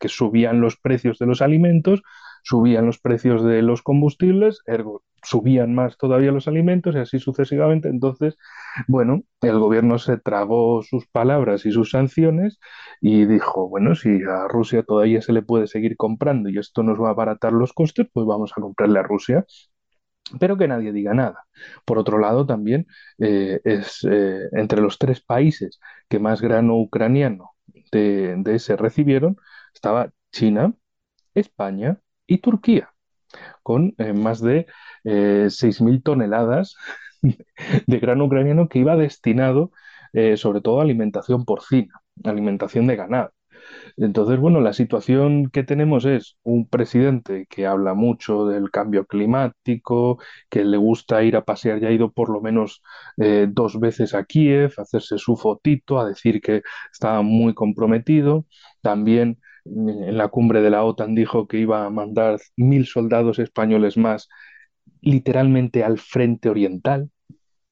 que 0.00 0.08
subían 0.08 0.60
los 0.60 0.76
precios 0.78 1.18
de 1.18 1.26
los 1.26 1.42
alimentos, 1.42 2.02
subían 2.44 2.86
los 2.86 2.98
precios 2.98 3.44
de 3.44 3.62
los 3.62 3.82
combustibles, 3.82 4.60
ergo 4.66 5.02
subían 5.24 5.74
más 5.74 5.96
todavía 5.98 6.32
los 6.32 6.48
alimentos 6.48 6.94
y 6.94 6.98
así 6.98 7.18
sucesivamente. 7.18 7.88
Entonces, 7.88 8.36
bueno, 8.88 9.22
el 9.42 9.58
gobierno 9.58 9.98
se 9.98 10.18
tragó 10.18 10.82
sus 10.82 11.06
palabras 11.06 11.66
y 11.66 11.72
sus 11.72 11.90
sanciones 11.90 12.58
y 13.00 13.26
dijo, 13.26 13.68
bueno, 13.68 13.94
si 13.94 14.22
a 14.22 14.48
Rusia 14.48 14.82
todavía 14.82 15.22
se 15.22 15.32
le 15.32 15.42
puede 15.42 15.66
seguir 15.66 15.96
comprando 15.96 16.48
y 16.48 16.58
esto 16.58 16.82
nos 16.82 17.00
va 17.00 17.08
a 17.08 17.12
abaratar 17.12 17.52
los 17.52 17.72
costes, 17.72 18.06
pues 18.12 18.26
vamos 18.26 18.52
a 18.56 18.60
comprarle 18.60 19.00
a 19.00 19.02
Rusia 19.02 19.44
pero 20.40 20.56
que 20.56 20.68
nadie 20.68 20.92
diga 20.92 21.14
nada. 21.14 21.46
Por 21.84 21.98
otro 21.98 22.18
lado, 22.18 22.46
también 22.46 22.86
eh, 23.18 23.60
es 23.64 24.06
eh, 24.10 24.48
entre 24.52 24.80
los 24.80 24.98
tres 24.98 25.20
países 25.20 25.80
que 26.08 26.18
más 26.18 26.40
grano 26.40 26.76
ucraniano 26.76 27.52
de, 27.92 28.42
ese 28.46 28.76
recibieron, 28.76 29.36
estaba 29.74 30.12
China, 30.32 30.74
España 31.34 32.00
y 32.26 32.38
Turquía, 32.38 32.93
con 33.62 33.94
eh, 33.98 34.12
más 34.12 34.40
de 34.40 34.66
6.000 35.04 36.02
toneladas 36.02 36.76
de 37.86 37.98
grano 37.98 38.24
ucraniano 38.26 38.68
que 38.68 38.78
iba 38.78 38.96
destinado 38.96 39.70
sobre 40.36 40.60
todo 40.60 40.78
a 40.78 40.84
alimentación 40.84 41.44
porcina, 41.44 42.00
alimentación 42.22 42.86
de 42.86 42.94
ganado. 42.94 43.32
Entonces, 43.96 44.38
bueno, 44.38 44.60
la 44.60 44.72
situación 44.72 45.50
que 45.50 45.62
tenemos 45.64 46.04
es 46.04 46.36
un 46.42 46.68
presidente 46.68 47.46
que 47.48 47.66
habla 47.66 47.94
mucho 47.94 48.46
del 48.46 48.70
cambio 48.70 49.06
climático, 49.06 50.18
que 50.50 50.64
le 50.64 50.76
gusta 50.76 51.22
ir 51.22 51.36
a 51.36 51.44
pasear, 51.44 51.80
ya 51.80 51.88
ha 51.88 51.92
ido 51.92 52.12
por 52.12 52.30
lo 52.30 52.40
menos 52.40 52.82
eh, 53.16 53.46
dos 53.50 53.78
veces 53.80 54.14
a 54.14 54.24
Kiev, 54.24 54.72
a 54.78 54.82
hacerse 54.82 55.18
su 55.18 55.36
fotito, 55.36 55.98
a 56.00 56.08
decir 56.08 56.40
que 56.40 56.62
estaba 56.92 57.22
muy 57.22 57.54
comprometido. 57.54 58.46
También 58.82 59.38
en 59.64 60.16
la 60.18 60.28
cumbre 60.28 60.60
de 60.62 60.70
la 60.70 60.84
OTAN 60.84 61.14
dijo 61.14 61.46
que 61.48 61.58
iba 61.58 61.84
a 61.86 61.90
mandar 61.90 62.38
mil 62.56 62.86
soldados 62.86 63.38
españoles 63.38 63.96
más 63.96 64.28
literalmente 65.00 65.84
al 65.84 65.98
frente 65.98 66.48
oriental, 66.48 67.10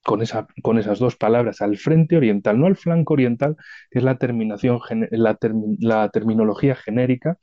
con, 0.03 0.21
esa, 0.21 0.47
con 0.61 0.77
esas 0.77 0.99
dos 0.99 1.15
palabras, 1.15 1.61
al 1.61 1.77
frente 1.77 2.17
oriental, 2.17 2.59
no 2.59 2.67
al 2.67 2.75
flanco 2.75 3.13
oriental, 3.13 3.55
que 3.89 3.99
es 3.99 4.05
la, 4.05 4.17
terminación, 4.17 4.79
la, 5.11 5.37
la 5.79 6.09
terminología 6.09 6.75
genérica 6.75 7.37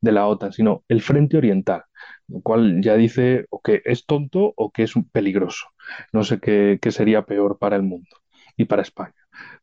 de 0.00 0.12
la 0.12 0.26
OTAN, 0.26 0.52
sino 0.52 0.84
el 0.88 1.02
frente 1.02 1.36
oriental, 1.36 1.84
lo 2.28 2.40
cual 2.42 2.80
ya 2.82 2.96
dice 2.96 3.46
o 3.50 3.60
que 3.62 3.82
es 3.84 4.06
tonto 4.06 4.52
o 4.56 4.72
que 4.72 4.84
es 4.84 4.94
peligroso. 5.12 5.66
No 6.12 6.24
sé 6.24 6.40
qué, 6.40 6.78
qué 6.82 6.90
sería 6.90 7.22
peor 7.26 7.58
para 7.58 7.76
el 7.76 7.82
mundo 7.82 8.10
y 8.56 8.64
para 8.64 8.82
España. 8.82 9.14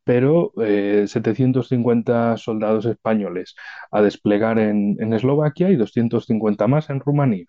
Pero 0.03 0.51
750 0.55 2.33
eh, 2.33 2.37
soldados 2.37 2.85
españoles 2.85 3.55
a 3.91 4.01
desplegar 4.01 4.59
en, 4.59 4.95
en 4.99 5.13
Eslovaquia 5.13 5.69
y 5.69 5.75
250 5.75 6.67
más 6.67 6.89
en 6.89 6.99
Rumanía. 6.99 7.45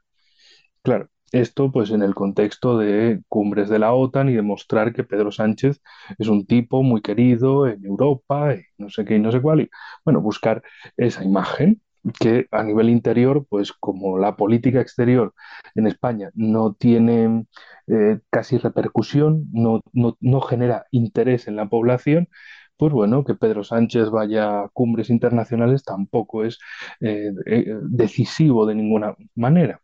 Claro, 0.83 1.09
esto, 1.33 1.71
pues, 1.73 1.91
en 1.91 2.03
el 2.03 2.15
contexto 2.15 2.79
de 2.79 3.23
cumbres 3.29 3.69
de 3.69 3.79
la 3.79 3.93
OTAN 3.93 4.29
y 4.31 4.35
demostrar 4.35 4.93
que 4.93 5.05
Pedro 5.05 5.31
Sánchez 5.33 5.81
es 6.19 6.29
un 6.29 6.47
tipo 6.47 6.83
muy 6.83 7.03
querido 7.03 7.67
en 7.67 7.85
Europa, 7.85 8.55
y 8.55 8.63
no 8.79 8.89
sé 8.91 9.05
qué 9.05 9.17
y 9.17 9.21
no 9.21 9.33
sé 9.33 9.41
cuál. 9.41 9.69
Bueno, 10.05 10.21
buscar 10.23 10.63
esa 10.97 11.25
imagen 11.25 11.83
que 12.21 12.47
a 12.51 12.63
nivel 12.63 12.89
interior, 12.91 13.47
pues, 13.49 13.73
como 13.73 14.19
la 14.19 14.37
política 14.37 14.81
exterior 14.81 15.35
en 15.75 15.87
España 15.87 16.31
no 16.35 16.75
tiene 16.75 17.47
eh, 17.87 18.21
casi 18.31 18.59
repercusión, 18.59 19.47
no, 19.53 19.83
no, 19.93 20.41
genera 20.41 20.87
interés 20.91 21.49
en 21.49 21.57
la 21.57 21.69
población, 21.69 22.29
pues 22.77 22.93
bueno, 22.93 23.25
que 23.25 23.35
Pedro 23.35 23.65
Sánchez 23.65 24.11
vaya 24.11 24.63
a 24.63 24.69
cumbres 24.69 25.11
internacionales 25.11 25.85
tampoco 25.85 26.45
es 26.45 26.59
eh, 27.01 27.33
eh, 27.47 27.75
decisivo 27.83 28.67
de 28.67 28.75
ninguna 28.77 29.17
manera. 29.35 29.81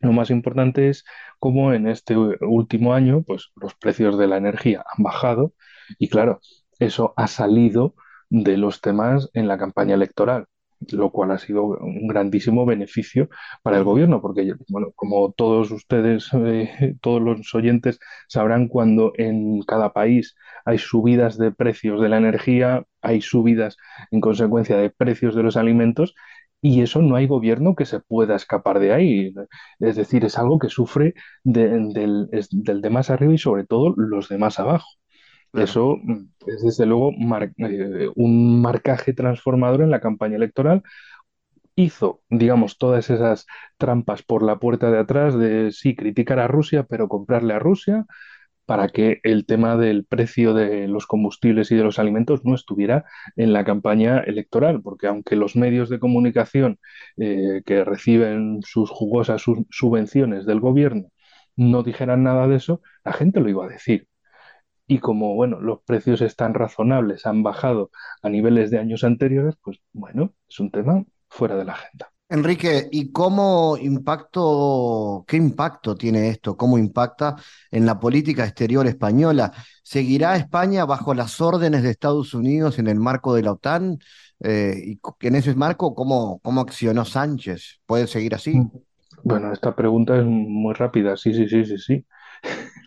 Lo 0.00 0.12
más 0.12 0.30
importante 0.30 0.88
es 0.88 1.04
cómo 1.38 1.72
en 1.72 1.88
este 1.88 2.16
último 2.16 2.94
año 2.94 3.22
pues, 3.22 3.50
los 3.56 3.74
precios 3.74 4.18
de 4.18 4.26
la 4.26 4.36
energía 4.36 4.84
han 4.96 5.02
bajado 5.04 5.54
y 5.98 6.08
claro, 6.08 6.40
eso 6.78 7.14
ha 7.16 7.26
salido 7.28 7.94
de 8.30 8.56
los 8.56 8.80
temas 8.80 9.30
en 9.34 9.48
la 9.48 9.58
campaña 9.58 9.94
electoral, 9.94 10.46
lo 10.92 11.10
cual 11.10 11.30
ha 11.32 11.38
sido 11.38 11.64
un 11.64 12.06
grandísimo 12.08 12.66
beneficio 12.66 13.28
para 13.62 13.78
el 13.78 13.84
gobierno, 13.84 14.20
porque, 14.20 14.54
bueno, 14.68 14.88
como 14.94 15.32
todos 15.32 15.70
ustedes, 15.70 16.28
eh, 16.34 16.96
todos 17.00 17.22
los 17.22 17.54
oyentes 17.54 17.98
sabrán, 18.28 18.68
cuando 18.68 19.12
en 19.16 19.62
cada 19.62 19.92
país 19.92 20.36
hay 20.64 20.78
subidas 20.78 21.38
de 21.38 21.52
precios 21.52 22.00
de 22.00 22.08
la 22.08 22.18
energía, 22.18 22.84
hay 23.02 23.20
subidas 23.20 23.76
en 24.10 24.20
consecuencia 24.20 24.76
de 24.76 24.90
precios 24.90 25.34
de 25.34 25.42
los 25.42 25.56
alimentos, 25.56 26.14
y 26.60 26.80
eso 26.82 27.02
no 27.02 27.16
hay 27.16 27.26
gobierno 27.26 27.74
que 27.76 27.84
se 27.86 28.00
pueda 28.00 28.34
escapar 28.36 28.78
de 28.80 28.92
ahí. 28.92 29.32
Es 29.78 29.96
decir, 29.96 30.24
es 30.24 30.38
algo 30.38 30.58
que 30.58 30.68
sufre 30.68 31.14
del, 31.44 31.92
de 32.32 32.90
más 32.90 33.10
arriba 33.10 33.34
y 33.34 33.38
sobre 33.38 33.64
todo 33.64 33.94
los 33.96 34.28
de 34.28 34.38
más 34.38 34.58
abajo. 34.58 34.86
Eso 35.56 35.98
mm, 36.02 36.28
es 36.46 36.62
desde 36.62 36.86
luego 36.86 37.12
eh, 37.58 38.08
un 38.14 38.60
marcaje 38.60 39.12
transformador 39.12 39.82
en 39.82 39.90
la 39.90 40.00
campaña 40.00 40.36
electoral. 40.36 40.82
Hizo, 41.74 42.22
digamos, 42.30 42.78
todas 42.78 43.10
esas 43.10 43.46
trampas 43.76 44.22
por 44.22 44.42
la 44.42 44.58
puerta 44.58 44.90
de 44.90 44.98
atrás 44.98 45.38
de 45.38 45.72
sí 45.72 45.94
criticar 45.94 46.38
a 46.38 46.48
Rusia, 46.48 46.84
pero 46.88 47.08
comprarle 47.08 47.52
a 47.54 47.58
Rusia, 47.58 48.06
para 48.66 48.88
que 48.88 49.20
el 49.22 49.46
tema 49.46 49.76
del 49.76 50.04
precio 50.04 50.54
de 50.54 50.88
los 50.88 51.06
combustibles 51.06 51.70
y 51.70 51.76
de 51.76 51.84
los 51.84 51.98
alimentos 51.98 52.44
no 52.44 52.54
estuviera 52.54 53.04
en 53.36 53.52
la 53.52 53.64
campaña 53.64 54.20
electoral, 54.20 54.82
porque 54.82 55.06
aunque 55.06 55.36
los 55.36 55.56
medios 55.56 55.88
de 55.88 56.00
comunicación 56.00 56.78
eh, 57.16 57.62
que 57.64 57.84
reciben 57.84 58.60
sus 58.64 58.90
jugosas 58.90 59.42
subvenciones 59.70 60.46
del 60.46 60.60
gobierno 60.60 61.08
no 61.56 61.82
dijeran 61.82 62.22
nada 62.22 62.48
de 62.48 62.56
eso, 62.56 62.82
la 63.04 63.12
gente 63.12 63.40
lo 63.40 63.48
iba 63.48 63.64
a 63.64 63.68
decir. 63.68 64.08
Y 64.86 64.98
como, 64.98 65.34
bueno, 65.34 65.60
los 65.60 65.80
precios 65.82 66.20
están 66.20 66.54
razonables, 66.54 67.26
han 67.26 67.42
bajado 67.42 67.90
a 68.22 68.28
niveles 68.28 68.70
de 68.70 68.78
años 68.78 69.02
anteriores, 69.04 69.56
pues 69.62 69.78
bueno, 69.92 70.32
es 70.48 70.60
un 70.60 70.70
tema 70.70 71.04
fuera 71.28 71.56
de 71.56 71.64
la 71.64 71.72
agenda. 71.72 72.10
Enrique, 72.28 72.88
¿y 72.90 73.12
cómo 73.12 73.76
impacto, 73.80 75.24
qué 75.28 75.36
impacto 75.36 75.94
tiene 75.94 76.28
esto? 76.28 76.56
¿Cómo 76.56 76.76
impacta 76.76 77.36
en 77.70 77.86
la 77.86 78.00
política 78.00 78.44
exterior 78.44 78.84
española? 78.86 79.52
¿Seguirá 79.84 80.34
España 80.34 80.84
bajo 80.84 81.14
las 81.14 81.40
órdenes 81.40 81.84
de 81.84 81.90
Estados 81.90 82.34
Unidos 82.34 82.80
en 82.80 82.88
el 82.88 82.98
marco 82.98 83.32
de 83.34 83.42
la 83.42 83.52
OTAN? 83.52 83.98
Eh, 84.40 84.74
y 84.84 85.00
en 85.20 85.36
ese 85.36 85.54
marco, 85.54 85.94
¿cómo, 85.94 86.40
¿cómo 86.40 86.60
accionó 86.60 87.04
Sánchez? 87.04 87.80
¿Puede 87.86 88.08
seguir 88.08 88.34
así? 88.34 88.58
Mm. 88.58 88.70
Bueno, 89.22 89.52
esta 89.52 89.74
pregunta 89.74 90.18
es 90.18 90.24
muy 90.24 90.74
rápida. 90.74 91.16
Sí, 91.16 91.32
sí, 91.32 91.48
sí, 91.48 91.64
sí, 91.64 91.78
sí. 91.78 92.06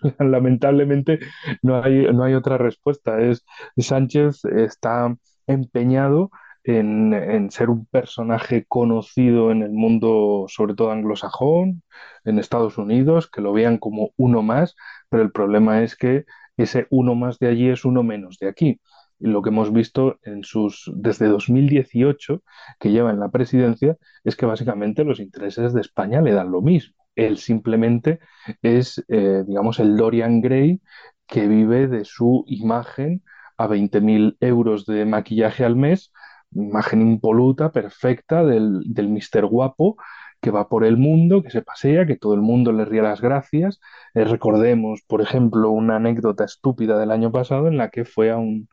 Lamentablemente 0.20 1.20
no 1.62 1.82
hay, 1.82 2.12
no 2.14 2.24
hay 2.24 2.34
otra 2.34 2.58
respuesta. 2.58 3.20
Es 3.22 3.46
Sánchez 3.78 4.46
está 4.46 5.16
empeñado 5.48 6.32
en, 6.64 7.52
ser 7.52 7.70
un 7.70 7.86
personaje 7.86 8.66
conocido 8.68 9.52
en 9.52 9.64
el 9.64 9.72
mundo, 9.72 10.46
sobre 10.48 10.76
todo 10.76 10.92
anglosajón, 10.92 11.84
en 12.26 12.40
Estados 12.40 12.78
Unidos, 12.78 13.30
que 13.30 13.42
lo 13.42 13.54
vean 13.54 13.78
como 13.78 14.12
uno 14.18 14.42
más, 14.42 14.76
pero 15.10 15.24
el 15.24 15.32
problema 15.32 15.84
es 15.84 15.96
que 15.96 16.26
ese 16.58 16.88
uno 16.90 17.16
más 17.16 17.40
de 17.40 17.48
allí 17.48 17.70
es 17.70 17.86
uno 17.86 18.04
menos 18.04 18.38
de 18.40 18.50
aquí. 18.50 18.82
Y 19.20 19.28
lo 19.28 19.42
que 19.42 19.50
hemos 19.50 19.74
visto 19.74 20.20
en 20.24 20.44
sus, 20.44 20.92
desde 20.96 21.28
2018, 21.28 22.42
que 22.80 22.92
lleva 22.92 23.12
en 23.12 23.20
la 23.20 23.30
presidencia, 23.30 23.98
es 24.24 24.36
que 24.36 24.46
básicamente 24.46 25.04
los 25.04 25.20
intereses 25.20 25.74
de 25.74 25.82
España 25.82 26.22
le 26.22 26.34
dan 26.34 26.52
lo 26.52 26.62
mismo. 26.62 26.99
Él 27.26 27.38
simplemente 27.38 28.20
es, 28.62 29.04
eh, 29.08 29.44
digamos, 29.48 29.80
el 29.80 29.98
Dorian 29.98 30.42
Gray 30.42 30.82
que 31.28 31.48
vive 31.48 31.88
de 31.88 32.06
su 32.06 32.44
imagen 32.48 33.24
a 33.58 33.68
20.000 33.68 34.38
euros 34.40 34.86
de 34.86 35.06
maquillaje 35.06 35.66
al 35.66 35.76
mes 35.76 36.12
imagen 36.52 37.02
impoluta, 37.02 37.72
perfecta 37.72 38.44
del, 38.44 38.82
del 38.86 39.10
Mister 39.10 39.46
Guapo 39.46 39.98
que 40.42 40.52
va 40.52 40.70
por 40.70 40.86
el 40.86 40.98
mundo, 40.98 41.44
que 41.44 41.50
se 41.50 41.62
pasea, 41.62 42.06
que 42.06 42.16
todo 42.16 42.34
el 42.34 42.42
mundo 42.42 42.72
le 42.72 42.86
ríe 42.86 43.02
las 43.02 43.22
gracias. 43.22 43.80
Eh, 44.14 44.24
recordemos, 44.24 45.02
por 45.08 45.22
ejemplo, 45.22 45.70
una 45.72 45.98
anécdota 45.98 46.46
estúpida 46.46 46.98
del 46.98 47.12
año 47.12 47.32
pasado 47.32 47.68
en 47.68 47.78
la 47.78 47.90
que 47.90 48.06
fue 48.06 48.32
a 48.32 48.38
un, 48.38 48.70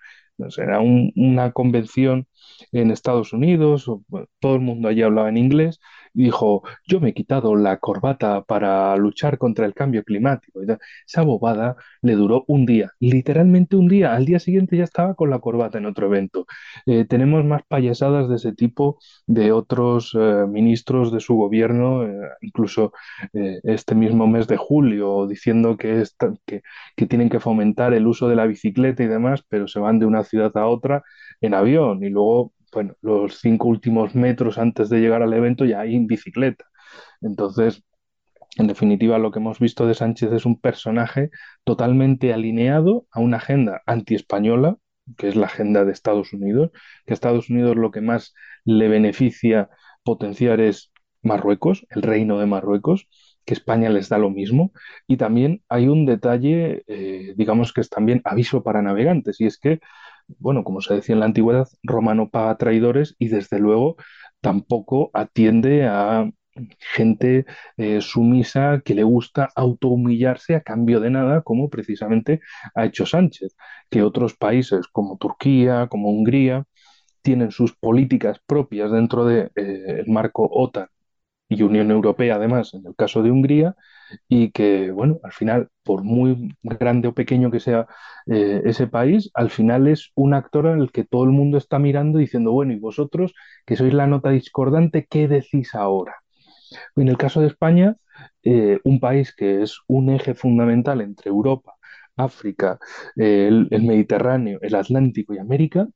una 1.17 1.53
convención 1.53 2.27
en 2.73 2.91
Estados 2.91 3.33
Unidos, 3.33 3.87
todo 4.41 4.55
el 4.55 4.61
mundo 4.61 4.89
allí 4.89 5.03
hablaba 5.03 5.29
en 5.29 5.37
inglés, 5.39 5.81
dijo, 6.25 6.62
yo 6.87 7.01
me 7.01 7.11
he 7.11 7.14
quitado 7.14 7.55
la 7.57 7.79
corbata 7.79 8.43
para 8.43 8.97
luchar 8.97 9.39
contra 9.39 9.67
el 9.67 9.75
cambio 9.75 10.03
climático. 10.05 10.61
Esa 11.07 11.23
bobada 11.23 11.77
le 12.03 12.14
duró 12.14 12.45
un 12.49 12.67
día, 12.67 12.91
literalmente 13.01 13.77
un 13.77 13.89
día. 13.89 14.14
Al 14.14 14.25
día 14.25 14.39
siguiente 14.39 14.77
ya 14.77 14.85
estaba 14.85 15.14
con 15.14 15.31
la 15.31 15.39
corbata 15.41 15.79
en 15.79 15.87
otro 15.87 16.07
evento. 16.07 16.47
Eh, 16.87 17.05
tenemos 17.05 17.45
más 17.45 17.62
payasadas 17.69 18.29
de 18.29 18.37
ese 18.37 18.53
tipo 18.53 18.99
de 19.27 19.53
otros 19.53 20.17
eh, 20.19 20.47
ministros 20.49 21.12
de 21.12 21.21
su 21.21 21.35
gobierno, 21.37 22.05
eh, 22.05 22.29
incluso 22.41 22.93
este 23.33 23.95
mismo 23.95 24.27
mes 24.27 24.47
de 24.47 24.57
julio, 24.57 25.27
diciendo 25.27 25.77
que, 25.77 26.05
que, 26.47 26.62
que 26.97 27.07
tienen 27.07 27.29
que 27.29 27.41
fomentar 27.41 27.93
el 27.95 28.07
uso 28.07 28.29
de 28.29 28.37
la 28.37 28.47
bicicleta 28.47 29.03
y 29.03 29.07
demás, 29.07 29.43
pero 29.49 29.69
se 29.69 29.81
van 29.81 29.99
de 29.99 30.07
una 30.07 30.25
ciudad 30.25 30.57
a 30.57 30.67
otra 30.67 31.03
en 31.41 31.55
avión 31.55 32.03
y 32.03 32.09
luego 32.11 32.53
bueno, 32.77 32.95
los 33.01 33.39
cinco 33.41 33.68
últimos 33.68 34.14
metros 34.14 34.59
antes 34.59 34.91
de 34.91 35.01
llegar 35.01 35.22
al 35.22 35.33
evento 35.33 35.64
ya 35.64 35.81
hay 35.81 35.97
en 35.97 36.07
bicicleta. 36.07 36.66
Entonces, 37.22 37.83
en 38.59 38.66
definitiva, 38.66 39.18
lo 39.18 39.31
que 39.31 39.39
hemos 39.39 39.59
visto 39.61 39.87
de 39.87 39.95
Sánchez 39.95 40.31
es 40.33 40.45
un 40.45 40.61
personaje 40.61 41.31
totalmente 41.64 42.35
alineado 42.35 43.07
a 43.11 43.20
una 43.20 43.39
agenda 43.39 43.81
anti-española, 43.87 44.77
que 45.16 45.29
es 45.29 45.37
la 45.37 45.47
agenda 45.47 45.87
de 45.87 45.93
Estados 45.93 46.35
Unidos, 46.35 46.70
que 47.07 47.14
a 47.14 47.14
Estados 47.14 47.49
Unidos 47.49 47.77
lo 47.77 47.91
que 47.91 48.03
más 48.03 48.35
le 48.66 48.89
beneficia 48.89 49.70
potenciar 50.05 50.61
es 50.61 50.93
Marruecos, 51.22 51.87
el 51.89 52.03
reino 52.03 52.39
de 52.39 52.45
Marruecos, 52.45 53.09
que 53.47 53.55
España 53.55 53.91
les 53.91 54.09
da 54.11 54.19
lo 54.19 54.31
mismo. 54.31 54.73
Y 55.07 55.17
también 55.17 55.63
hay 55.69 55.89
un 55.89 56.07
detalle, 56.07 56.85
eh, 56.89 57.35
digamos 57.37 57.73
que 57.73 57.81
es 57.83 57.89
también 57.91 58.21
aviso 58.25 58.63
para 58.63 58.83
navegantes, 58.83 59.41
y 59.41 59.47
es 59.47 59.59
que 59.59 59.81
bueno, 60.39 60.65
como 60.65 60.81
se 60.81 60.95
decía 60.95 61.15
en 61.15 61.21
la 61.21 61.27
antigüedad, 61.27 61.69
Roma 61.83 62.15
no 62.15 62.31
paga 62.31 62.57
traidores 62.57 63.15
y 63.19 63.29
desde 63.29 63.59
luego 63.59 63.97
tampoco 64.41 65.11
atiende 65.15 65.87
a 65.87 66.31
gente 66.79 67.45
eh, 67.77 68.01
sumisa 68.01 68.81
que 68.85 68.95
le 68.95 69.03
gusta 69.05 69.51
autohumillarse 69.55 70.55
a 70.57 70.63
cambio 70.63 71.01
de 71.01 71.11
nada, 71.11 71.43
como 71.43 71.69
precisamente 71.71 72.41
ha 72.75 72.87
hecho 72.87 73.07
Sánchez, 73.07 73.57
que 73.91 74.03
otros 74.03 74.37
países 74.37 74.87
como 74.89 75.19
Turquía, 75.19 75.89
como 75.89 76.11
Hungría, 76.11 76.65
tienen 77.23 77.51
sus 77.51 77.75
políticas 77.77 78.41
propias 78.47 78.91
dentro 78.93 79.25
del 79.27 79.51
de, 79.55 80.01
eh, 80.01 80.05
marco 80.07 80.49
OTAN 80.51 80.89
y 81.49 81.63
Unión 81.63 81.91
Europea, 81.91 82.37
además, 82.37 82.75
en 82.75 82.87
el 82.87 82.95
caso 82.97 83.23
de 83.23 83.31
Hungría, 83.31 83.77
y 84.29 84.51
que, 84.53 84.91
bueno, 84.91 85.19
al 85.23 85.33
final, 85.33 85.69
por 85.85 86.05
muy 86.05 86.55
grande 86.63 87.09
o 87.09 87.15
pequeño 87.15 87.51
que 87.51 87.61
sea 87.61 87.87
eh, 88.27 88.63
ese 88.65 88.87
país, 88.87 89.31
al 89.35 89.51
final 89.51 89.87
es 89.89 90.13
un 90.15 90.35
actor 90.35 90.67
el 90.67 90.93
que 90.93 91.05
todo 91.05 91.25
el 91.25 91.31
mundo 91.31 91.59
está 91.59 91.79
mirando 91.79 92.19
diciendo, 92.19 92.53
bueno, 92.53 92.73
y 92.73 92.79
vosotros, 92.79 93.35
que 93.67 93.77
sois 93.77 93.95
la 93.95 94.07
nota 94.07 94.31
discordante, 94.31 95.07
¿qué 95.09 95.29
decís 95.29 95.75
ahora? 95.75 96.17
En 96.97 97.09
el 97.09 97.17
caso 97.19 97.41
de 97.41 97.49
España, 97.49 97.97
eh, 98.43 98.81
un 98.85 99.01
país 99.01 99.35
que 99.35 99.63
es 99.63 99.79
un 99.89 100.11
eje 100.11 100.35
fundamental 100.35 101.01
entre 101.01 101.31
Europa, 101.31 101.75
África, 102.17 102.79
el 103.17 103.69
Mediterráneo, 103.83 104.59
el 104.63 104.75
Atlántico 104.75 105.35
y 105.35 105.39
América, 105.39 105.87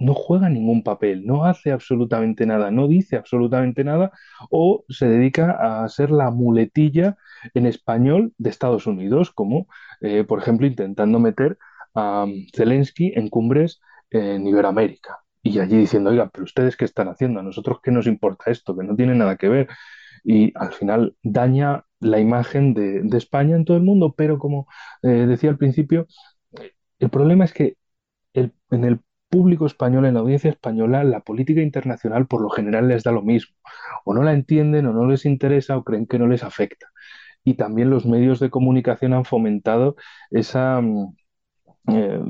no 0.00 0.14
juega 0.14 0.48
ningún 0.48 0.82
papel, 0.82 1.26
no 1.26 1.44
hace 1.44 1.70
absolutamente 1.72 2.46
nada, 2.46 2.70
no 2.70 2.88
dice 2.88 3.16
absolutamente 3.16 3.84
nada 3.84 4.12
o 4.50 4.84
se 4.88 5.06
dedica 5.08 5.82
a 5.82 5.88
ser 5.88 6.10
la 6.10 6.30
muletilla 6.30 7.16
en 7.54 7.66
español 7.66 8.32
de 8.38 8.50
Estados 8.50 8.86
Unidos, 8.86 9.30
como 9.30 9.68
eh, 10.00 10.24
por 10.24 10.40
ejemplo 10.40 10.66
intentando 10.66 11.20
meter 11.20 11.58
a 11.94 12.24
um, 12.24 12.46
Zelensky 12.54 13.12
en 13.14 13.28
cumbres 13.28 13.80
en 14.10 14.46
Iberoamérica. 14.46 15.18
Y 15.42 15.58
allí 15.58 15.76
diciendo, 15.76 16.10
oiga, 16.10 16.30
pero 16.30 16.44
ustedes 16.44 16.76
qué 16.76 16.84
están 16.84 17.08
haciendo, 17.08 17.40
a 17.40 17.42
nosotros 17.42 17.78
qué 17.82 17.90
nos 17.90 18.06
importa 18.06 18.50
esto, 18.50 18.76
que 18.76 18.84
no 18.84 18.96
tiene 18.96 19.14
nada 19.14 19.36
que 19.36 19.48
ver. 19.48 19.68
Y 20.24 20.52
al 20.56 20.72
final 20.72 21.16
daña 21.22 21.84
la 22.00 22.18
imagen 22.20 22.74
de, 22.74 23.02
España 23.16 23.56
en 23.56 23.64
todo 23.64 23.76
el 23.76 23.82
mundo, 23.82 24.14
pero 24.16 24.38
como 24.38 24.66
eh, 25.02 25.08
decía 25.26 25.50
al 25.50 25.58
principio, 25.58 26.06
el 26.98 27.10
problema 27.10 27.44
es 27.44 27.52
que 27.52 27.76
en 28.34 28.84
el 28.84 29.00
público 29.30 29.66
español, 29.66 30.06
en 30.06 30.14
la 30.14 30.20
audiencia 30.20 30.50
española, 30.50 31.04
la 31.04 31.20
política 31.20 31.62
internacional 31.62 32.26
por 32.26 32.42
lo 32.42 32.50
general 32.50 32.88
les 32.88 33.04
da 33.04 33.12
lo 33.12 33.22
mismo. 33.22 33.56
O 34.04 34.14
no 34.14 34.22
la 34.22 34.34
entienden, 34.34 34.86
o 34.86 34.92
no 34.92 35.06
les 35.06 35.24
interesa, 35.26 35.76
o 35.76 35.84
creen 35.84 36.06
que 36.06 36.18
no 36.18 36.26
les 36.26 36.44
afecta. 36.44 36.88
Y 37.44 37.54
también 37.54 37.90
los 37.90 38.06
medios 38.06 38.40
de 38.40 38.50
comunicación 38.50 39.14
han 39.14 39.24
fomentado 39.24 39.96
esa 40.30 40.80
mm, 40.80 41.14
eh, 41.88 42.20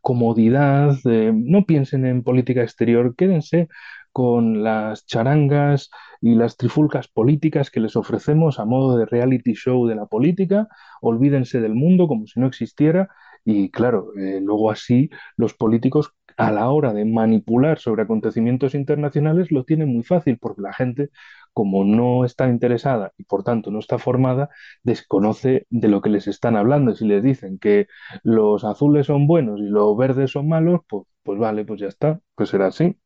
comodidad, 0.00 0.96
no 1.04 1.64
piensen 1.66 2.06
en 2.06 2.22
política 2.22 2.62
exterior, 2.62 3.14
quédense 3.16 3.68
con 4.12 4.62
las 4.64 5.04
charangas 5.06 5.90
y 6.22 6.34
las 6.36 6.56
trifulcas 6.56 7.08
políticas 7.08 7.70
que 7.70 7.80
les 7.80 7.96
ofrecemos 7.96 8.58
a 8.58 8.64
modo 8.64 8.96
de 8.96 9.04
reality 9.04 9.54
show 9.54 9.86
de 9.86 9.94
la 9.94 10.06
política, 10.06 10.68
olvídense 11.02 11.60
del 11.60 11.74
mundo 11.74 12.08
como 12.08 12.26
si 12.26 12.40
no 12.40 12.46
existiera 12.46 13.10
y 13.46 13.70
claro, 13.70 14.12
eh, 14.18 14.40
luego 14.42 14.72
así 14.72 15.10
los 15.36 15.54
políticos 15.54 16.12
a 16.36 16.50
la 16.52 16.70
hora 16.70 16.92
de 16.92 17.04
manipular 17.06 17.78
sobre 17.78 18.02
acontecimientos 18.02 18.74
internacionales 18.74 19.52
lo 19.52 19.64
tiene 19.64 19.86
muy 19.86 20.02
fácil 20.04 20.38
porque 20.38 20.62
la 20.62 20.74
gente, 20.74 21.10
como 21.54 21.84
no 21.84 22.24
está 22.26 22.48
interesada 22.48 23.12
y 23.18 23.24
por 23.24 23.44
tanto 23.44 23.70
no 23.70 23.78
está 23.78 23.98
formada, 23.98 24.50
desconoce 24.82 25.66
de 25.70 25.88
lo 25.88 26.02
que 26.02 26.10
les 26.10 26.26
están 26.28 26.56
hablando. 26.56 26.94
Si 26.96 27.06
les 27.06 27.22
dicen 27.22 27.58
que 27.58 27.86
los 28.24 28.64
azules 28.64 29.06
son 29.06 29.26
buenos 29.28 29.60
y 29.60 29.64
los 29.64 29.96
verdes 29.96 30.32
son 30.32 30.48
malos, 30.48 30.80
pues, 30.88 31.04
pues 31.22 31.38
vale, 31.38 31.64
pues 31.64 31.80
ya 31.80 31.88
está, 31.88 32.20
pues 32.34 32.50
será 32.50 32.66
así. 32.68 32.98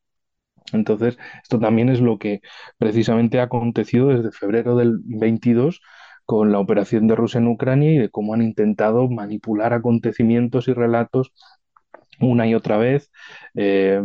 Entonces, 0.72 1.18
esto 1.42 1.58
también 1.58 1.88
es 1.88 2.00
lo 2.00 2.18
que 2.18 2.40
precisamente 2.78 3.40
ha 3.40 3.44
acontecido 3.44 4.08
desde 4.08 4.30
febrero 4.32 4.76
del 4.76 4.98
22 5.04 5.80
con 6.30 6.52
la 6.52 6.60
operación 6.60 7.08
de 7.08 7.16
Rusia 7.16 7.38
en 7.38 7.48
Ucrania 7.48 7.90
y 7.92 7.98
de 7.98 8.08
cómo 8.08 8.34
han 8.34 8.42
intentado 8.42 9.08
manipular 9.08 9.72
acontecimientos 9.72 10.68
y 10.68 10.72
relatos 10.72 11.32
una 12.20 12.46
y 12.46 12.54
otra 12.54 12.78
vez, 12.78 13.10
eh, 13.54 14.00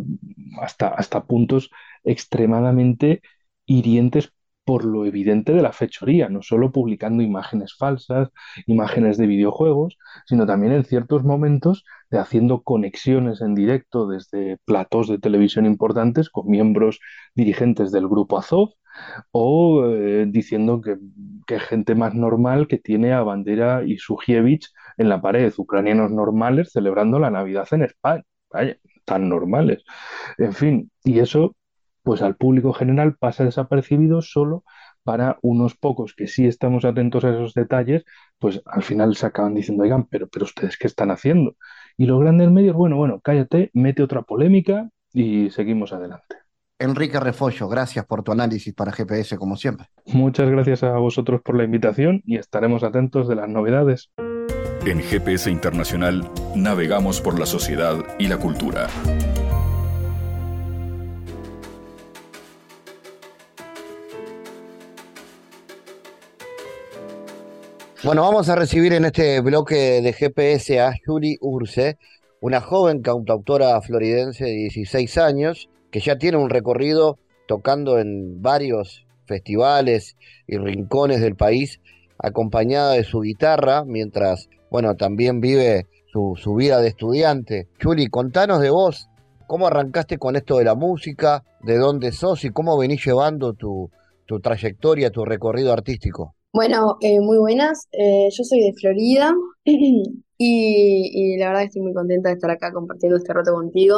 hasta, 0.60 0.88
hasta 0.88 1.26
puntos 1.26 1.70
extremadamente 2.04 3.22
hirientes 3.68 4.34
por 4.64 4.86
lo 4.86 5.06
evidente 5.06 5.54
de 5.54 5.62
la 5.62 5.72
fechoría, 5.72 6.28
no 6.28 6.42
solo 6.42 6.72
publicando 6.72 7.22
imágenes 7.22 7.76
falsas, 7.78 8.30
imágenes 8.66 9.18
de 9.18 9.28
videojuegos, 9.28 10.00
sino 10.26 10.48
también 10.48 10.74
en 10.74 10.84
ciertos 10.84 11.24
momentos 11.24 11.86
de 12.10 12.18
haciendo 12.18 12.64
conexiones 12.64 13.40
en 13.42 13.54
directo 13.54 14.08
desde 14.08 14.58
platos 14.66 15.10
de 15.10 15.20
televisión 15.20 15.68
importantes 15.68 16.32
con 16.32 16.48
miembros 16.50 17.00
dirigentes 17.36 17.92
del 17.92 18.08
grupo 18.08 18.40
Azov 18.40 18.72
o 19.32 19.86
eh, 19.88 20.26
diciendo 20.28 20.82
que, 20.82 20.98
que, 21.48 21.60
gente 21.60 21.96
más 21.96 22.14
normal 22.16 22.68
que 22.68 22.78
tiene 22.78 23.14
a 23.14 23.24
Bandera 23.24 23.84
y 23.86 23.98
Sujievich 23.98 24.72
en 24.98 25.10
la 25.10 25.22
pared, 25.22 25.54
ucranianos 25.58 26.12
normales 26.12 26.72
celebrando 26.72 27.20
la 27.20 27.32
Navidad 27.32 27.68
en 27.72 27.84
España. 27.84 28.24
Vaya, 28.52 28.78
tan 29.06 29.30
normales. 29.30 29.84
En 30.38 30.54
fin, 30.54 30.92
y 31.04 31.20
eso 31.20 31.56
pues 32.06 32.22
al 32.22 32.36
público 32.38 32.72
general 32.74 33.18
pasa 33.18 33.44
desapercibido 33.46 34.22
solo 34.22 34.64
para 35.04 35.40
unos 35.42 35.76
pocos 35.76 36.14
que 36.16 36.28
sí 36.28 36.46
estamos 36.48 36.86
atentos 36.86 37.26
a 37.26 37.32
esos 37.32 37.54
detalles, 37.54 38.06
pues 38.40 38.62
al 38.66 38.84
final 38.84 39.16
se 39.16 39.26
acaban 39.26 39.56
diciendo, 39.56 39.84
oigan, 39.84 40.06
pero, 40.08 40.28
pero 40.28 40.46
ustedes 40.46 40.78
qué 40.78 40.88
están 40.88 41.12
haciendo. 41.12 41.56
Y 41.98 42.06
los 42.06 42.20
grandes 42.20 42.52
medios, 42.52 42.76
bueno, 42.76 42.98
bueno, 42.98 43.22
cállate, 43.22 43.72
mete 43.74 44.04
otra 44.04 44.22
polémica 44.22 44.90
y 45.14 45.50
seguimos 45.50 45.94
adelante. 45.94 46.45
Enrique 46.78 47.18
Refollo, 47.22 47.70
gracias 47.70 48.06
por 48.06 48.22
tu 48.22 48.34
análisis 48.34 48.74
para 48.74 48.92
GPS 48.92 49.38
como 49.38 49.56
siempre. 49.56 49.88
Muchas 50.08 50.50
gracias 50.50 50.84
a 50.84 50.98
vosotros 50.98 51.42
por 51.42 51.56
la 51.56 51.64
invitación 51.64 52.22
y 52.26 52.36
estaremos 52.36 52.84
atentos 52.84 53.30
de 53.30 53.36
las 53.36 53.48
novedades. 53.48 54.10
En 54.86 55.00
GPS 55.00 55.50
Internacional 55.50 56.30
navegamos 56.54 57.22
por 57.22 57.40
la 57.40 57.46
sociedad 57.46 57.96
y 58.20 58.28
la 58.28 58.38
cultura. 58.38 58.88
Bueno, 68.04 68.22
vamos 68.22 68.50
a 68.50 68.56
recibir 68.56 68.92
en 68.92 69.06
este 69.06 69.40
bloque 69.40 70.02
de 70.02 70.12
GPS 70.12 70.82
a 70.82 70.94
Julie 71.06 71.38
Urse, 71.40 71.98
una 72.42 72.60
joven 72.60 73.02
cantautora 73.02 73.82
floridense 73.82 74.44
de 74.44 74.52
16 74.52 75.18
años 75.18 75.70
que 75.96 76.02
ya 76.02 76.18
tiene 76.18 76.38
un 76.38 76.50
recorrido 76.50 77.20
tocando 77.48 78.00
en 78.00 78.42
varios 78.42 79.06
festivales 79.24 80.18
y 80.46 80.58
rincones 80.58 81.22
del 81.22 81.38
país, 81.38 81.80
acompañada 82.18 82.92
de 82.92 83.06
su 83.06 83.22
guitarra, 83.22 83.86
mientras 83.86 84.50
bueno, 84.70 84.96
también 84.96 85.40
vive 85.40 85.88
su, 86.12 86.36
vida 86.54 86.82
de 86.82 86.90
estudiante. 86.90 87.70
Chuli, 87.80 88.08
contanos 88.08 88.60
de 88.60 88.72
vos, 88.72 89.08
¿cómo 89.48 89.68
arrancaste 89.68 90.18
con 90.18 90.36
esto 90.36 90.58
de 90.58 90.66
la 90.66 90.76
música? 90.76 91.46
¿De 91.62 91.78
dónde 91.78 92.12
sos 92.12 92.44
y 92.44 92.50
cómo 92.50 92.78
venís 92.78 93.06
llevando 93.06 93.54
tu, 93.54 93.90
trayectoria, 94.44 95.12
tu 95.12 95.24
recorrido 95.24 95.72
artístico? 95.72 96.36
Bueno, 96.52 96.98
eh, 97.00 97.22
muy 97.22 97.38
buenas. 97.38 97.88
Eh, 97.94 98.28
yo 98.32 98.44
soy 98.44 98.60
de 98.60 98.74
Florida 98.74 99.34
y, 100.38 101.38
la 101.38 101.48
verdad 101.48 101.64
estoy 101.64 101.84
muy 101.84 101.94
contenta 101.94 102.28
de 102.28 102.36
estar 102.36 102.52
acá 102.52 102.74
compartiendo 102.74 103.16
este 103.16 103.32
rato 103.32 103.54
contigo. 103.54 103.96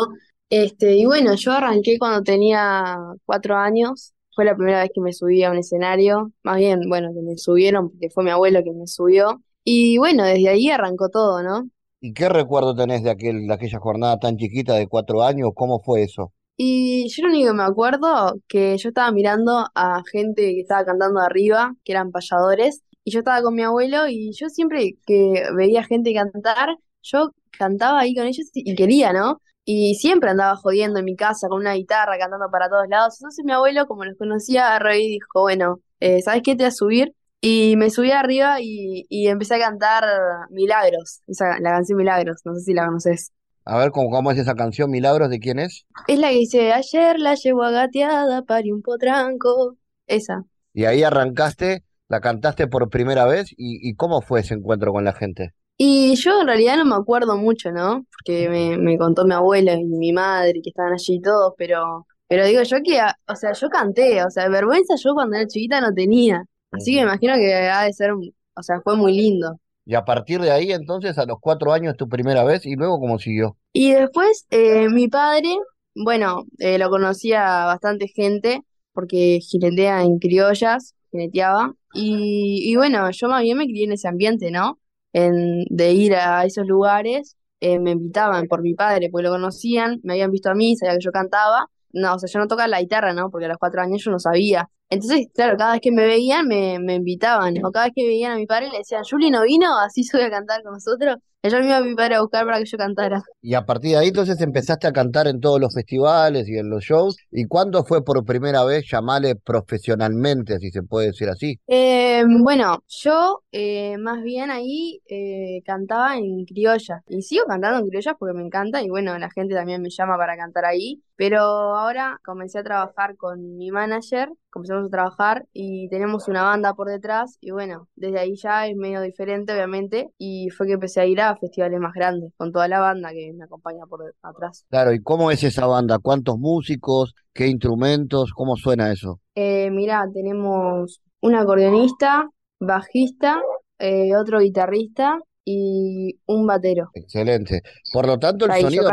Este, 0.49 0.95
y 0.95 1.05
bueno, 1.05 1.35
yo 1.35 1.51
arranqué 1.51 1.97
cuando 1.99 2.23
tenía 2.23 2.97
cuatro 3.25 3.57
años 3.57 4.13
fue 4.33 4.45
la 4.45 4.55
primera 4.55 4.81
vez 4.81 4.91
que 4.93 5.01
me 5.01 5.13
subí 5.13 5.43
a 5.43 5.49
un 5.49 5.57
escenario, 5.57 6.31
más 6.43 6.57
bien, 6.57 6.81
bueno, 6.87 7.09
que 7.11 7.21
me 7.21 7.37
subieron, 7.37 7.89
porque 7.89 8.09
fue 8.11 8.23
mi 8.23 8.29
abuelo 8.29 8.63
que 8.63 8.71
me 8.71 8.85
subió. 8.85 9.41
Y 9.63 9.97
bueno, 9.97 10.23
desde 10.23 10.49
ahí 10.49 10.69
arrancó 10.69 11.09
todo, 11.09 11.41
¿no? 11.41 11.67
¿Y 11.99 12.13
qué 12.13 12.29
recuerdo 12.29 12.75
tenés 12.75 13.01
de 13.03 13.09
aquel, 13.09 13.47
de 13.47 13.53
aquella 13.53 13.79
jornada 13.79 14.19
tan 14.19 14.37
chiquita 14.37 14.75
de 14.75 14.87
cuatro 14.87 15.23
años? 15.23 15.49
¿Cómo 15.55 15.79
fue 15.79 16.03
eso? 16.03 16.33
Y 16.55 17.09
yo 17.09 17.23
lo 17.23 17.29
único 17.29 17.47
que 17.49 17.53
me 17.55 17.63
acuerdo 17.63 18.39
que 18.47 18.77
yo 18.77 18.89
estaba 18.89 19.11
mirando 19.11 19.67
a 19.73 20.03
gente 20.11 20.41
que 20.53 20.61
estaba 20.61 20.85
cantando 20.85 21.19
arriba, 21.19 21.75
que 21.83 21.93
eran 21.93 22.11
payadores, 22.11 22.83
y 23.03 23.11
yo 23.11 23.19
estaba 23.19 23.41
con 23.41 23.55
mi 23.55 23.63
abuelo 23.63 24.07
y 24.07 24.31
yo 24.33 24.49
siempre 24.49 24.97
que 25.05 25.45
veía 25.55 25.83
gente 25.83 26.13
cantar, 26.13 26.77
yo 27.01 27.31
cantaba 27.57 27.99
ahí 28.01 28.13
con 28.13 28.27
ellos 28.27 28.49
y 28.53 28.75
quería, 28.75 29.13
¿no? 29.13 29.41
Y 29.69 29.95
siempre 29.95 30.29
andaba 30.29 30.55
jodiendo 30.55 30.99
en 30.99 31.05
mi 31.05 31.17
casa 31.17 31.49
con 31.49 31.59
una 31.59 31.73
guitarra, 31.73 32.17
cantando 32.17 32.49
para 32.49 32.69
todos 32.69 32.87
lados. 32.87 33.17
Entonces 33.19 33.43
mi 33.43 33.51
abuelo, 33.51 33.85
como 33.85 34.05
los 34.05 34.17
conocía, 34.17 34.67
agarró 34.67 34.93
y 34.95 35.07
dijo, 35.09 35.41
bueno, 35.41 35.81
eh, 35.99 36.21
¿sabes 36.21 36.41
qué? 36.41 36.55
Te 36.55 36.63
voy 36.63 36.67
a 36.69 36.71
subir. 36.71 37.13
Y 37.41 37.75
me 37.75 37.89
subí 37.89 38.11
arriba 38.11 38.61
y, 38.61 39.05
y 39.09 39.27
empecé 39.27 39.55
a 39.55 39.59
cantar 39.59 40.05
Milagros, 40.51 41.21
esa, 41.27 41.59
la 41.59 41.71
canción 41.71 41.97
Milagros, 41.97 42.41
no 42.45 42.55
sé 42.55 42.61
si 42.61 42.73
la 42.73 42.85
conoces. 42.85 43.33
A 43.65 43.77
ver, 43.77 43.91
¿cómo, 43.91 44.09
cómo 44.09 44.31
es 44.31 44.37
esa 44.37 44.55
canción 44.55 44.89
Milagros? 44.89 45.29
¿De 45.29 45.39
quién 45.39 45.59
es? 45.59 45.85
Es 46.07 46.17
la 46.17 46.29
que 46.29 46.35
dice, 46.35 46.71
ayer 46.71 47.19
la 47.19 47.35
llevo 47.35 47.63
agateada, 47.63 48.43
pari 48.43 48.71
un 48.71 48.81
potranco. 48.81 49.75
Esa. 50.07 50.45
Y 50.73 50.85
ahí 50.85 51.03
arrancaste, 51.03 51.83
la 52.07 52.21
cantaste 52.21 52.67
por 52.67 52.89
primera 52.89 53.25
vez, 53.25 53.51
¿y, 53.51 53.87
y 53.87 53.95
cómo 53.95 54.21
fue 54.21 54.39
ese 54.39 54.53
encuentro 54.53 54.93
con 54.93 55.03
la 55.03 55.11
gente? 55.11 55.53
Y 55.77 56.15
yo 56.15 56.41
en 56.41 56.47
realidad 56.47 56.77
no 56.77 56.85
me 56.85 56.95
acuerdo 56.95 57.37
mucho, 57.37 57.71
¿no? 57.71 58.05
Porque 58.11 58.49
me, 58.49 58.77
me 58.77 58.97
contó 58.97 59.25
mi 59.25 59.33
abuela 59.33 59.73
y 59.73 59.85
mi 59.85 60.11
madre 60.11 60.61
que 60.63 60.69
estaban 60.69 60.93
allí 60.93 61.21
todos, 61.21 61.53
pero, 61.57 62.07
pero 62.27 62.45
digo 62.45 62.63
yo 62.63 62.77
que, 62.83 62.99
ah, 62.99 63.15
o 63.27 63.35
sea, 63.35 63.53
yo 63.53 63.69
canté, 63.69 64.23
o 64.23 64.29
sea, 64.31 64.49
vergüenza 64.49 64.95
yo 64.95 65.13
cuando 65.13 65.37
era 65.37 65.47
chiquita 65.47 65.79
no 65.79 65.93
tenía. 65.93 66.43
Así 66.71 66.91
que 66.91 66.97
me 66.97 67.03
imagino 67.03 67.35
que 67.35 67.53
ha 67.53 67.83
de 67.83 67.93
ser, 67.93 68.11
o 68.11 68.63
sea, 68.63 68.81
fue 68.81 68.95
muy 68.95 69.13
lindo. 69.13 69.59
Y 69.85 69.95
a 69.95 70.03
partir 70.03 70.41
de 70.41 70.51
ahí, 70.51 70.71
entonces, 70.71 71.17
a 71.17 71.25
los 71.25 71.37
cuatro 71.39 71.71
años 71.71 71.95
tu 71.95 72.09
primera 72.09 72.43
vez, 72.43 72.65
y 72.65 72.75
luego 72.75 72.99
cómo 72.99 73.19
siguió. 73.19 73.55
Y 73.71 73.93
después, 73.93 74.45
eh, 74.49 74.89
mi 74.89 75.07
padre, 75.07 75.47
bueno, 75.95 76.45
eh, 76.57 76.77
lo 76.77 76.89
conocía 76.89 77.65
bastante 77.65 78.07
gente, 78.07 78.61
porque 78.91 79.39
jinetea 79.41 80.03
en 80.03 80.19
criollas, 80.19 80.93
jineteaba, 81.11 81.73
y, 81.93 82.69
y 82.69 82.75
bueno, 82.75 83.09
yo 83.11 83.29
más 83.29 83.43
bien 83.43 83.57
me 83.57 83.65
crié 83.65 83.85
en 83.85 83.93
ese 83.93 84.07
ambiente, 84.09 84.51
¿no? 84.51 84.79
En, 85.17 85.65
de 85.69 85.91
ir 85.93 86.15
a 86.15 86.45
esos 86.45 86.67
lugares, 86.67 87.37
eh, 87.59 87.79
me 87.79 87.91
invitaban 87.91 88.47
por 88.47 88.61
mi 88.61 88.73
padre, 88.75 89.09
porque 89.11 89.25
lo 89.25 89.31
conocían, 89.31 89.99
me 90.03 90.13
habían 90.13 90.31
visto 90.31 90.49
a 90.49 90.55
mí, 90.55 90.75
sabía 90.75 90.95
que 90.95 91.03
yo 91.03 91.11
cantaba, 91.11 91.67
no, 91.93 92.15
o 92.15 92.19
sea, 92.19 92.29
yo 92.31 92.39
no 92.39 92.47
tocaba 92.47 92.67
la 92.67 92.81
guitarra, 92.81 93.13
¿no? 93.13 93.29
Porque 93.31 93.45
a 93.45 93.49
los 93.49 93.57
cuatro 93.57 93.81
años 93.81 94.03
yo 94.03 94.11
no 94.11 94.19
sabía. 94.19 94.69
Entonces, 94.89 95.27
claro, 95.33 95.57
cada 95.57 95.73
vez 95.73 95.81
que 95.81 95.91
me 95.91 96.05
veían 96.05 96.47
me, 96.47 96.79
me 96.79 96.95
invitaban, 96.95 97.55
o 97.65 97.71
cada 97.71 97.85
vez 97.87 97.93
que 97.95 98.05
veían 98.05 98.33
a 98.33 98.35
mi 98.35 98.45
padre 98.45 98.69
le 98.69 98.79
decían, 98.79 99.03
Juli 99.09 99.31
no 99.31 99.43
vino, 99.43 99.77
así 99.79 100.03
sube 100.03 100.25
a 100.25 100.29
cantar 100.29 100.63
con 100.63 100.73
nosotros. 100.73 101.17
Y 101.47 101.49
yo 101.49 101.59
me 101.59 101.67
iba 101.67 101.77
a 101.77 101.81
mi 101.81 101.95
padre 101.95 102.15
a 102.15 102.21
buscar 102.21 102.45
para 102.45 102.59
que 102.59 102.65
yo 102.65 102.77
cantara. 102.77 103.23
Y 103.41 103.53
a 103.53 103.65
partir 103.65 103.91
de 103.91 103.97
ahí, 103.97 104.07
entonces, 104.09 104.41
empezaste 104.41 104.85
a 104.85 104.91
cantar 104.91 105.27
en 105.27 105.39
todos 105.39 105.61
los 105.61 105.73
festivales 105.73 106.49
y 106.49 106.57
en 106.57 106.69
los 106.69 106.83
shows. 106.83 107.15
¿Y 107.31 107.45
cuándo 107.45 107.85
fue 107.85 108.03
por 108.03 108.25
primera 108.25 108.65
vez 108.65 108.85
llamarle 108.91 109.35
profesionalmente, 109.35 110.59
si 110.59 110.71
se 110.71 110.83
puede 110.83 111.07
decir 111.07 111.29
así? 111.29 111.57
Eh, 111.67 112.23
bueno, 112.41 112.83
yo 112.87 113.43
eh, 113.53 113.97
más 113.97 114.21
bien 114.23 114.51
ahí 114.51 114.99
eh, 115.09 115.61
cantaba 115.65 116.17
en 116.17 116.43
criolla. 116.43 117.01
Y 117.07 117.21
sigo 117.21 117.45
cantando 117.47 117.79
en 117.79 117.87
criollas 117.87 118.15
porque 118.19 118.37
me 118.37 118.43
encanta 118.43 118.83
y 118.83 118.89
bueno, 118.89 119.17
la 119.17 119.29
gente 119.31 119.55
también 119.55 119.81
me 119.81 119.89
llama 119.89 120.17
para 120.17 120.35
cantar 120.35 120.65
ahí. 120.65 121.01
Pero 121.17 121.39
ahora 121.39 122.19
comencé 122.23 122.59
a 122.59 122.63
trabajar 122.63 123.17
con 123.17 123.57
mi 123.57 123.71
manager, 123.71 124.29
comenzamos 124.51 124.85
a 124.85 124.89
trabajar 124.89 125.45
y 125.51 125.89
tenemos 125.89 126.27
una 126.27 126.43
banda 126.43 126.75
por 126.75 126.87
detrás 126.89 127.37
y 127.41 127.49
bueno, 127.49 127.87
desde 127.95 128.19
ahí 128.19 128.35
ya 128.35 128.67
es 128.67 128.75
medio 128.75 129.01
diferente 129.01 129.51
obviamente 129.51 130.09
y 130.19 130.49
fue 130.51 130.67
que 130.67 130.73
empecé 130.73 131.01
a 131.01 131.07
ir 131.07 131.19
a 131.19 131.35
festivales 131.35 131.79
más 131.79 131.93
grandes 131.93 132.33
con 132.37 132.51
toda 132.51 132.67
la 132.67 132.79
banda 132.79 133.09
que 133.09 133.33
me 133.33 133.45
acompaña 133.45 133.87
por 133.87 134.13
atrás. 134.21 134.67
Claro, 134.69 134.93
¿y 134.93 135.01
cómo 135.01 135.31
es 135.31 135.43
esa 135.43 135.65
banda? 135.65 135.97
¿Cuántos 135.97 136.37
músicos? 136.37 137.15
¿Qué 137.33 137.47
instrumentos? 137.47 138.31
¿Cómo 138.33 138.55
suena 138.55 138.91
eso? 138.91 139.19
Eh, 139.33 139.71
mira, 139.71 140.05
tenemos 140.13 141.01
un 141.21 141.33
acordeonista, 141.33 142.29
bajista, 142.59 143.41
eh, 143.79 144.15
otro 144.15 144.39
guitarrista 144.39 145.19
y 145.43 146.19
un 146.27 146.45
batero. 146.45 146.89
Excelente. 146.93 147.61
Por 147.91 148.05
lo 148.05 148.19
tanto, 148.19 148.45
el 148.45 148.51
Ahí 148.51 148.61
sonido. 148.61 148.89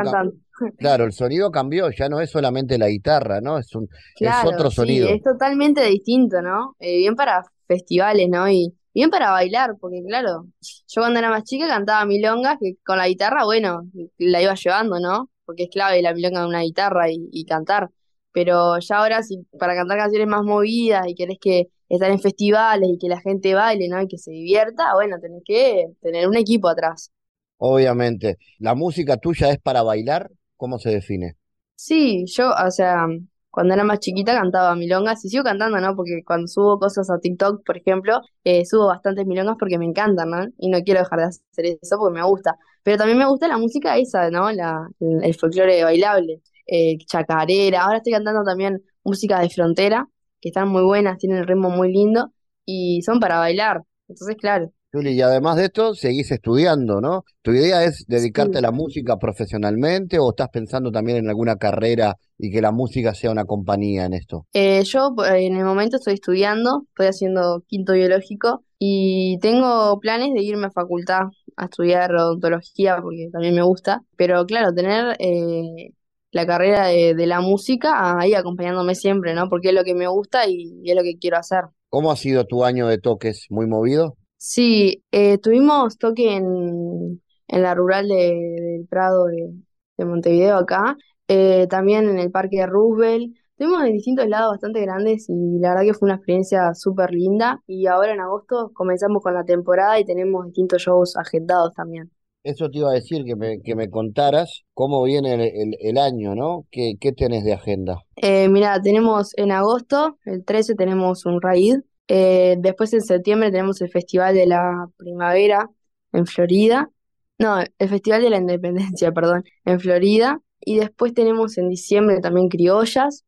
Claro, 0.78 1.05
el 1.05 1.12
sonido 1.12 1.50
cambió, 1.50 1.90
ya 1.90 2.09
no 2.09 2.20
es 2.20 2.30
solamente 2.30 2.78
la 2.78 2.88
guitarra, 2.88 3.40
¿no? 3.40 3.59
Es 3.59 3.74
un, 3.74 3.88
es 4.18 4.44
otro 4.44 4.70
sí, 4.70 4.76
sonido. 4.76 5.09
es 5.09 5.22
totalmente 5.22 5.84
distinto, 5.84 6.42
¿no? 6.42 6.76
Eh, 6.78 6.98
bien 6.98 7.16
para 7.16 7.42
festivales, 7.66 8.28
¿no? 8.28 8.48
Y 8.48 8.74
bien 8.94 9.11
para 9.11 9.30
bailar, 9.30 9.76
porque 9.80 10.02
claro, 10.07 10.46
yo 10.61 11.00
cuando 11.00 11.18
era 11.18 11.30
más 11.30 11.44
chica 11.44 11.66
cantaba 11.66 12.05
milongas, 12.07 12.59
que 12.61 12.76
con 12.84 12.98
la 12.98 13.09
guitarra, 13.09 13.44
bueno, 13.44 13.82
la 14.18 14.42
iba 14.42 14.55
llevando, 14.55 15.00
¿no? 15.00 15.30
Porque 15.44 15.64
es 15.64 15.70
clave 15.70 16.02
la 16.02 16.14
milonga 16.14 16.40
de 16.40 16.46
una 16.46 16.62
guitarra 16.62 17.11
y, 17.11 17.28
y 17.32 17.44
cantar. 17.44 17.90
Pero 18.32 18.78
ya 18.80 18.98
ahora, 18.98 19.22
si 19.22 19.46
para 19.59 19.74
cantar 19.74 19.98
canciones 19.98 20.26
más 20.28 20.42
movidas 20.42 21.07
y 21.07 21.14
querés 21.14 21.38
que 21.40 21.68
estar 21.88 22.11
en 22.11 22.20
festivales 22.20 22.88
y 22.92 22.98
que 22.98 23.09
la 23.09 23.20
gente 23.20 23.55
baile, 23.55 23.88
¿no? 23.88 24.00
Y 24.02 24.09
que 24.09 24.18
se 24.18 24.30
divierta, 24.32 24.94
bueno, 24.94 25.18
tenés 25.20 25.42
que 25.44 25.86
tener 26.00 26.28
un 26.28 26.36
equipo 26.36 26.68
atrás. 26.68 27.12
Obviamente. 27.59 28.38
¿La 28.59 28.74
música 28.74 29.16
tuya 29.16 29.50
es 29.50 29.59
para 29.61 29.82
bailar? 29.82 30.30
¿Cómo 30.57 30.78
se 30.78 30.90
define? 30.90 31.36
Sí, 31.76 32.24
yo, 32.26 32.50
o 32.50 32.70
sea, 32.70 33.07
cuando 33.50 33.74
era 33.74 33.84
más 33.84 33.98
chiquita 34.00 34.32
cantaba 34.34 34.74
milongas 34.76 35.24
y 35.24 35.28
sigo 35.28 35.44
cantando, 35.44 35.78
¿no? 35.80 35.94
Porque 35.96 36.22
cuando 36.24 36.46
subo 36.46 36.78
cosas 36.78 37.11
a 37.11 37.18
TikTok, 37.18 37.64
por 37.64 37.76
ejemplo, 37.76 38.20
eh, 38.44 38.64
subo 38.64 38.86
bastantes 38.88 39.26
milongas 39.26 39.57
porque 39.59 39.78
me 39.78 39.84
encantan, 39.84 40.30
¿no? 40.30 40.46
Y 40.59 40.68
no 40.70 40.80
quiero 40.82 41.00
dejar 41.00 41.18
de 41.20 41.24
hacer 41.26 41.78
eso 41.82 41.96
porque 41.98 42.14
me 42.20 42.24
gusta. 42.24 42.57
Pero 42.82 42.96
también 42.98 43.18
me 43.18 43.26
gusta 43.26 43.48
la 43.48 43.59
música 43.59 43.96
esa, 43.98 44.30
¿no? 44.30 44.50
La, 44.52 44.88
el 45.00 45.34
folclore 45.34 45.84
bailable, 45.84 46.40
eh, 46.66 46.96
chacarera. 47.07 47.84
Ahora 47.84 47.98
estoy 47.98 48.12
cantando 48.12 48.44
también 48.44 48.82
música 49.05 49.40
de 49.40 49.50
frontera, 49.50 50.09
que 50.40 50.48
están 50.50 50.68
muy 50.68 50.82
buenas, 50.82 51.18
tienen 51.18 51.38
el 51.38 51.46
ritmo 51.46 51.70
muy 51.70 51.92
lindo 51.92 52.32
y 52.64 53.02
son 53.02 53.20
para 53.20 53.38
bailar. 53.38 53.82
Entonces, 54.09 54.36
claro, 54.36 54.72
Juli, 54.95 55.11
y 55.11 55.22
además 55.22 55.57
de 55.57 55.64
esto, 55.64 55.92
seguís 55.92 56.30
estudiando, 56.30 57.01
¿no? 57.01 57.24
¿Tu 57.42 57.51
idea 57.51 57.82
es 57.82 58.05
dedicarte 58.07 58.53
sí. 58.53 58.59
a 58.59 58.61
la 58.61 58.70
música 58.70 59.16
profesionalmente 59.16 60.20
o 60.20 60.30
estás 60.30 60.51
pensando 60.51 60.92
también 60.92 61.18
en 61.18 61.28
alguna 61.28 61.57
carrera 61.57 62.14
y 62.38 62.53
que 62.53 62.61
la 62.61 62.70
música 62.70 63.12
sea 63.12 63.32
una 63.32 63.45
compañía 63.45 64.05
en 64.05 64.14
esto? 64.14 64.47
Eh, 64.53 64.84
yo 64.84 65.12
eh, 65.26 65.47
en 65.47 65.57
el 65.57 65.64
momento 65.64 65.97
estoy 65.97 66.14
estudiando, 66.14 66.84
estoy 66.90 67.09
haciendo 67.09 67.64
quinto 67.66 67.95
biológico 67.95 68.62
y 68.78 69.38
tengo 69.40 69.99
planes 69.99 70.32
de 70.32 70.42
irme 70.42 70.68
a 70.68 70.70
facultad 70.70 71.22
a 71.57 71.64
estudiar 71.64 72.14
odontología 72.14 72.99
porque 73.03 73.30
también 73.32 73.57
me 73.57 73.62
gusta, 73.62 74.03
pero 74.16 74.47
claro, 74.47 74.72
tener 74.72 75.16
eh, 75.18 75.90
la 76.30 76.47
carrera 76.47 76.86
de, 76.86 77.14
de 77.14 77.26
la 77.26 77.40
música 77.40 78.16
ahí 78.16 78.34
acompañándome 78.34 78.95
siempre, 78.95 79.34
¿no? 79.34 79.49
Porque 79.49 79.70
es 79.70 79.74
lo 79.74 79.82
que 79.82 79.95
me 79.95 80.07
gusta 80.07 80.47
y, 80.49 80.80
y 80.84 80.90
es 80.90 80.97
lo 80.97 81.03
que 81.03 81.18
quiero 81.18 81.38
hacer. 81.38 81.64
¿Cómo 81.88 82.12
ha 82.12 82.16
sido 82.16 82.45
tu 82.45 82.64
año 82.64 82.86
de 82.86 82.99
toques? 82.99 83.47
¿Muy 83.51 83.66
movido? 83.66 84.16
Sí, 84.47 85.03
eh, 85.11 85.38
tuvimos 85.38 85.97
toque 85.99 86.36
en, 86.36 87.22
en 87.49 87.62
la 87.62 87.74
rural 87.74 88.09
de, 88.09 88.14
del 88.14 88.86
Prado 88.88 89.26
de, 89.26 89.55
de 89.97 90.05
Montevideo 90.05 90.57
acá, 90.57 90.97
eh, 91.28 91.66
también 91.70 92.09
en 92.11 92.18
el 92.18 92.30
Parque 92.30 92.59
de 92.59 92.66
Roosevelt. 92.66 93.34
Tuvimos 93.57 93.84
en 93.84 93.92
distintos 93.95 94.26
lados 94.28 94.53
bastante 94.53 94.82
grandes 94.82 95.26
y 95.30 95.59
la 95.61 95.70
verdad 95.70 95.84
que 95.84 95.95
fue 95.95 96.07
una 96.09 96.16
experiencia 96.16 96.74
súper 96.74 97.12
linda. 97.12 97.62
Y 97.66 97.86
ahora 97.86 98.12
en 98.12 98.20
agosto 98.20 98.70
comenzamos 98.74 99.22
con 99.22 99.32
la 99.34 99.45
temporada 99.45 99.99
y 99.99 100.05
tenemos 100.05 100.45
distintos 100.47 100.82
shows 100.82 101.16
agendados 101.16 101.72
también. 101.74 102.11
Eso 102.42 102.70
te 102.70 102.78
iba 102.78 102.90
a 102.90 102.95
decir, 102.95 103.22
que 103.26 103.36
me, 103.36 103.61
que 103.61 103.74
me 103.74 103.90
contaras 103.90 104.62
cómo 104.72 105.03
viene 105.03 105.34
el, 105.34 105.40
el- 105.42 105.76
el 105.78 105.99
año, 105.99 106.34
¿no? 106.34 106.64
¿Qué, 106.70 106.95
qué 106.99 107.12
tenés 107.12 107.45
de 107.45 107.53
agenda? 107.53 107.99
Eh, 108.16 108.49
mira, 108.49 108.80
tenemos 108.80 109.36
en 109.36 109.51
agosto, 109.53 110.18
el 110.24 110.45
13 110.45 110.74
tenemos 110.74 111.26
un 111.26 111.40
raid. 111.42 111.80
Eh, 112.09 112.57
después 112.59 112.92
en 112.92 113.02
septiembre 113.02 113.50
tenemos 113.50 113.80
el 113.80 113.90
Festival 113.90 114.34
de 114.34 114.46
la 114.46 114.88
Primavera 114.96 115.70
en 116.12 116.26
Florida. 116.26 116.90
No, 117.38 117.61
el 117.61 117.88
Festival 117.88 118.22
de 118.22 118.30
la 118.30 118.38
Independencia, 118.38 119.12
perdón, 119.12 119.44
en 119.64 119.80
Florida. 119.80 120.40
Y 120.61 120.78
después 120.78 121.14
tenemos 121.14 121.59
en 121.59 121.68
diciembre 121.68 122.20
también 122.20 122.48
criollas. 122.48 123.24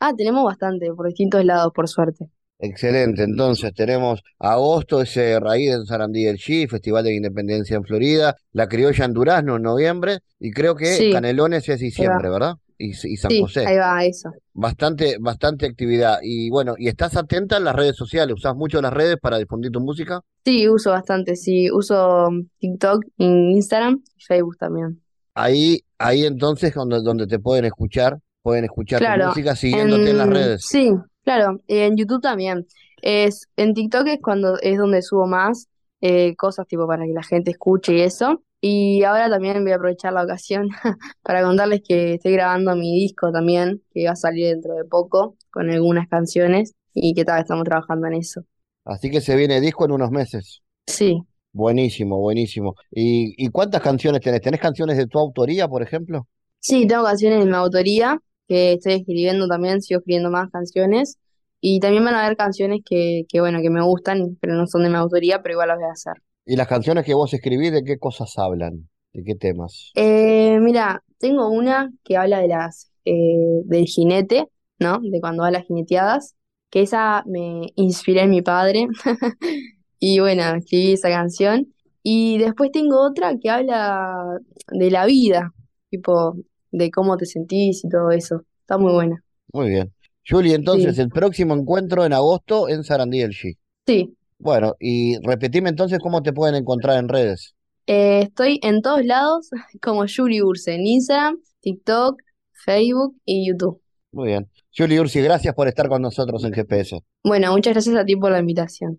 Ah, 0.00 0.12
tenemos 0.16 0.44
bastante 0.44 0.92
por 0.92 1.06
distintos 1.06 1.44
lados, 1.44 1.72
por 1.74 1.88
suerte. 1.88 2.30
Excelente, 2.62 3.22
entonces 3.22 3.72
tenemos 3.72 4.22
agosto, 4.38 5.00
ese 5.00 5.40
raíz 5.40 5.70
en 5.70 5.86
Sarandí 5.86 6.24
del 6.24 6.36
Chi, 6.36 6.66
Festival 6.66 7.04
de 7.04 7.10
la 7.10 7.16
Independencia 7.16 7.76
en 7.76 7.84
Florida, 7.84 8.36
la 8.52 8.68
criolla 8.68 9.06
en 9.06 9.14
Durazno 9.14 9.56
en 9.56 9.62
noviembre, 9.62 10.18
y 10.38 10.50
creo 10.50 10.76
que 10.76 10.86
Sí, 10.86 11.10
Canelones 11.10 11.66
es 11.70 11.80
diciembre. 11.80 12.28
¿verdad? 12.28 12.56
Y, 12.82 12.90
y 12.92 13.16
San 13.16 13.30
Sí, 13.30 13.42
José. 13.42 13.66
ahí 13.66 13.76
va 13.76 14.04
eso. 14.04 14.30
Bastante, 14.54 15.16
bastante 15.20 15.66
actividad. 15.66 16.18
Y 16.22 16.48
bueno, 16.48 16.74
¿y 16.78 16.88
estás 16.88 17.14
atenta 17.16 17.58
en 17.58 17.64
las 17.64 17.76
redes 17.76 17.94
sociales? 17.94 18.34
¿Usás 18.36 18.56
mucho 18.56 18.80
las 18.80 18.92
redes 18.92 19.18
para 19.20 19.36
difundir 19.38 19.70
tu 19.70 19.80
música? 19.80 20.20
Sí, 20.44 20.66
uso 20.66 20.90
bastante, 20.90 21.36
sí. 21.36 21.70
Uso 21.70 22.28
TikTok, 22.58 23.04
Instagram 23.18 24.02
y 24.16 24.24
Facebook 24.24 24.56
también. 24.58 25.02
Ahí, 25.34 25.80
ahí 25.98 26.24
entonces 26.24 26.72
donde, 26.74 27.02
donde 27.02 27.26
te 27.26 27.38
pueden 27.38 27.66
escuchar, 27.66 28.18
pueden 28.42 28.64
escuchar 28.64 29.00
tu 29.00 29.26
música 29.26 29.54
siguiéndote 29.54 30.10
en 30.10 30.18
las 30.18 30.28
redes. 30.28 30.62
sí, 30.66 30.90
Claro, 31.22 31.60
en 31.68 31.96
YouTube 31.96 32.22
también. 32.22 32.66
Es, 33.02 33.46
en 33.56 33.74
TikTok 33.74 34.06
es 34.06 34.18
cuando 34.22 34.58
es 34.60 34.78
donde 34.78 35.02
subo 35.02 35.26
más 35.26 35.68
eh, 36.00 36.34
cosas 36.36 36.66
tipo 36.66 36.86
para 36.86 37.04
que 37.04 37.12
la 37.12 37.22
gente 37.22 37.50
escuche 37.50 37.94
y 37.94 38.00
eso. 38.00 38.42
Y 38.60 39.02
ahora 39.04 39.30
también 39.30 39.62
voy 39.62 39.72
a 39.72 39.76
aprovechar 39.76 40.12
la 40.12 40.24
ocasión 40.24 40.68
para 41.22 41.42
contarles 41.42 41.80
que 41.86 42.14
estoy 42.14 42.32
grabando 42.32 42.76
mi 42.76 42.94
disco 42.94 43.32
también, 43.32 43.82
que 43.92 44.06
va 44.06 44.12
a 44.12 44.16
salir 44.16 44.48
dentro 44.48 44.74
de 44.74 44.84
poco, 44.84 45.36
con 45.50 45.70
algunas 45.70 46.08
canciones, 46.08 46.74
y 46.92 47.14
que 47.14 47.24
tal, 47.24 47.40
estamos 47.40 47.64
trabajando 47.64 48.06
en 48.08 48.14
eso. 48.14 48.42
Así 48.84 49.10
que 49.10 49.20
se 49.20 49.36
viene 49.36 49.60
disco 49.60 49.84
en 49.84 49.92
unos 49.92 50.10
meses. 50.10 50.62
Sí. 50.86 51.22
Buenísimo, 51.52 52.18
buenísimo. 52.18 52.74
¿Y, 52.90 53.34
y 53.44 53.48
cuántas 53.48 53.82
canciones 53.82 54.20
tenés? 54.20 54.40
¿Tenés 54.40 54.60
canciones 54.60 54.96
de 54.96 55.06
tu 55.06 55.18
autoría, 55.18 55.66
por 55.66 55.82
ejemplo? 55.82 56.28
Sí, 56.60 56.86
tengo 56.86 57.04
canciones 57.04 57.40
de 57.40 57.46
mi 57.46 57.56
autoría, 57.56 58.18
que 58.46 58.74
estoy 58.74 58.94
escribiendo 58.94 59.48
también, 59.48 59.80
sigo 59.80 60.00
escribiendo 60.00 60.30
más 60.30 60.50
canciones. 60.50 61.18
Y 61.60 61.80
también 61.80 62.04
van 62.04 62.14
a 62.14 62.24
haber 62.24 62.36
canciones 62.36 62.80
que, 62.84 63.24
que, 63.28 63.40
bueno, 63.40 63.60
que 63.62 63.70
me 63.70 63.82
gustan, 63.82 64.36
pero 64.40 64.54
no 64.54 64.66
son 64.66 64.82
de 64.82 64.90
mi 64.90 64.96
autoría, 64.96 65.42
pero 65.42 65.54
igual 65.54 65.68
las 65.68 65.78
voy 65.78 65.88
a 65.88 65.92
hacer. 65.92 66.14
¿Y 66.50 66.56
las 66.56 66.66
canciones 66.66 67.04
que 67.04 67.14
vos 67.14 67.32
escribís, 67.32 67.70
de 67.70 67.84
qué 67.84 67.96
cosas 67.96 68.36
hablan? 68.36 68.88
¿De 69.12 69.22
qué 69.22 69.36
temas? 69.36 69.92
Eh, 69.94 70.58
mira, 70.58 71.00
tengo 71.18 71.48
una 71.48 71.92
que 72.02 72.16
habla 72.16 72.40
de 72.40 72.48
las 72.48 72.90
eh, 73.04 73.62
del 73.66 73.84
jinete, 73.84 74.48
¿no? 74.80 74.98
De 75.00 75.20
cuando 75.20 75.44
va 75.44 75.52
las 75.52 75.64
jineteadas, 75.64 76.34
que 76.68 76.82
esa 76.82 77.22
me 77.24 77.68
inspiré 77.76 78.22
en 78.22 78.30
mi 78.30 78.42
padre. 78.42 78.88
Y 80.02 80.18
bueno, 80.18 80.42
escribí 80.56 80.94
esa 80.94 81.10
canción. 81.10 81.72
Y 82.02 82.38
después 82.38 82.72
tengo 82.72 83.00
otra 83.06 83.36
que 83.38 83.50
habla 83.50 84.40
de 84.72 84.90
la 84.90 85.04
vida, 85.04 85.52
tipo 85.90 86.34
de 86.72 86.90
cómo 86.90 87.18
te 87.18 87.26
sentís 87.26 87.84
y 87.84 87.88
todo 87.88 88.10
eso. 88.10 88.42
Está 88.62 88.78
muy 88.78 88.92
buena. 88.94 89.22
Muy 89.52 89.68
bien. 89.68 89.92
Julie, 90.26 90.54
entonces, 90.54 90.96
Sí, 90.96 91.02
el 91.02 91.10
próximo 91.10 91.54
encuentro 91.54 92.04
en 92.04 92.14
agosto 92.14 92.68
en 92.68 92.82
Sarandí 92.82 93.20
el 93.20 93.32
G. 93.32 93.56
sí. 93.86 94.16
Bueno, 94.40 94.74
y 94.80 95.18
repetime 95.22 95.68
entonces 95.68 95.98
cómo 96.00 96.22
te 96.22 96.32
pueden 96.32 96.54
encontrar 96.54 96.98
en 96.98 97.08
redes. 97.08 97.54
Eh, 97.86 98.20
estoy 98.22 98.58
en 98.62 98.82
todos 98.82 99.04
lados 99.04 99.50
como 99.82 100.04
Yuri 100.06 100.42
Urse, 100.42 100.74
en 100.74 100.86
Instagram, 100.86 101.38
TikTok, 101.60 102.20
Facebook 102.52 103.16
y 103.24 103.46
YouTube. 103.46 103.80
Muy 104.12 104.28
bien. 104.28 104.48
Julie 104.76 105.00
Ursi, 105.00 105.20
gracias 105.20 105.54
por 105.54 105.68
estar 105.68 105.88
con 105.88 106.02
nosotros 106.02 106.44
en 106.44 106.52
GPS. 106.52 107.00
Bueno, 107.22 107.52
muchas 107.52 107.74
gracias 107.74 107.96
a 107.96 108.04
ti 108.04 108.16
por 108.16 108.32
la 108.32 108.40
invitación. 108.40 108.98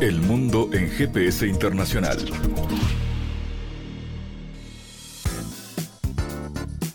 El 0.00 0.20
mundo 0.20 0.68
en 0.72 0.88
GPS 0.88 1.46
internacional. 1.46 2.18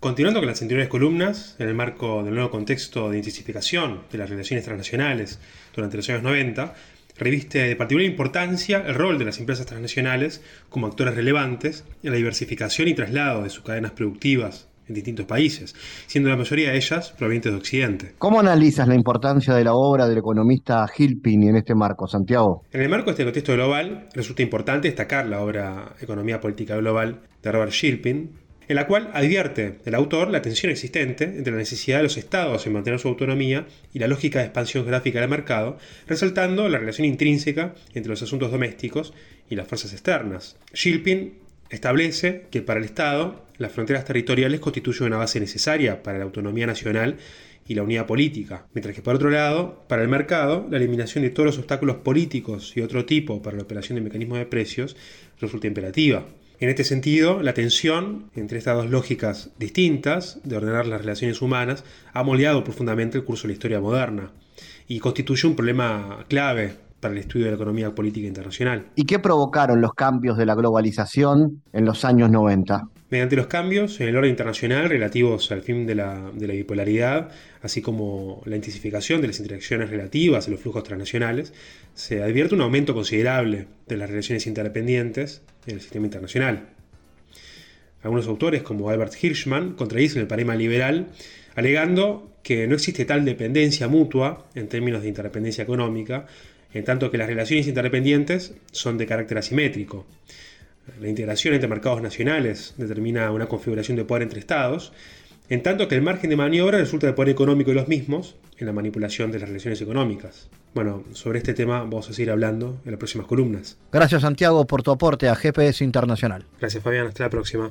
Continuando 0.00 0.40
con 0.40 0.48
las 0.48 0.62
anteriores 0.62 0.88
columnas, 0.88 1.56
en 1.58 1.68
el 1.68 1.74
marco 1.74 2.22
del 2.22 2.32
nuevo 2.32 2.50
contexto 2.50 3.10
de 3.10 3.18
intensificación 3.18 4.00
de 4.10 4.16
las 4.16 4.30
relaciones 4.30 4.64
transnacionales 4.64 5.38
durante 5.76 5.98
los 5.98 6.08
años 6.08 6.22
90, 6.22 6.72
reviste 7.18 7.58
de 7.58 7.76
particular 7.76 8.10
importancia 8.10 8.82
el 8.86 8.94
rol 8.94 9.18
de 9.18 9.26
las 9.26 9.38
empresas 9.40 9.66
transnacionales 9.66 10.42
como 10.70 10.86
actores 10.86 11.14
relevantes 11.14 11.84
en 12.02 12.12
la 12.12 12.16
diversificación 12.16 12.88
y 12.88 12.94
traslado 12.94 13.42
de 13.42 13.50
sus 13.50 13.62
cadenas 13.62 13.90
productivas 13.90 14.68
en 14.88 14.94
distintos 14.94 15.26
países, 15.26 15.76
siendo 16.06 16.30
la 16.30 16.36
mayoría 16.38 16.70
de 16.70 16.78
ellas 16.78 17.12
provenientes 17.12 17.52
de 17.52 17.58
Occidente. 17.58 18.14
¿Cómo 18.16 18.40
analizas 18.40 18.88
la 18.88 18.94
importancia 18.94 19.52
de 19.52 19.64
la 19.64 19.74
obra 19.74 20.08
del 20.08 20.16
economista 20.16 20.88
Gilpin 20.88 21.42
en 21.42 21.56
este 21.56 21.74
marco, 21.74 22.08
Santiago? 22.08 22.64
En 22.72 22.80
el 22.80 22.88
marco 22.88 23.10
de 23.10 23.10
este 23.12 23.24
contexto 23.24 23.52
global, 23.52 24.08
resulta 24.14 24.40
importante 24.40 24.88
destacar 24.88 25.26
la 25.26 25.42
obra 25.42 25.94
Economía 26.00 26.40
Política 26.40 26.74
Global 26.76 27.20
de 27.42 27.52
Robert 27.52 27.72
Shilpin, 27.72 28.39
en 28.70 28.76
la 28.76 28.86
cual 28.86 29.10
advierte 29.14 29.78
el 29.84 29.96
autor 29.96 30.30
la 30.30 30.42
tensión 30.42 30.70
existente 30.70 31.24
entre 31.24 31.50
la 31.50 31.58
necesidad 31.58 31.96
de 31.96 32.04
los 32.04 32.16
estados 32.16 32.64
en 32.64 32.72
mantener 32.72 33.00
su 33.00 33.08
autonomía 33.08 33.66
y 33.92 33.98
la 33.98 34.06
lógica 34.06 34.38
de 34.38 34.44
expansión 34.44 34.86
gráfica 34.86 35.18
del 35.18 35.28
mercado, 35.28 35.76
resaltando 36.06 36.68
la 36.68 36.78
relación 36.78 37.04
intrínseca 37.04 37.74
entre 37.94 38.10
los 38.10 38.22
asuntos 38.22 38.52
domésticos 38.52 39.12
y 39.48 39.56
las 39.56 39.66
fuerzas 39.66 39.92
externas. 39.92 40.56
Shilpin 40.72 41.34
establece 41.68 42.46
que 42.52 42.62
para 42.62 42.78
el 42.78 42.84
Estado 42.84 43.44
las 43.58 43.72
fronteras 43.72 44.04
territoriales 44.04 44.60
constituyen 44.60 45.08
una 45.08 45.16
base 45.16 45.40
necesaria 45.40 46.04
para 46.04 46.18
la 46.18 46.24
autonomía 46.24 46.68
nacional 46.68 47.16
y 47.66 47.74
la 47.74 47.82
unidad 47.82 48.06
política, 48.06 48.66
mientras 48.72 48.94
que 48.94 49.02
por 49.02 49.16
otro 49.16 49.30
lado, 49.30 49.84
para 49.88 50.02
el 50.02 50.08
mercado, 50.08 50.68
la 50.70 50.76
eliminación 50.76 51.24
de 51.24 51.30
todos 51.30 51.46
los 51.46 51.58
obstáculos 51.58 51.96
políticos 51.96 52.72
y 52.76 52.82
otro 52.82 53.04
tipo 53.04 53.42
para 53.42 53.56
la 53.56 53.64
operación 53.64 53.96
de 53.96 54.02
mecanismos 54.02 54.38
de 54.38 54.46
precios 54.46 54.96
resulta 55.40 55.66
imperativa. 55.66 56.24
En 56.60 56.68
este 56.68 56.84
sentido, 56.84 57.40
la 57.40 57.54
tensión 57.54 58.30
entre 58.34 58.58
estas 58.58 58.76
dos 58.76 58.90
lógicas 58.90 59.48
distintas 59.58 60.40
de 60.44 60.58
ordenar 60.58 60.86
las 60.86 61.00
relaciones 61.00 61.40
humanas 61.40 61.84
ha 62.12 62.22
moldeado 62.22 62.62
profundamente 62.64 63.16
el 63.16 63.24
curso 63.24 63.44
de 63.44 63.48
la 63.48 63.52
historia 63.54 63.80
moderna 63.80 64.30
y 64.86 65.00
constituye 65.00 65.48
un 65.48 65.56
problema 65.56 66.26
clave 66.28 66.76
para 67.00 67.14
el 67.14 67.20
estudio 67.20 67.46
de 67.46 67.52
la 67.52 67.56
economía 67.56 67.94
política 67.94 68.28
internacional. 68.28 68.88
¿Y 68.94 69.06
qué 69.06 69.18
provocaron 69.18 69.80
los 69.80 69.94
cambios 69.94 70.36
de 70.36 70.44
la 70.44 70.54
globalización 70.54 71.62
en 71.72 71.86
los 71.86 72.04
años 72.04 72.30
90? 72.30 72.88
Mediante 73.10 73.34
los 73.34 73.48
cambios 73.48 74.00
en 74.00 74.06
el 74.06 74.16
orden 74.16 74.30
internacional 74.30 74.88
relativos 74.88 75.50
al 75.50 75.62
fin 75.62 75.84
de 75.84 75.96
la, 75.96 76.30
bipolaridad, 76.32 77.32
así 77.60 77.82
como 77.82 78.40
la 78.46 78.54
intensificación 78.54 79.20
de 79.20 79.26
las 79.26 79.40
interacciones 79.40 79.90
relativas 79.90 80.46
a 80.46 80.50
los 80.52 80.60
flujos 80.60 80.84
transnacionales, 80.84 81.52
se 81.94 82.22
advierte 82.22 82.54
un 82.54 82.60
aumento 82.60 82.94
considerable 82.94 83.66
de 83.88 83.96
las 83.96 84.08
relaciones 84.08 84.46
interdependientes 84.46 85.42
en 85.66 85.74
el 85.74 85.80
sistema 85.80 86.06
internacional. 86.06 86.68
Algunos 88.02 88.28
autores, 88.28 88.62
como 88.62 88.90
Albert 88.90 89.12
Hirschman, 89.20 89.72
contradicen 89.74 90.22
el 90.22 90.28
paradigma 90.28 90.54
liberal, 90.54 91.08
alegando 91.56 92.30
que 92.44 92.68
no 92.68 92.76
existe 92.76 93.04
tal 93.04 93.24
dependencia 93.24 93.88
mutua 93.88 94.46
en 94.54 94.68
términos 94.68 95.02
de 95.02 95.08
interdependencia 95.08 95.64
económica, 95.64 96.26
en 96.72 96.84
tanto 96.84 97.10
que 97.10 97.18
las 97.18 97.26
relaciones 97.26 97.66
interdependientes 97.66 98.54
son 98.70 98.98
de 98.98 99.06
carácter 99.06 99.38
asimétrico. 99.38 100.06
La 101.00 101.08
integración 101.08 101.54
entre 101.54 101.68
mercados 101.68 102.02
nacionales 102.02 102.74
determina 102.76 103.30
una 103.30 103.46
configuración 103.46 103.96
de 103.96 104.04
poder 104.04 104.22
entre 104.22 104.40
estados, 104.40 104.92
en 105.48 105.62
tanto 105.62 105.88
que 105.88 105.96
el 105.96 106.02
margen 106.02 106.30
de 106.30 106.36
maniobra 106.36 106.78
resulta 106.78 107.06
del 107.06 107.14
poder 107.14 107.30
económico 107.30 107.70
de 107.70 107.76
los 107.76 107.88
mismos 107.88 108.36
en 108.58 108.66
la 108.66 108.72
manipulación 108.72 109.32
de 109.32 109.38
las 109.38 109.48
relaciones 109.48 109.80
económicas. 109.80 110.48
Bueno, 110.74 111.04
sobre 111.12 111.38
este 111.38 111.54
tema 111.54 111.80
vamos 111.80 112.08
a 112.08 112.12
seguir 112.12 112.30
hablando 112.30 112.80
en 112.84 112.92
las 112.92 112.98
próximas 112.98 113.26
columnas. 113.26 113.78
Gracias, 113.92 114.22
Santiago, 114.22 114.66
por 114.66 114.82
tu 114.82 114.90
aporte 114.90 115.28
a 115.28 115.34
GPS 115.34 115.82
Internacional. 115.82 116.46
Gracias, 116.60 116.82
Fabián. 116.82 117.08
Hasta 117.08 117.24
la 117.24 117.30
próxima. 117.30 117.70